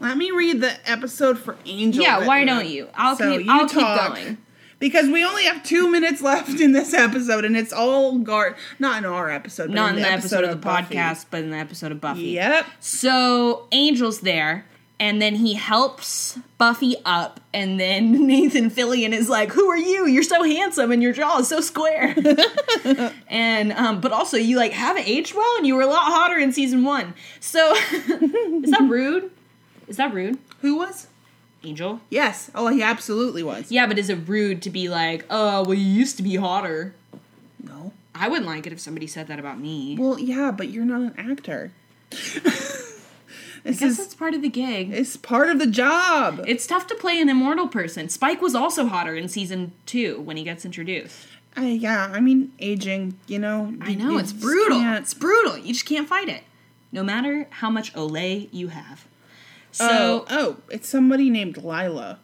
Let 0.00 0.16
me 0.16 0.30
read 0.30 0.60
the 0.60 0.72
episode 0.90 1.38
for 1.38 1.56
Angel. 1.66 2.02
Yeah, 2.02 2.26
why 2.26 2.44
don't 2.44 2.66
you? 2.66 2.88
I'll 2.94 3.16
So 3.16 3.36
keep 3.36 3.46
you 3.46 3.52
I'll 3.52 3.68
keep 3.68 3.78
talk. 3.80 4.14
going. 4.14 4.38
Because 4.80 5.08
we 5.08 5.24
only 5.24 5.44
have 5.44 5.62
two 5.62 5.90
minutes 5.90 6.20
left 6.20 6.60
in 6.60 6.72
this 6.72 6.92
episode, 6.92 7.44
and 7.44 7.56
it's 7.56 7.72
all 7.72 8.18
guard. 8.18 8.56
Not 8.78 8.98
in 8.98 9.04
our 9.04 9.30
episode, 9.30 9.68
but 9.68 9.74
Not 9.74 9.90
in 9.92 9.96
in 9.96 10.02
the 10.02 10.08
episode, 10.10 10.44
of 10.44 10.50
the 10.50 10.56
Buffy. 10.56 10.94
podcast, 10.96 11.26
but 11.30 11.40
in 11.42 11.50
the 11.50 11.56
episode 11.56 11.90
of 11.92 12.00
Buffy. 12.00 12.22
Yep. 12.22 12.66
So 12.80 13.66
Angel's 13.72 14.20
there, 14.20 14.66
and 15.04 15.20
then 15.20 15.34
he 15.34 15.52
helps 15.52 16.38
Buffy 16.56 16.96
up, 17.04 17.38
and 17.52 17.78
then 17.78 18.10
Nathan 18.26 18.70
Fillion 18.70 19.12
is 19.12 19.28
like, 19.28 19.52
"Who 19.52 19.68
are 19.68 19.76
you? 19.76 20.06
You're 20.06 20.22
so 20.22 20.42
handsome, 20.42 20.90
and 20.90 21.02
your 21.02 21.12
jaw 21.12 21.40
is 21.40 21.48
so 21.48 21.60
square." 21.60 22.16
and 23.28 23.72
um, 23.72 24.00
but 24.00 24.12
also 24.12 24.38
you 24.38 24.56
like 24.56 24.72
haven't 24.72 25.06
aged 25.06 25.34
well, 25.34 25.58
and 25.58 25.66
you 25.66 25.74
were 25.74 25.82
a 25.82 25.86
lot 25.86 26.04
hotter 26.04 26.38
in 26.38 26.54
season 26.54 26.84
one. 26.84 27.12
So 27.38 27.74
is 27.92 28.70
that 28.70 28.86
rude? 28.88 29.30
Is 29.88 29.98
that 29.98 30.14
rude, 30.14 30.38
Who 30.62 30.78
was? 30.78 31.08
Angel? 31.62 32.00
Yes. 32.08 32.50
Oh, 32.54 32.68
he 32.68 32.82
absolutely 32.82 33.42
was. 33.42 33.70
Yeah, 33.70 33.86
but 33.86 33.98
is 33.98 34.08
it 34.08 34.26
rude 34.26 34.62
to 34.62 34.70
be 34.70 34.88
like, 34.88 35.26
"Oh, 35.28 35.64
well, 35.64 35.74
you 35.74 35.84
used 35.84 36.16
to 36.16 36.22
be 36.22 36.36
hotter"? 36.36 36.94
No. 37.62 37.92
I 38.14 38.28
wouldn't 38.28 38.46
like 38.46 38.66
it 38.66 38.72
if 38.72 38.80
somebody 38.80 39.06
said 39.06 39.26
that 39.26 39.38
about 39.38 39.60
me. 39.60 39.98
Well, 39.98 40.18
yeah, 40.18 40.50
but 40.50 40.70
you're 40.70 40.86
not 40.86 41.02
an 41.02 41.14
actor. 41.18 41.72
I 43.64 43.70
guess 43.70 43.82
is 43.82 43.96
that's 43.98 44.14
part 44.14 44.34
of 44.34 44.42
the 44.42 44.48
gig. 44.48 44.92
it's 44.92 45.16
part 45.16 45.48
of 45.48 45.58
the 45.58 45.66
job. 45.66 46.44
It's 46.46 46.66
tough 46.66 46.86
to 46.88 46.94
play 46.94 47.20
an 47.20 47.28
immortal 47.28 47.66
person. 47.68 48.08
Spike 48.08 48.42
was 48.42 48.54
also 48.54 48.86
hotter 48.86 49.16
in 49.16 49.28
season 49.28 49.72
two 49.86 50.20
when 50.20 50.36
he 50.36 50.44
gets 50.44 50.64
introduced. 50.64 51.28
I, 51.56 51.68
yeah, 51.68 52.10
I 52.12 52.20
mean, 52.20 52.52
aging, 52.58 53.18
you 53.26 53.38
know. 53.38 53.74
I 53.80 53.94
know 53.94 54.18
it's 54.18 54.32
brutal. 54.32 54.80
It's 54.94 55.14
brutal. 55.14 55.56
You 55.56 55.72
just 55.72 55.86
can't 55.86 56.08
fight 56.08 56.28
it, 56.28 56.42
no 56.92 57.02
matter 57.02 57.46
how 57.50 57.70
much 57.70 57.92
Olay 57.94 58.48
you 58.52 58.68
have. 58.68 59.06
So 59.70 59.86
oh, 59.88 60.26
oh, 60.30 60.56
it's 60.68 60.88
somebody 60.88 61.30
named 61.30 61.56
Lilah. 61.56 62.18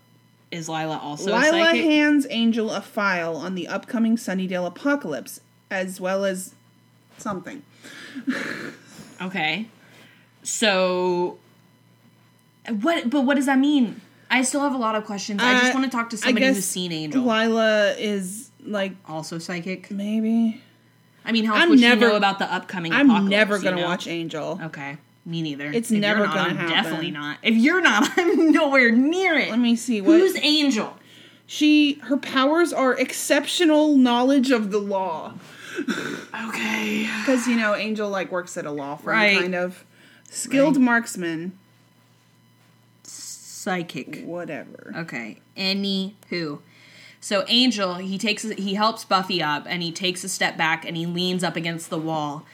is 0.51 0.69
Lilah 0.69 1.03
also 1.03 1.33
a 1.33 1.37
Lilah 1.41 1.81
hands 1.81 2.27
Angel 2.31 2.71
a 2.71 2.81
file 2.81 3.37
on 3.37 3.55
the 3.55 3.67
upcoming 3.67 4.17
Sunnydale 4.17 4.67
apocalypse, 4.67 5.41
as 5.71 6.01
well 6.01 6.25
as 6.25 6.55
something. 7.19 7.63
Okay. 9.23 9.67
So 10.51 11.39
what 12.83 13.09
but 13.09 13.23
what 13.23 13.37
does 13.37 13.47
that 13.47 13.59
mean? 13.59 14.01
I 14.31 14.43
still 14.43 14.61
have 14.61 14.75
a 14.75 14.79
lot 14.79 14.95
of 14.97 15.05
questions. 15.05 15.41
I 15.43 15.59
just 15.61 15.73
Uh, 15.75 15.79
want 15.79 15.91
to 15.91 15.97
talk 15.97 16.11
to 16.11 16.17
somebody 16.17 16.47
who's 16.47 16.65
seen 16.65 16.93
Angel. 16.93 17.23
Lila 17.23 17.95
is 17.99 18.51
like 18.65 18.93
also 19.09 19.39
psychic. 19.39 19.91
maybe. 19.91 20.61
I 21.25 21.33
mean, 21.33 21.45
how 21.45 21.55
I'm 21.55 21.71
would 21.71 21.81
never- 21.81 22.01
she 22.07 22.11
know 22.11 22.17
about 22.17 22.39
the 22.41 22.53
upcoming 22.53 22.93
I'm 22.93 23.29
never 23.29 23.59
gonna 23.59 23.77
know? 23.77 23.85
watch 23.87 24.07
Angel. 24.07 24.59
Okay. 24.65 24.97
Me 25.27 25.43
neither. 25.43 25.71
It's 25.71 25.91
If 25.91 26.01
never 26.01 26.27
not, 26.27 26.35
gonna 26.35 26.51
I'm 26.51 26.57
happen. 26.57 26.75
Definitely 26.75 27.11
not. 27.13 27.39
If 27.43 27.55
you're 27.55 27.81
not, 27.83 28.09
I'm 28.19 28.51
nowhere 28.53 28.91
near 28.91 29.35
it. 29.37 29.51
Let 29.51 29.59
me 29.59 29.77
see 29.77 30.01
what 30.01 30.19
Who's 30.19 30.37
Angel? 30.37 30.97
she. 31.47 31.95
Her 32.05 32.17
powers 32.17 32.73
are 32.73 32.95
exceptional 32.95 33.97
knowledge 33.97 34.51
of 34.51 34.71
the 34.71 34.79
law. 34.79 35.35
Okay. 36.49 37.09
Because 37.21 37.47
you 37.47 37.57
know, 37.57 37.75
Angel 37.75 38.09
like 38.09 38.31
works 38.33 38.57
at 38.57 38.67
a 38.67 38.71
law 38.73 38.97
firm, 38.97 39.15
Right. 39.15 39.39
kind 39.39 39.55
of 39.55 39.85
skilled 40.31 40.77
Right. 40.77 40.85
marksman, 40.85 41.53
Psychic. 43.03 44.23
whatever. 44.25 44.93
Okay. 44.97 45.39
Anywho. 45.57 46.61
So 47.21 47.45
Angel, 47.49 47.97
he 47.97 48.17
takes 48.17 48.43
he 48.43 48.75
helps 48.75 49.05
Buffy 49.05 49.43
up 49.43 49.65
and 49.67 49.83
he 49.83 49.93
takes 49.93 50.25
a 50.25 50.29
step 50.29 50.57
back 50.57 50.87
and 50.87 50.97
he 50.97 51.05
leans 51.05 51.45
up 51.45 51.57
against 51.57 51.91
the 51.91 51.99
wall. 51.99 52.47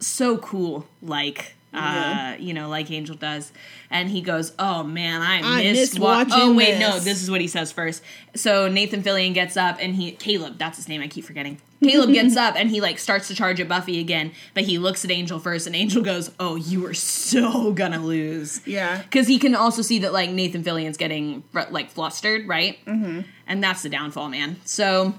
So 0.00 0.38
cool, 0.38 0.86
like 1.00 1.54
uh, 1.72 2.34
you 2.38 2.52
know, 2.52 2.68
like 2.68 2.90
Angel 2.90 3.14
does. 3.14 3.52
And 3.90 4.08
he 4.08 4.20
goes, 4.20 4.52
"Oh 4.58 4.82
man, 4.82 5.22
I, 5.22 5.38
I 5.38 5.62
missed, 5.62 5.94
missed 5.94 5.98
wa- 5.98 6.08
watching 6.18 6.32
Oh 6.36 6.52
wait, 6.54 6.78
no, 6.78 6.94
this." 6.94 7.04
this 7.04 7.22
is 7.22 7.30
what 7.30 7.40
he 7.40 7.46
says 7.48 7.72
first. 7.72 8.02
So 8.34 8.68
Nathan 8.68 9.02
Fillion 9.02 9.34
gets 9.34 9.56
up 9.56 9.78
and 9.80 9.94
he 9.94 10.12
Caleb, 10.12 10.58
that's 10.58 10.76
his 10.76 10.88
name, 10.88 11.00
I 11.00 11.08
keep 11.08 11.24
forgetting. 11.24 11.60
Caleb 11.82 12.12
gets 12.12 12.36
up 12.46 12.54
and 12.56 12.70
he 12.70 12.80
like 12.80 12.98
starts 12.98 13.28
to 13.28 13.34
charge 13.34 13.60
at 13.60 13.68
Buffy 13.68 13.98
again, 14.00 14.32
but 14.54 14.64
he 14.64 14.78
looks 14.78 15.04
at 15.04 15.10
Angel 15.10 15.38
first 15.38 15.66
and 15.66 15.74
Angel 15.74 16.02
goes, 16.02 16.30
"Oh, 16.38 16.56
you 16.56 16.84
are 16.86 16.94
so 16.94 17.72
gonna 17.72 18.04
lose." 18.04 18.66
Yeah. 18.66 19.02
because 19.02 19.26
he 19.28 19.38
can 19.38 19.54
also 19.54 19.82
see 19.82 19.98
that 20.00 20.12
like 20.12 20.30
Nathan 20.30 20.62
Fillion's 20.62 20.96
getting 20.96 21.42
like 21.70 21.90
flustered, 21.90 22.46
right? 22.46 22.84
Mm-hmm. 22.86 23.22
And 23.46 23.62
that's 23.64 23.82
the 23.82 23.88
downfall, 23.88 24.28
man. 24.28 24.56
So, 24.64 25.14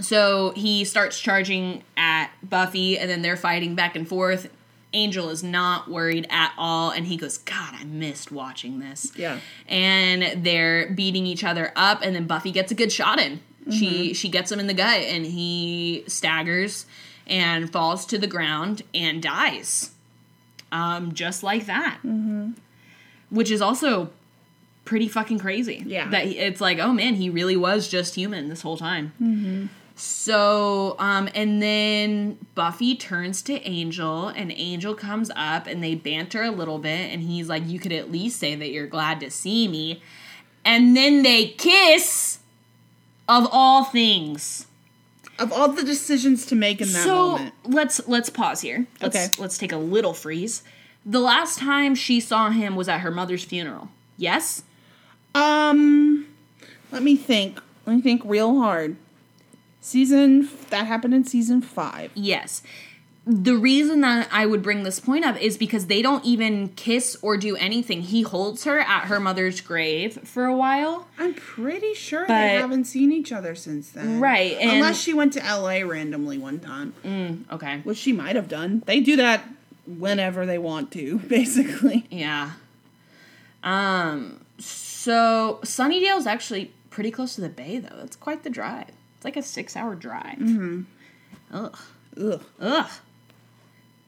so 0.00 0.52
he 0.56 0.84
starts 0.84 1.20
charging 1.20 1.82
at 1.96 2.30
Buffy, 2.42 2.98
and 2.98 3.08
then 3.10 3.22
they're 3.22 3.36
fighting 3.36 3.74
back 3.76 3.94
and 3.96 4.08
forth. 4.08 4.48
Angel 4.92 5.28
is 5.28 5.42
not 5.42 5.88
worried 5.90 6.26
at 6.30 6.52
all, 6.56 6.90
and 6.90 7.06
he 7.06 7.16
goes, 7.16 7.38
"God, 7.38 7.74
I 7.78 7.84
missed 7.84 8.32
watching 8.32 8.78
this." 8.80 9.12
Yeah. 9.16 9.40
and 9.68 10.44
they're 10.44 10.90
beating 10.90 11.26
each 11.26 11.44
other 11.44 11.72
up, 11.76 12.00
and 12.02 12.14
then 12.16 12.26
Buffy 12.26 12.50
gets 12.52 12.72
a 12.72 12.74
good 12.74 12.90
shot 12.92 13.20
in. 13.20 13.40
She 13.70 13.86
mm-hmm. 13.86 14.12
she 14.14 14.28
gets 14.28 14.50
him 14.50 14.60
in 14.60 14.66
the 14.66 14.74
gut, 14.74 15.00
and 15.00 15.26
he 15.26 16.04
staggers 16.06 16.86
and 17.26 17.70
falls 17.70 18.06
to 18.06 18.16
the 18.18 18.26
ground 18.26 18.82
and 18.94 19.22
dies, 19.22 19.90
um, 20.72 21.12
just 21.12 21.42
like 21.42 21.66
that. 21.66 21.98
Mm-hmm. 21.98 22.52
Which 23.30 23.50
is 23.50 23.60
also 23.60 24.10
pretty 24.86 25.06
fucking 25.06 25.38
crazy. 25.38 25.82
Yeah. 25.86 26.08
that 26.08 26.24
he- 26.24 26.38
it's 26.38 26.62
like, 26.62 26.78
oh 26.78 26.94
man, 26.94 27.14
he 27.14 27.28
really 27.28 27.56
was 27.56 27.88
just 27.88 28.14
human 28.14 28.48
this 28.48 28.62
whole 28.62 28.78
time. 28.78 29.12
Mm-hmm. 29.22 29.66
So, 30.00 30.94
um, 30.98 31.28
and 31.34 31.60
then 31.60 32.38
Buffy 32.54 32.94
turns 32.94 33.42
to 33.42 33.60
Angel, 33.62 34.28
and 34.28 34.52
Angel 34.52 34.94
comes 34.94 35.30
up, 35.34 35.66
and 35.66 35.82
they 35.82 35.94
banter 35.96 36.42
a 36.44 36.50
little 36.50 36.78
bit, 36.78 37.12
and 37.12 37.22
he's 37.22 37.48
like, 37.48 37.66
"You 37.66 37.78
could 37.80 37.92
at 37.92 38.10
least 38.12 38.38
say 38.38 38.54
that 38.54 38.70
you're 38.70 38.86
glad 38.86 39.18
to 39.20 39.30
see 39.30 39.66
me," 39.68 40.00
and 40.64 40.96
then 40.96 41.22
they 41.22 41.48
kiss. 41.48 42.38
Of 43.28 43.46
all 43.52 43.84
things, 43.84 44.66
Of 45.38 45.52
all 45.52 45.68
the 45.68 45.82
decisions 45.84 46.46
to 46.46 46.54
make 46.56 46.80
in 46.80 46.90
that 46.94 47.04
so 47.04 47.32
moment, 47.32 47.54
let's 47.64 48.00
let's 48.08 48.30
pause 48.30 48.62
here. 48.62 48.86
Let's, 49.02 49.16
Okay. 49.16 49.28
let's 49.42 49.58
take 49.58 49.70
a 49.72 49.76
little 49.76 50.14
freeze. 50.14 50.62
The 51.04 51.20
last 51.20 51.58
time 51.58 51.94
she 51.94 52.20
saw 52.20 52.48
him 52.50 52.74
was 52.74 52.88
at 52.88 53.00
her 53.00 53.10
mother's 53.10 53.44
funeral. 53.44 53.90
Yes. 54.16 54.62
um, 55.34 56.26
let 56.90 57.02
me 57.02 57.16
think. 57.16 57.60
Let 57.84 57.96
me 57.96 58.00
think 58.02 58.22
real 58.24 58.60
hard. 58.60 58.96
Season 59.80 60.48
that 60.70 60.86
happened 60.86 61.14
in 61.14 61.24
season 61.24 61.62
five. 61.62 62.10
Yes. 62.14 62.62
The 63.30 63.56
reason 63.56 64.00
that 64.00 64.26
I 64.32 64.46
would 64.46 64.62
bring 64.62 64.84
this 64.84 65.00
point 65.00 65.22
up 65.24 65.38
is 65.40 65.58
because 65.58 65.86
they 65.86 66.00
don't 66.00 66.24
even 66.24 66.68
kiss 66.70 67.14
or 67.20 67.36
do 67.36 67.56
anything. 67.56 68.00
He 68.02 68.22
holds 68.22 68.64
her 68.64 68.80
at 68.80 69.04
her 69.08 69.20
mother's 69.20 69.60
grave 69.60 70.18
for 70.26 70.46
a 70.46 70.56
while. 70.56 71.08
I'm 71.18 71.34
pretty 71.34 71.92
sure 71.92 72.20
But- 72.26 72.28
they 72.40 72.54
haven't 72.54 72.84
seen 72.86 73.12
each 73.12 73.30
other 73.30 73.54
since 73.54 73.90
then. 73.90 74.18
Right, 74.18 74.56
Unless 74.58 74.98
she 75.00 75.12
went 75.12 75.34
to 75.34 75.40
LA 75.40 75.82
randomly 75.82 76.38
one 76.38 76.58
time, 76.58 77.44
Okay. 77.52 77.80
which 77.84 77.98
she 77.98 78.12
might 78.14 78.34
have 78.34 78.48
done. 78.48 78.82
They 78.86 79.00
do 79.00 79.16
that 79.16 79.44
whenever 79.86 80.46
they 80.46 80.58
want 80.58 80.90
to, 80.92 81.18
basically. 81.28 82.06
Yeah. 82.10 82.52
Um 83.62 84.40
so 84.58 85.60
Sunnydale's 85.62 86.26
actually 86.26 86.72
pretty 86.90 87.10
close 87.10 87.34
to 87.34 87.40
the 87.40 87.48
bay 87.48 87.78
though. 87.78 88.00
It's 88.02 88.16
quite 88.16 88.42
the 88.42 88.50
drive. 88.50 88.86
It's 89.18 89.24
like 89.24 89.36
a 89.36 89.40
6-hour 89.40 89.96
drive. 89.96 90.38
Mm-hmm. 90.38 90.82
Ugh. 91.52 91.76
Ugh. 92.20 92.42
Ugh. 92.60 92.90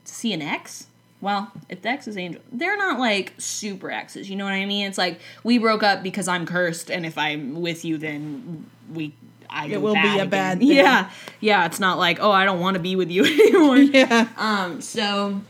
To 0.04 0.14
see 0.14 0.32
an 0.32 0.40
ex? 0.40 0.86
Well, 1.20 1.52
if 1.68 1.82
the 1.82 1.90
ex 1.90 2.08
is 2.08 2.16
Angel, 2.16 2.40
they're 2.50 2.78
not 2.78 2.98
like 2.98 3.34
super 3.36 3.90
exes. 3.90 4.30
You 4.30 4.36
know 4.36 4.44
what 4.44 4.54
I 4.54 4.64
mean? 4.64 4.86
It's 4.86 4.96
like 4.96 5.20
we 5.44 5.58
broke 5.58 5.82
up 5.82 6.02
because 6.02 6.28
I'm 6.28 6.46
cursed, 6.46 6.90
and 6.90 7.04
if 7.04 7.18
I'm 7.18 7.60
with 7.60 7.84
you, 7.84 7.98
then 7.98 8.70
we. 8.92 9.14
I 9.50 9.66
It 9.66 9.82
will 9.82 9.92
be 9.94 9.98
a 10.00 10.14
again. 10.14 10.28
bad 10.30 10.58
thing. 10.60 10.68
Yeah, 10.68 11.10
yeah. 11.40 11.66
It's 11.66 11.78
not 11.80 11.98
like 11.98 12.20
oh, 12.20 12.30
I 12.30 12.44
don't 12.46 12.60
want 12.60 12.74
to 12.76 12.80
be 12.82 12.96
with 12.96 13.10
you 13.10 13.24
anymore. 13.26 13.76
Yeah. 13.78 14.28
Um. 14.38 14.80
So, 14.80 15.42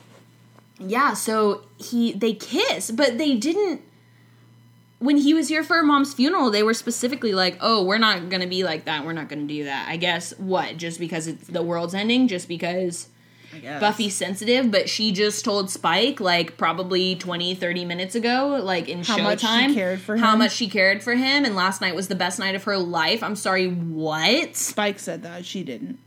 yeah. 0.80 1.14
So 1.14 1.62
he 1.78 2.12
they 2.14 2.32
kiss, 2.32 2.90
but 2.90 3.16
they 3.18 3.36
didn't. 3.36 3.82
When 5.00 5.16
he 5.16 5.34
was 5.34 5.48
here 5.48 5.64
for 5.64 5.82
mom's 5.82 6.14
funeral, 6.14 6.50
they 6.50 6.62
were 6.62 6.74
specifically 6.74 7.32
like, 7.32 7.56
"Oh, 7.60 7.82
we're 7.82 7.98
not 7.98 8.28
gonna 8.28 8.46
be 8.46 8.62
like 8.64 8.84
that. 8.84 9.04
We're 9.04 9.14
not 9.14 9.28
gonna 9.28 9.42
do 9.42 9.64
that." 9.64 9.88
I 9.88 9.96
guess 9.96 10.32
what? 10.38 10.76
Just 10.76 11.00
because 11.00 11.26
it's 11.26 11.48
the 11.48 11.62
world's 11.62 11.94
ending? 11.94 12.28
Just 12.28 12.48
because 12.48 13.08
Buffy's 13.80 14.14
sensitive? 14.14 14.70
But 14.70 14.88
she 14.90 15.10
just 15.10 15.44
told 15.44 15.70
Spike 15.70 16.20
like 16.20 16.56
probably 16.56 17.16
20, 17.16 17.54
30 17.54 17.84
minutes 17.84 18.14
ago, 18.14 18.60
like 18.62 18.88
in 18.88 19.02
How 19.02 19.16
much 19.18 19.40
she 19.40 19.74
cared 19.74 20.00
for 20.00 20.18
how 20.18 20.36
much 20.36 20.52
she 20.52 20.68
cared 20.68 21.02
for 21.02 21.14
him, 21.14 21.44
and 21.44 21.56
last 21.56 21.80
night 21.80 21.94
was 21.94 22.08
the 22.08 22.14
best 22.14 22.38
night 22.38 22.54
of 22.54 22.64
her 22.64 22.76
life. 22.78 23.22
I'm 23.22 23.36
sorry, 23.36 23.68
what? 23.68 24.54
Spike 24.54 24.98
said 24.98 25.22
that. 25.22 25.46
She 25.46 25.64
didn't. 25.64 25.98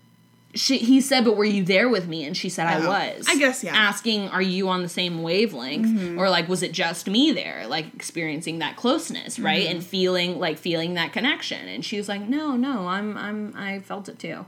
She 0.56 0.78
he 0.78 1.02
said, 1.02 1.26
"But 1.26 1.36
were 1.36 1.46
you 1.46 1.64
there 1.64 1.90
with 1.90 2.08
me?" 2.08 2.26
And 2.26 2.36
she 2.38 2.50
said, 2.50 2.68
"I 2.68 2.86
was." 2.88 3.26
I 3.28 3.36
guess, 3.38 3.64
yeah. 3.64 3.72
Mm-hmm. 3.74 3.82
Asking, 3.82 4.28
"Are 4.30 4.42
you 4.42 4.70
on 4.70 4.84
the 4.84 4.90
same 4.90 5.22
wavelength, 5.24 6.18
or 6.20 6.30
like 6.30 6.48
was 6.48 6.62
it 6.64 6.72
just 6.72 7.08
me 7.08 7.32
there, 7.32 7.66
like 7.68 7.94
experiencing 7.96 8.60
that 8.60 8.76
closeness, 8.76 9.40
right, 9.40 9.64
Mm-hmm. 9.66 9.76
and 9.78 9.84
feeling 9.86 10.40
like 10.40 10.58
feeling 10.60 10.94
that 10.94 11.12
connection?" 11.14 11.68
And 11.68 11.84
she 11.84 11.98
was 11.98 12.08
like, 12.08 12.22
"No, 12.22 12.56
no, 12.56 12.88
I'm 12.88 13.18
I'm 13.18 13.54
I 13.58 13.80
felt 13.80 14.08
it 14.10 14.20
too." 14.20 14.46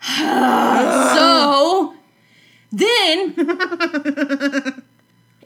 so 1.14 1.94
then 2.72 3.34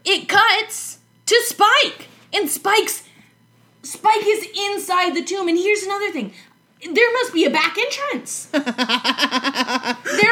it 0.05 0.29
cuts 0.29 0.99
to 1.27 1.43
Spike, 1.47 2.09
and 2.33 2.49
Spike's 2.49 3.03
Spike 3.83 4.25
is 4.27 4.47
inside 4.57 5.15
the 5.15 5.23
tomb. 5.23 5.49
And 5.49 5.59
here's 5.59 5.83
another 5.83 6.11
thing. 6.13 6.33
There 6.85 7.13
must 7.15 7.33
be 7.33 7.45
a 7.45 7.51
back 7.51 7.77
entrance. 7.79 8.45
there 8.53 8.63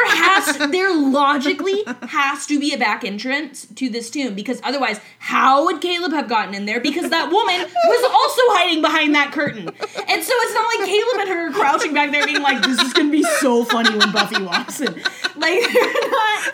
has 0.05 0.71
there 0.71 0.95
logically 0.95 1.83
has 2.03 2.45
to 2.47 2.59
be 2.59 2.73
a 2.73 2.77
back 2.77 3.03
entrance 3.03 3.65
to 3.75 3.89
this 3.89 4.09
tomb 4.09 4.35
because 4.35 4.59
otherwise 4.63 4.99
how 5.19 5.65
would 5.65 5.81
Caleb 5.81 6.11
have 6.11 6.29
gotten 6.29 6.53
in 6.53 6.65
there 6.65 6.79
because 6.79 7.09
that 7.09 7.31
woman 7.31 7.59
was 7.59 8.03
also 8.03 8.41
hiding 8.53 8.81
behind 8.81 9.15
that 9.15 9.31
curtain. 9.31 9.67
And 9.67 10.23
so 10.23 10.33
it's 10.35 10.53
not 10.53 10.79
like 10.79 10.87
Caleb 10.87 11.19
and 11.21 11.29
her 11.29 11.47
are 11.47 11.51
crouching 11.51 11.93
back 11.93 12.11
there 12.11 12.25
being 12.25 12.41
like 12.41 12.61
this 12.63 12.79
is 12.81 12.93
going 12.93 13.07
to 13.07 13.11
be 13.11 13.23
so 13.39 13.63
funny 13.63 13.97
when 13.97 14.11
Buffy 14.11 14.41
walks 14.43 14.79
in. 14.79 14.93
Like 14.93 15.03
they're 15.73 16.11
not 16.11 16.53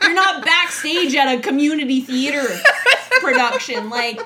they're 0.00 0.14
not 0.14 0.44
backstage 0.44 1.14
at 1.14 1.38
a 1.38 1.40
community 1.40 2.00
theater 2.00 2.46
production 3.20 3.90
like 3.90 4.20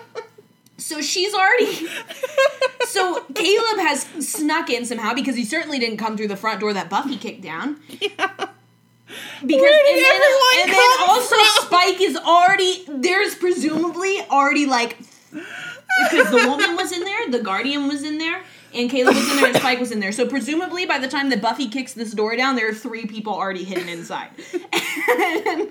so 0.78 1.00
she's 1.00 1.32
already 1.34 1.66
so 2.86 3.22
Caleb 3.34 3.78
has 3.80 4.02
snuck 4.26 4.70
in 4.70 4.84
somehow 4.84 5.14
because 5.14 5.36
he 5.36 5.44
certainly 5.44 5.78
didn't 5.78 5.98
come 5.98 6.16
through 6.16 6.28
the 6.28 6.36
front 6.36 6.60
door 6.60 6.72
that 6.72 6.88
Buffy 6.90 7.16
kicked 7.16 7.42
down. 7.42 7.80
Because 7.88 9.60
Where 9.60 9.84
did 9.84 9.94
and 9.94 10.04
then, 10.04 10.22
and 10.62 10.72
then 10.72 11.08
also 11.08 11.34
from? 11.36 11.66
Spike 11.66 12.00
is 12.00 12.16
already 12.16 12.84
there's 12.88 13.34
presumably 13.34 14.20
already 14.30 14.66
like 14.66 14.96
because 15.30 16.30
the 16.30 16.48
woman 16.48 16.76
was 16.76 16.92
in 16.92 17.04
there, 17.04 17.30
the 17.30 17.40
guardian 17.40 17.88
was 17.88 18.02
in 18.02 18.18
there. 18.18 18.42
and 18.74 18.90
Caleb 18.90 19.14
was 19.14 19.30
in 19.30 19.36
there 19.36 19.46
and 19.48 19.56
Spike 19.56 19.78
was 19.80 19.90
in 19.92 20.00
there. 20.00 20.12
So 20.12 20.26
presumably 20.26 20.86
by 20.86 20.98
the 20.98 21.08
time 21.08 21.28
that 21.30 21.42
Buffy 21.42 21.68
kicks 21.68 21.92
this 21.92 22.12
door 22.12 22.34
down, 22.36 22.56
there 22.56 22.68
are 22.70 22.74
three 22.74 23.04
people 23.06 23.34
already 23.34 23.64
hidden 23.64 23.88
inside. 23.88 24.30
And- 25.08 25.68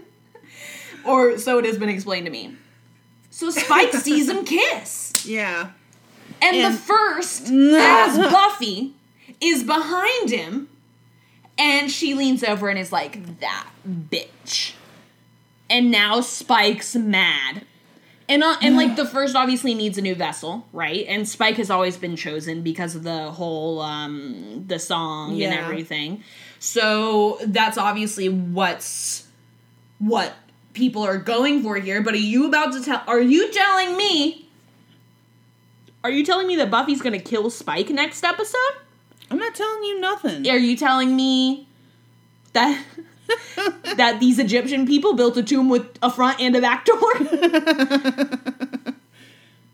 or 1.03 1.39
so 1.39 1.57
it 1.57 1.65
has 1.65 1.79
been 1.79 1.89
explained 1.89 2.25
to 2.27 2.31
me. 2.31 2.55
So 3.31 3.49
Spike 3.49 3.93
sees 3.93 4.29
him 4.29 4.45
kiss. 4.45 5.25
Yeah. 5.25 5.71
And, 6.41 6.55
And- 6.55 6.73
the 6.73 6.77
first, 6.77 7.47
as 7.51 8.17
Buffy, 8.17 8.93
is 9.39 9.63
behind 9.63 10.29
him, 10.29 10.69
and 11.57 11.89
she 11.89 12.13
leans 12.13 12.43
over 12.43 12.69
and 12.69 12.77
is 12.77 12.91
like, 12.91 13.39
that 13.39 13.67
bitch. 13.89 14.73
And 15.69 15.89
now 15.89 16.21
Spike's 16.21 16.95
mad. 16.95 17.65
And, 18.27 18.43
uh, 18.43 18.57
and 18.61 18.75
like 18.75 18.95
the 18.95 19.05
first 19.07 19.35
obviously 19.35 19.73
needs 19.73 19.97
a 19.97 20.01
new 20.01 20.15
vessel, 20.15 20.65
right? 20.73 21.05
And 21.07 21.27
Spike 21.27 21.55
has 21.55 21.69
always 21.69 21.97
been 21.97 22.15
chosen 22.15 22.61
because 22.61 22.95
of 22.95 23.03
the 23.03 23.31
whole 23.31 23.79
um 23.81 24.65
the 24.67 24.79
song 24.79 25.41
and 25.41 25.53
everything. 25.53 26.23
So 26.59 27.39
that's 27.45 27.77
obviously 27.77 28.29
what's 28.29 29.27
what 29.99 30.33
people 30.73 31.03
are 31.03 31.17
going 31.17 31.61
for 31.63 31.77
here. 31.77 32.01
But 32.01 32.13
are 32.13 32.17
you 32.17 32.47
about 32.47 32.73
to 32.73 32.83
tell? 32.83 33.03
Are 33.07 33.21
you 33.21 33.51
telling 33.51 33.97
me? 33.97 34.49
Are 36.03 36.09
you 36.09 36.25
telling 36.25 36.47
me 36.47 36.55
that 36.55 36.71
Buffy's 36.71 37.01
gonna 37.01 37.19
kill 37.19 37.49
Spike 37.49 37.89
next 37.89 38.23
episode? 38.23 38.57
I'm 39.29 39.37
not 39.37 39.55
telling 39.55 39.83
you 39.83 39.99
nothing. 39.99 40.49
Are 40.49 40.57
you 40.57 40.75
telling 40.75 41.15
me 41.15 41.67
that 42.53 42.83
that 43.95 44.19
these 44.19 44.39
Egyptian 44.39 44.85
people 44.85 45.13
built 45.13 45.37
a 45.37 45.43
tomb 45.43 45.69
with 45.69 45.97
a 46.01 46.09
front 46.09 46.39
and 46.41 46.55
a 46.55 46.61
back 46.61 46.85
door? 46.85 47.13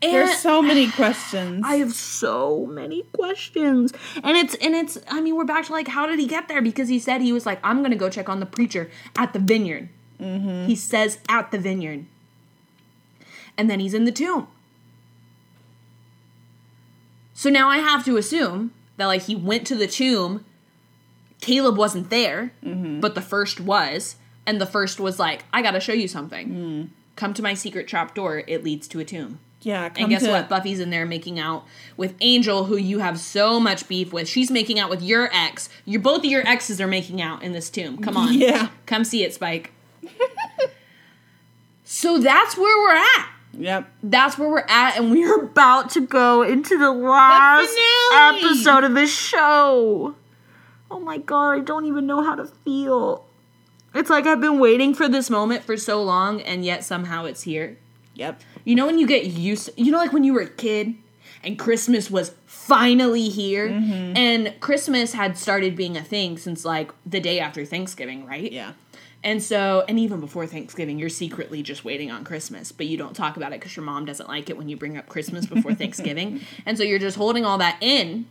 There's 0.00 0.38
so 0.38 0.62
many 0.62 0.90
questions. 0.90 1.62
I 1.66 1.76
have 1.76 1.92
so 1.92 2.66
many 2.66 3.02
questions. 3.14 3.92
And 4.22 4.36
it's 4.36 4.54
and 4.56 4.74
it's 4.74 4.98
I 5.10 5.20
mean, 5.20 5.34
we're 5.34 5.44
back 5.44 5.66
to 5.66 5.72
like 5.72 5.88
how 5.88 6.06
did 6.06 6.20
he 6.20 6.26
get 6.26 6.46
there? 6.46 6.62
Because 6.62 6.88
he 6.88 6.98
said 6.98 7.20
he 7.20 7.32
was 7.32 7.44
like, 7.46 7.58
I'm 7.64 7.82
gonna 7.82 7.96
go 7.96 8.08
check 8.08 8.28
on 8.28 8.38
the 8.38 8.46
preacher 8.46 8.90
at 9.16 9.32
the 9.32 9.40
vineyard. 9.40 9.88
Mm-hmm. 10.20 10.66
He 10.66 10.74
says 10.74 11.18
at 11.28 11.50
the 11.50 11.58
vineyard. 11.58 12.04
And 13.56 13.68
then 13.68 13.80
he's 13.80 13.94
in 13.94 14.04
the 14.04 14.12
tomb. 14.12 14.48
So 17.34 17.50
now 17.50 17.68
I 17.68 17.78
have 17.78 18.04
to 18.04 18.16
assume 18.16 18.72
that 18.96 19.06
like 19.06 19.22
he 19.22 19.36
went 19.36 19.66
to 19.68 19.74
the 19.74 19.86
tomb, 19.86 20.44
Caleb 21.40 21.76
wasn't 21.76 22.10
there, 22.10 22.52
mm-hmm. 22.64 23.00
but 23.00 23.14
the 23.14 23.20
first 23.20 23.60
was, 23.60 24.16
and 24.44 24.60
the 24.60 24.66
first 24.66 24.98
was 24.98 25.18
like, 25.18 25.44
I 25.52 25.62
gotta 25.62 25.80
show 25.80 25.92
you 25.92 26.08
something. 26.08 26.48
Mm. 26.48 26.88
Come 27.16 27.34
to 27.34 27.42
my 27.42 27.54
secret 27.54 27.86
trap 27.86 28.14
door, 28.14 28.42
it 28.46 28.64
leads 28.64 28.88
to 28.88 28.98
a 28.98 29.04
tomb. 29.04 29.38
yeah. 29.60 29.88
Come 29.88 30.04
And 30.04 30.10
guess 30.10 30.22
to, 30.24 30.30
what? 30.30 30.48
Buffy's 30.48 30.80
in 30.80 30.90
there 30.90 31.06
making 31.06 31.38
out 31.38 31.64
with 31.96 32.14
Angel, 32.20 32.64
who 32.64 32.76
you 32.76 32.98
have 33.00 33.18
so 33.20 33.60
much 33.60 33.86
beef 33.88 34.12
with. 34.12 34.28
She's 34.28 34.50
making 34.50 34.78
out 34.78 34.90
with 34.90 35.02
your 35.02 35.28
ex. 35.32 35.68
Your 35.84 36.00
both 36.00 36.20
of 36.20 36.24
your 36.26 36.46
exes 36.46 36.80
are 36.80 36.86
making 36.88 37.22
out 37.22 37.42
in 37.42 37.52
this 37.52 37.70
tomb. 37.70 37.98
Come 37.98 38.16
on. 38.16 38.34
Yeah. 38.38 38.70
Come 38.86 39.04
see 39.04 39.22
it, 39.24 39.34
Spike. 39.34 39.72
so 41.84 42.18
that's 42.18 42.56
where 42.56 42.78
we're 42.78 42.96
at. 42.96 43.28
Yep. 43.52 43.90
That's 44.02 44.38
where 44.38 44.48
we're 44.48 44.66
at, 44.68 44.96
and 44.98 45.10
we're 45.10 45.42
about 45.42 45.90
to 45.90 46.06
go 46.06 46.42
into 46.42 46.78
the 46.78 46.92
last 46.92 47.70
finale. 47.70 48.38
episode 48.38 48.84
of 48.84 48.94
this 48.94 49.16
show. 49.16 50.14
Oh 50.90 51.00
my 51.00 51.18
god, 51.18 51.50
I 51.50 51.60
don't 51.60 51.86
even 51.86 52.06
know 52.06 52.22
how 52.22 52.34
to 52.34 52.46
feel. 52.46 53.24
It's 53.94 54.10
like 54.10 54.26
I've 54.26 54.40
been 54.40 54.58
waiting 54.58 54.94
for 54.94 55.08
this 55.08 55.28
moment 55.30 55.64
for 55.64 55.76
so 55.76 56.02
long, 56.02 56.40
and 56.42 56.64
yet 56.64 56.84
somehow 56.84 57.24
it's 57.24 57.42
here. 57.42 57.78
Yep. 58.14 58.42
You 58.64 58.74
know 58.74 58.86
when 58.86 58.98
you 58.98 59.06
get 59.06 59.26
used 59.26 59.70
you 59.76 59.92
know 59.92 59.98
like 59.98 60.12
when 60.12 60.24
you 60.24 60.34
were 60.34 60.40
a 60.40 60.48
kid 60.48 60.94
and 61.44 61.58
Christmas 61.58 62.10
was 62.10 62.34
finally 62.46 63.28
here 63.28 63.68
mm-hmm. 63.68 64.16
and 64.16 64.54
Christmas 64.60 65.12
had 65.12 65.38
started 65.38 65.76
being 65.76 65.96
a 65.96 66.02
thing 66.02 66.36
since 66.36 66.64
like 66.64 66.90
the 67.06 67.20
day 67.20 67.38
after 67.38 67.64
Thanksgiving, 67.64 68.26
right? 68.26 68.50
Yeah. 68.50 68.72
And 69.28 69.42
so 69.42 69.84
and 69.86 69.98
even 69.98 70.20
before 70.20 70.46
Thanksgiving, 70.46 70.98
you're 70.98 71.10
secretly 71.10 71.62
just 71.62 71.84
waiting 71.84 72.10
on 72.10 72.24
Christmas, 72.24 72.72
but 72.72 72.86
you 72.86 72.96
don't 72.96 73.14
talk 73.14 73.36
about 73.36 73.52
it 73.52 73.60
cuz 73.60 73.76
your 73.76 73.84
mom 73.84 74.06
doesn't 74.06 74.26
like 74.26 74.48
it 74.48 74.56
when 74.56 74.70
you 74.70 74.76
bring 74.78 74.96
up 74.96 75.06
Christmas 75.06 75.44
before 75.44 75.74
Thanksgiving. 75.74 76.40
And 76.64 76.78
so 76.78 76.82
you're 76.82 76.98
just 76.98 77.18
holding 77.18 77.44
all 77.44 77.58
that 77.58 77.76
in. 77.82 78.24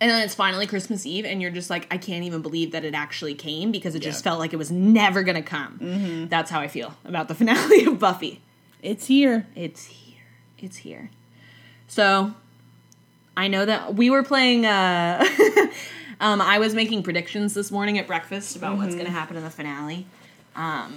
And 0.00 0.10
then 0.10 0.22
it's 0.22 0.34
finally 0.34 0.66
Christmas 0.66 1.04
Eve, 1.04 1.26
and 1.26 1.42
you're 1.42 1.50
just 1.50 1.68
like, 1.68 1.86
I 1.90 1.98
can't 1.98 2.24
even 2.24 2.40
believe 2.40 2.72
that 2.72 2.82
it 2.86 2.94
actually 2.94 3.34
came 3.34 3.70
because 3.70 3.94
it 3.94 3.98
just 4.00 4.24
felt 4.24 4.38
like 4.38 4.54
it 4.54 4.56
was 4.56 4.70
never 4.70 5.22
gonna 5.22 5.42
come. 5.42 6.28
That's 6.30 6.50
how 6.50 6.60
I 6.60 6.68
feel 6.68 6.94
about 7.04 7.28
the 7.28 7.34
finale 7.40 7.84
of 7.84 7.98
Buffy. 7.98 8.40
It's 8.82 9.06
here. 9.08 9.46
It's 9.54 9.84
here. 9.84 10.22
It's 10.58 10.78
here. 10.78 11.10
So 11.88 12.32
I 13.36 13.48
know 13.48 13.66
that 13.66 13.94
we 13.96 14.08
were 14.08 14.22
playing 14.22 14.64
uh 14.64 15.22
um 16.20 16.40
I 16.40 16.58
was 16.58 16.74
making 16.74 17.02
predictions 17.02 17.54
this 17.54 17.70
morning 17.70 17.98
at 17.98 18.06
breakfast 18.06 18.56
about 18.56 18.76
what's 18.76 18.94
gonna 18.94 19.10
happen 19.10 19.36
in 19.36 19.42
the 19.44 19.50
finale. 19.50 20.06
Um 20.54 20.96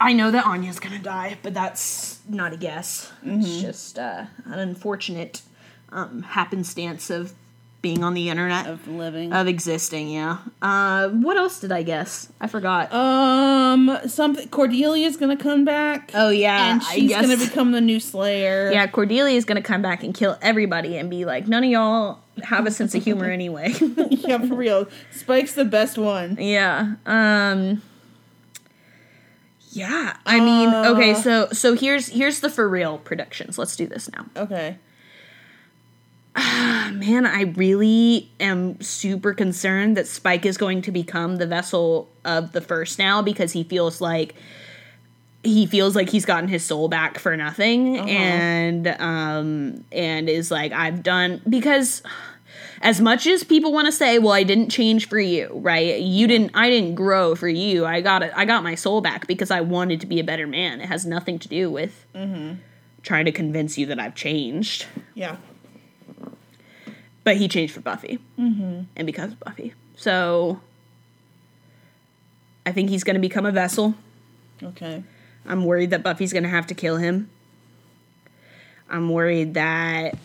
I 0.00 0.12
know 0.12 0.30
that 0.32 0.44
Anya's 0.44 0.80
gonna 0.80 0.98
die, 0.98 1.38
but 1.42 1.54
that's 1.54 2.18
not 2.28 2.52
a 2.52 2.56
guess. 2.56 3.12
It's 3.24 3.60
just 3.62 3.98
uh, 3.98 4.24
an 4.44 4.58
unfortunate 4.58 5.42
um, 5.90 6.22
happenstance 6.22 7.10
of 7.10 7.32
being 7.80 8.02
on 8.02 8.14
the 8.14 8.28
internet 8.28 8.66
of, 8.66 8.88
living 8.88 9.32
Of 9.32 9.46
existing. 9.46 10.08
Yeah. 10.08 10.38
Uh, 10.60 11.10
what 11.10 11.36
else 11.36 11.60
did 11.60 11.70
I 11.70 11.82
guess? 11.82 12.30
I 12.40 12.48
forgot. 12.48 12.92
um, 12.92 13.98
something. 14.06 14.48
Cordelia's 14.48 15.16
gonna 15.16 15.36
come 15.36 15.64
back. 15.64 16.10
oh 16.14 16.30
yeah, 16.30 16.72
and 16.72 16.82
she's 16.82 17.10
gonna 17.12 17.36
become 17.36 17.72
the 17.72 17.80
new 17.80 18.00
Slayer. 18.00 18.72
Yeah, 18.72 18.86
cordelia's 18.86 19.44
gonna 19.44 19.62
come 19.62 19.80
back 19.80 20.02
and 20.02 20.12
kill 20.12 20.36
everybody 20.42 20.96
and 20.98 21.08
be 21.08 21.24
like, 21.24 21.46
none 21.46 21.62
of 21.62 21.70
y'all 21.70 22.23
have 22.42 22.66
a 22.66 22.70
sense 22.70 22.94
of 22.94 23.04
humor 23.04 23.30
anyway. 23.30 23.72
yeah, 24.10 24.38
for 24.38 24.54
real. 24.56 24.88
Spike's 25.12 25.54
the 25.54 25.64
best 25.64 25.96
one. 25.98 26.36
yeah. 26.40 26.94
Um 27.06 27.82
Yeah. 29.70 30.16
I 30.26 30.40
mean, 30.40 30.72
okay, 30.74 31.12
Uh. 31.12 31.14
so 31.14 31.48
so 31.52 31.74
here's 31.76 32.08
here's 32.08 32.40
the 32.40 32.50
for 32.50 32.68
real 32.68 32.98
predictions. 32.98 33.58
Let's 33.58 33.76
do 33.76 33.86
this 33.86 34.10
now. 34.12 34.26
Okay. 34.36 34.78
Man, 36.36 37.26
I 37.26 37.42
really 37.56 38.30
am 38.40 38.80
super 38.80 39.32
concerned 39.34 39.96
that 39.96 40.06
Spike 40.08 40.44
is 40.44 40.56
going 40.56 40.82
to 40.82 40.90
become 40.92 41.36
the 41.36 41.46
vessel 41.46 42.08
of 42.24 42.52
the 42.52 42.60
first 42.60 42.98
now 42.98 43.22
because 43.22 43.52
he 43.52 43.62
feels 43.64 44.00
like 44.00 44.34
he 45.44 45.66
feels 45.66 45.94
like 45.94 46.08
he's 46.08 46.24
gotten 46.24 46.48
his 46.48 46.64
soul 46.64 46.88
back 46.88 47.18
for 47.18 47.36
nothing 47.36 47.98
and 47.98 48.88
um 48.98 49.84
and 49.92 50.28
is 50.28 50.50
like 50.50 50.72
I've 50.72 51.02
done 51.02 51.42
because 51.48 52.02
as 52.80 53.00
much 53.00 53.26
as 53.26 53.44
people 53.44 53.72
want 53.72 53.86
to 53.86 53.92
say, 53.92 54.18
well, 54.18 54.32
I 54.32 54.42
didn't 54.42 54.68
change 54.68 55.08
for 55.08 55.18
you, 55.18 55.50
right? 55.54 56.00
You 56.00 56.26
didn't 56.26 56.52
I 56.54 56.68
didn't 56.70 56.94
grow 56.94 57.34
for 57.34 57.48
you. 57.48 57.84
I 57.86 58.00
got 58.00 58.22
it 58.22 58.32
I 58.34 58.44
got 58.44 58.62
my 58.62 58.74
soul 58.74 59.00
back 59.00 59.26
because 59.26 59.50
I 59.50 59.60
wanted 59.60 60.00
to 60.00 60.06
be 60.06 60.20
a 60.20 60.24
better 60.24 60.46
man. 60.46 60.80
It 60.80 60.86
has 60.86 61.06
nothing 61.06 61.38
to 61.40 61.48
do 61.48 61.70
with 61.70 62.06
trying 63.02 63.26
to 63.26 63.32
convince 63.32 63.76
you 63.76 63.86
that 63.86 64.00
I've 64.00 64.14
changed. 64.14 64.86
Yeah. 65.14 65.36
But 67.22 67.36
he 67.36 67.48
changed 67.48 67.72
for 67.74 67.80
Buffy. 67.80 68.18
Mm-hmm. 68.38 68.82
And 68.96 69.06
because 69.06 69.32
of 69.32 69.40
Buffy. 69.40 69.74
So 69.96 70.60
I 72.66 72.72
think 72.72 72.90
he's 72.90 73.04
going 73.04 73.14
to 73.14 73.20
become 73.20 73.46
a 73.46 73.52
vessel. 73.52 73.94
Okay. 74.62 75.02
I'm 75.46 75.64
worried 75.64 75.90
that 75.90 76.02
Buffy's 76.02 76.32
going 76.32 76.42
to 76.44 76.48
have 76.48 76.66
to 76.68 76.74
kill 76.74 76.96
him. 76.96 77.30
I'm 78.88 79.08
worried 79.08 79.54
that. 79.54 80.16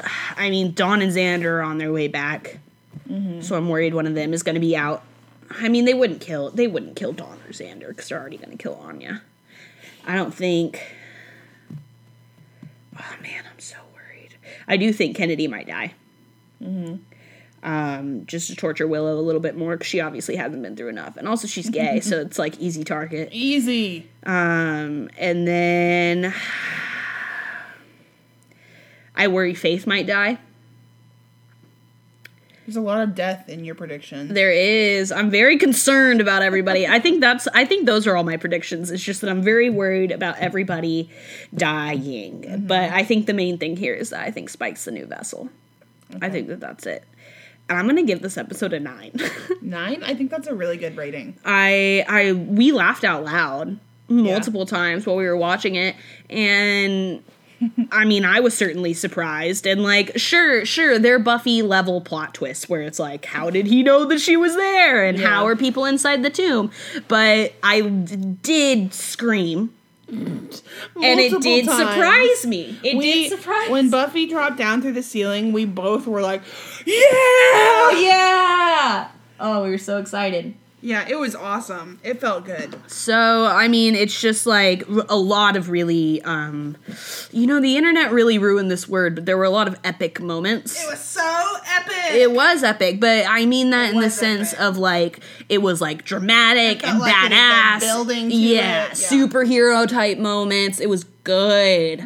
I 0.36 0.50
mean, 0.50 0.72
Dawn 0.72 1.02
and 1.02 1.12
Xander 1.12 1.46
are 1.46 1.62
on 1.62 1.78
their 1.78 1.92
way 1.92 2.08
back. 2.08 2.58
Mm-hmm. 3.08 3.40
So 3.42 3.56
I'm 3.56 3.68
worried 3.68 3.94
one 3.94 4.06
of 4.06 4.14
them 4.14 4.32
is 4.32 4.42
going 4.42 4.54
to 4.54 4.60
be 4.60 4.76
out. 4.76 5.02
I 5.50 5.68
mean, 5.68 5.84
they 5.84 5.94
wouldn't 5.94 6.20
kill. 6.20 6.50
They 6.50 6.66
wouldn't 6.66 6.96
kill 6.96 7.12
Dawn 7.12 7.38
or 7.46 7.52
Xander 7.52 7.88
because 7.88 8.08
they're 8.08 8.20
already 8.20 8.36
going 8.36 8.50
to 8.50 8.56
kill 8.56 8.74
Anya. 8.74 9.22
I 10.06 10.14
don't 10.14 10.34
think. 10.34 10.82
Oh 12.98 13.22
man, 13.22 13.44
I'm 13.52 13.58
so 13.58 13.76
worried. 13.94 14.36
I 14.66 14.78
do 14.78 14.90
think 14.90 15.18
Kennedy 15.18 15.46
might 15.48 15.66
die. 15.66 15.92
Mm-hmm. 16.62 16.94
Um, 17.66 18.26
just 18.26 18.48
to 18.48 18.54
torture 18.54 18.86
Willow 18.86 19.18
a 19.18 19.20
little 19.20 19.40
bit 19.40 19.56
more 19.56 19.76
because 19.76 19.88
she 19.88 20.00
obviously 20.00 20.36
hasn't 20.36 20.62
been 20.62 20.76
through 20.76 20.88
enough, 20.88 21.16
and 21.16 21.26
also 21.26 21.48
she's 21.48 21.68
gay, 21.68 21.98
so 21.98 22.20
it's 22.20 22.38
like 22.38 22.56
easy 22.60 22.84
target. 22.84 23.30
Easy. 23.32 24.08
Um, 24.24 25.10
and 25.18 25.48
then 25.48 26.32
I 29.16 29.26
worry 29.26 29.52
Faith 29.52 29.84
might 29.84 30.06
die. 30.06 30.38
There's 32.66 32.76
a 32.76 32.80
lot 32.80 33.00
of 33.00 33.16
death 33.16 33.48
in 33.48 33.64
your 33.64 33.74
prediction. 33.74 34.32
There 34.32 34.52
is. 34.52 35.10
I'm 35.10 35.30
very 35.30 35.56
concerned 35.56 36.20
about 36.20 36.42
everybody. 36.42 36.86
I 36.86 37.00
think 37.00 37.20
that's. 37.20 37.48
I 37.52 37.64
think 37.64 37.86
those 37.86 38.06
are 38.06 38.16
all 38.16 38.24
my 38.24 38.36
predictions. 38.36 38.92
It's 38.92 39.02
just 39.02 39.22
that 39.22 39.30
I'm 39.30 39.42
very 39.42 39.70
worried 39.70 40.12
about 40.12 40.38
everybody 40.38 41.10
dying. 41.52 42.64
But 42.66 42.90
I 42.90 43.02
think 43.02 43.26
the 43.26 43.34
main 43.34 43.58
thing 43.58 43.76
here 43.76 43.94
is 43.94 44.10
that 44.10 44.20
I 44.20 44.30
think 44.30 44.50
Spike's 44.50 44.84
the 44.84 44.92
new 44.92 45.06
vessel. 45.06 45.48
I 46.22 46.28
think 46.28 46.46
that 46.46 46.60
that's 46.60 46.86
it. 46.86 47.04
And 47.68 47.78
I'm 47.78 47.86
gonna 47.86 48.02
give 48.04 48.22
this 48.22 48.36
episode 48.38 48.72
a 48.72 48.80
nine. 48.80 49.12
Nine? 49.62 50.02
I 50.04 50.14
think 50.14 50.30
that's 50.30 50.46
a 50.46 50.54
really 50.54 50.76
good 50.76 50.96
rating. 50.96 51.36
I 51.44 52.04
I 52.08 52.32
we 52.32 52.70
laughed 52.72 53.02
out 53.04 53.24
loud 53.24 53.78
multiple 54.08 54.66
times 54.66 55.04
while 55.06 55.16
we 55.16 55.24
were 55.24 55.36
watching 55.36 55.74
it, 55.74 55.96
and 56.30 57.22
I 57.90 58.04
mean, 58.04 58.24
I 58.26 58.38
was 58.40 58.54
certainly 58.56 58.92
surprised. 58.92 59.66
And, 59.66 59.82
like, 59.82 60.12
sure, 60.18 60.66
sure, 60.66 60.98
they're 60.98 61.18
Buffy 61.18 61.62
level 61.62 62.02
plot 62.02 62.34
twists 62.34 62.68
where 62.68 62.82
it's 62.82 62.98
like, 62.98 63.24
how 63.24 63.48
did 63.48 63.66
he 63.66 63.82
know 63.82 64.04
that 64.04 64.20
she 64.20 64.36
was 64.36 64.54
there? 64.56 65.04
And 65.06 65.18
Yeah. 65.18 65.26
how 65.26 65.46
are 65.46 65.56
people 65.56 65.86
inside 65.86 66.22
the 66.22 66.28
tomb? 66.28 66.70
But 67.08 67.54
I 67.62 67.80
d- 67.80 68.16
did 68.42 68.92
scream. 68.92 69.72
And 70.08 70.60
it 70.94 71.42
did 71.42 71.66
times. 71.66 71.78
surprise 71.78 72.46
me. 72.46 72.78
It 72.82 72.96
We, 72.96 73.12
did 73.28 73.30
surprise 73.30 73.70
when 73.70 73.90
Buffy 73.90 74.26
dropped 74.26 74.56
down 74.56 74.82
through 74.82 74.92
the 74.92 75.02
ceiling, 75.02 75.52
we 75.52 75.64
both 75.64 76.06
were 76.06 76.22
like, 76.22 76.42
oh, 76.88 77.92
"Yeah!" 77.96 78.00
Yeah! 78.00 79.08
Oh, 79.40 79.64
we 79.64 79.70
were 79.70 79.78
so 79.78 79.98
excited. 79.98 80.54
Yeah, 80.82 81.06
it 81.08 81.16
was 81.16 81.34
awesome. 81.34 81.98
It 82.04 82.20
felt 82.20 82.44
good. 82.44 82.76
So, 82.86 83.46
I 83.46 83.66
mean, 83.66 83.94
it's 83.94 84.20
just 84.20 84.46
like 84.46 84.86
a 85.08 85.16
lot 85.16 85.56
of 85.56 85.70
really, 85.70 86.20
um, 86.22 86.76
you 87.32 87.46
know, 87.46 87.60
the 87.60 87.76
internet 87.76 88.12
really 88.12 88.38
ruined 88.38 88.70
this 88.70 88.86
word, 88.86 89.14
but 89.14 89.26
there 89.26 89.38
were 89.38 89.44
a 89.44 89.50
lot 89.50 89.68
of 89.68 89.78
epic 89.82 90.20
moments. 90.20 90.80
It 90.80 90.88
was 90.88 91.00
so 91.00 91.56
epic. 91.66 92.14
It 92.14 92.30
was 92.30 92.62
epic, 92.62 93.00
but 93.00 93.24
I 93.26 93.46
mean 93.46 93.70
that 93.70 93.94
in 93.94 94.00
the 94.00 94.10
sense 94.10 94.52
epic. 94.52 94.64
of 94.64 94.78
like 94.78 95.20
it 95.48 95.58
was 95.58 95.80
like 95.80 96.04
dramatic 96.04 96.86
and 96.86 96.98
like 96.98 97.12
badass, 97.14 97.80
building 97.80 98.30
yeah, 98.30 98.86
it, 98.86 99.00
yeah. 99.00 99.08
superhero 99.08 99.88
type 99.88 100.18
moments. 100.18 100.78
It 100.78 100.90
was 100.90 101.04
good, 101.24 102.04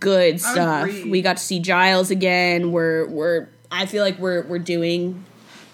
good 0.00 0.40
stuff. 0.40 0.88
We 1.04 1.20
got 1.20 1.36
to 1.36 1.42
see 1.42 1.60
Giles 1.60 2.10
again. 2.10 2.72
We're 2.72 3.06
we're. 3.06 3.48
I 3.70 3.86
feel 3.86 4.02
like 4.02 4.18
we're 4.18 4.42
we're 4.42 4.58
doing. 4.58 5.24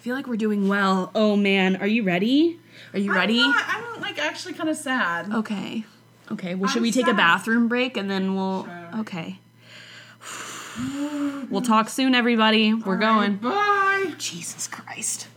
I 0.00 0.02
feel 0.02 0.16
like 0.16 0.26
we're 0.26 0.36
doing 0.36 0.66
well. 0.66 1.10
Oh 1.14 1.36
man, 1.36 1.76
are 1.76 1.86
you 1.86 2.04
ready? 2.04 2.58
Are 2.94 2.98
you 2.98 3.14
ready? 3.14 3.38
I'm, 3.38 3.50
not, 3.50 3.64
I'm 3.68 4.00
like 4.00 4.18
actually 4.18 4.54
kind 4.54 4.70
of 4.70 4.76
sad. 4.78 5.30
Okay. 5.30 5.84
Okay. 6.32 6.54
Well, 6.54 6.70
should 6.70 6.78
I'm 6.78 6.84
we 6.84 6.90
take 6.90 7.06
a 7.06 7.12
bathroom 7.12 7.68
break 7.68 7.98
and 7.98 8.10
then 8.10 8.34
we'll? 8.34 8.64
Sure. 8.64 8.88
Okay. 9.00 9.38
We'll 11.50 11.60
talk 11.60 11.90
soon, 11.90 12.14
everybody. 12.14 12.72
We're 12.72 12.96
going. 12.96 13.36
Bye. 13.36 14.14
Jesus 14.16 14.66
Christ. 14.66 15.28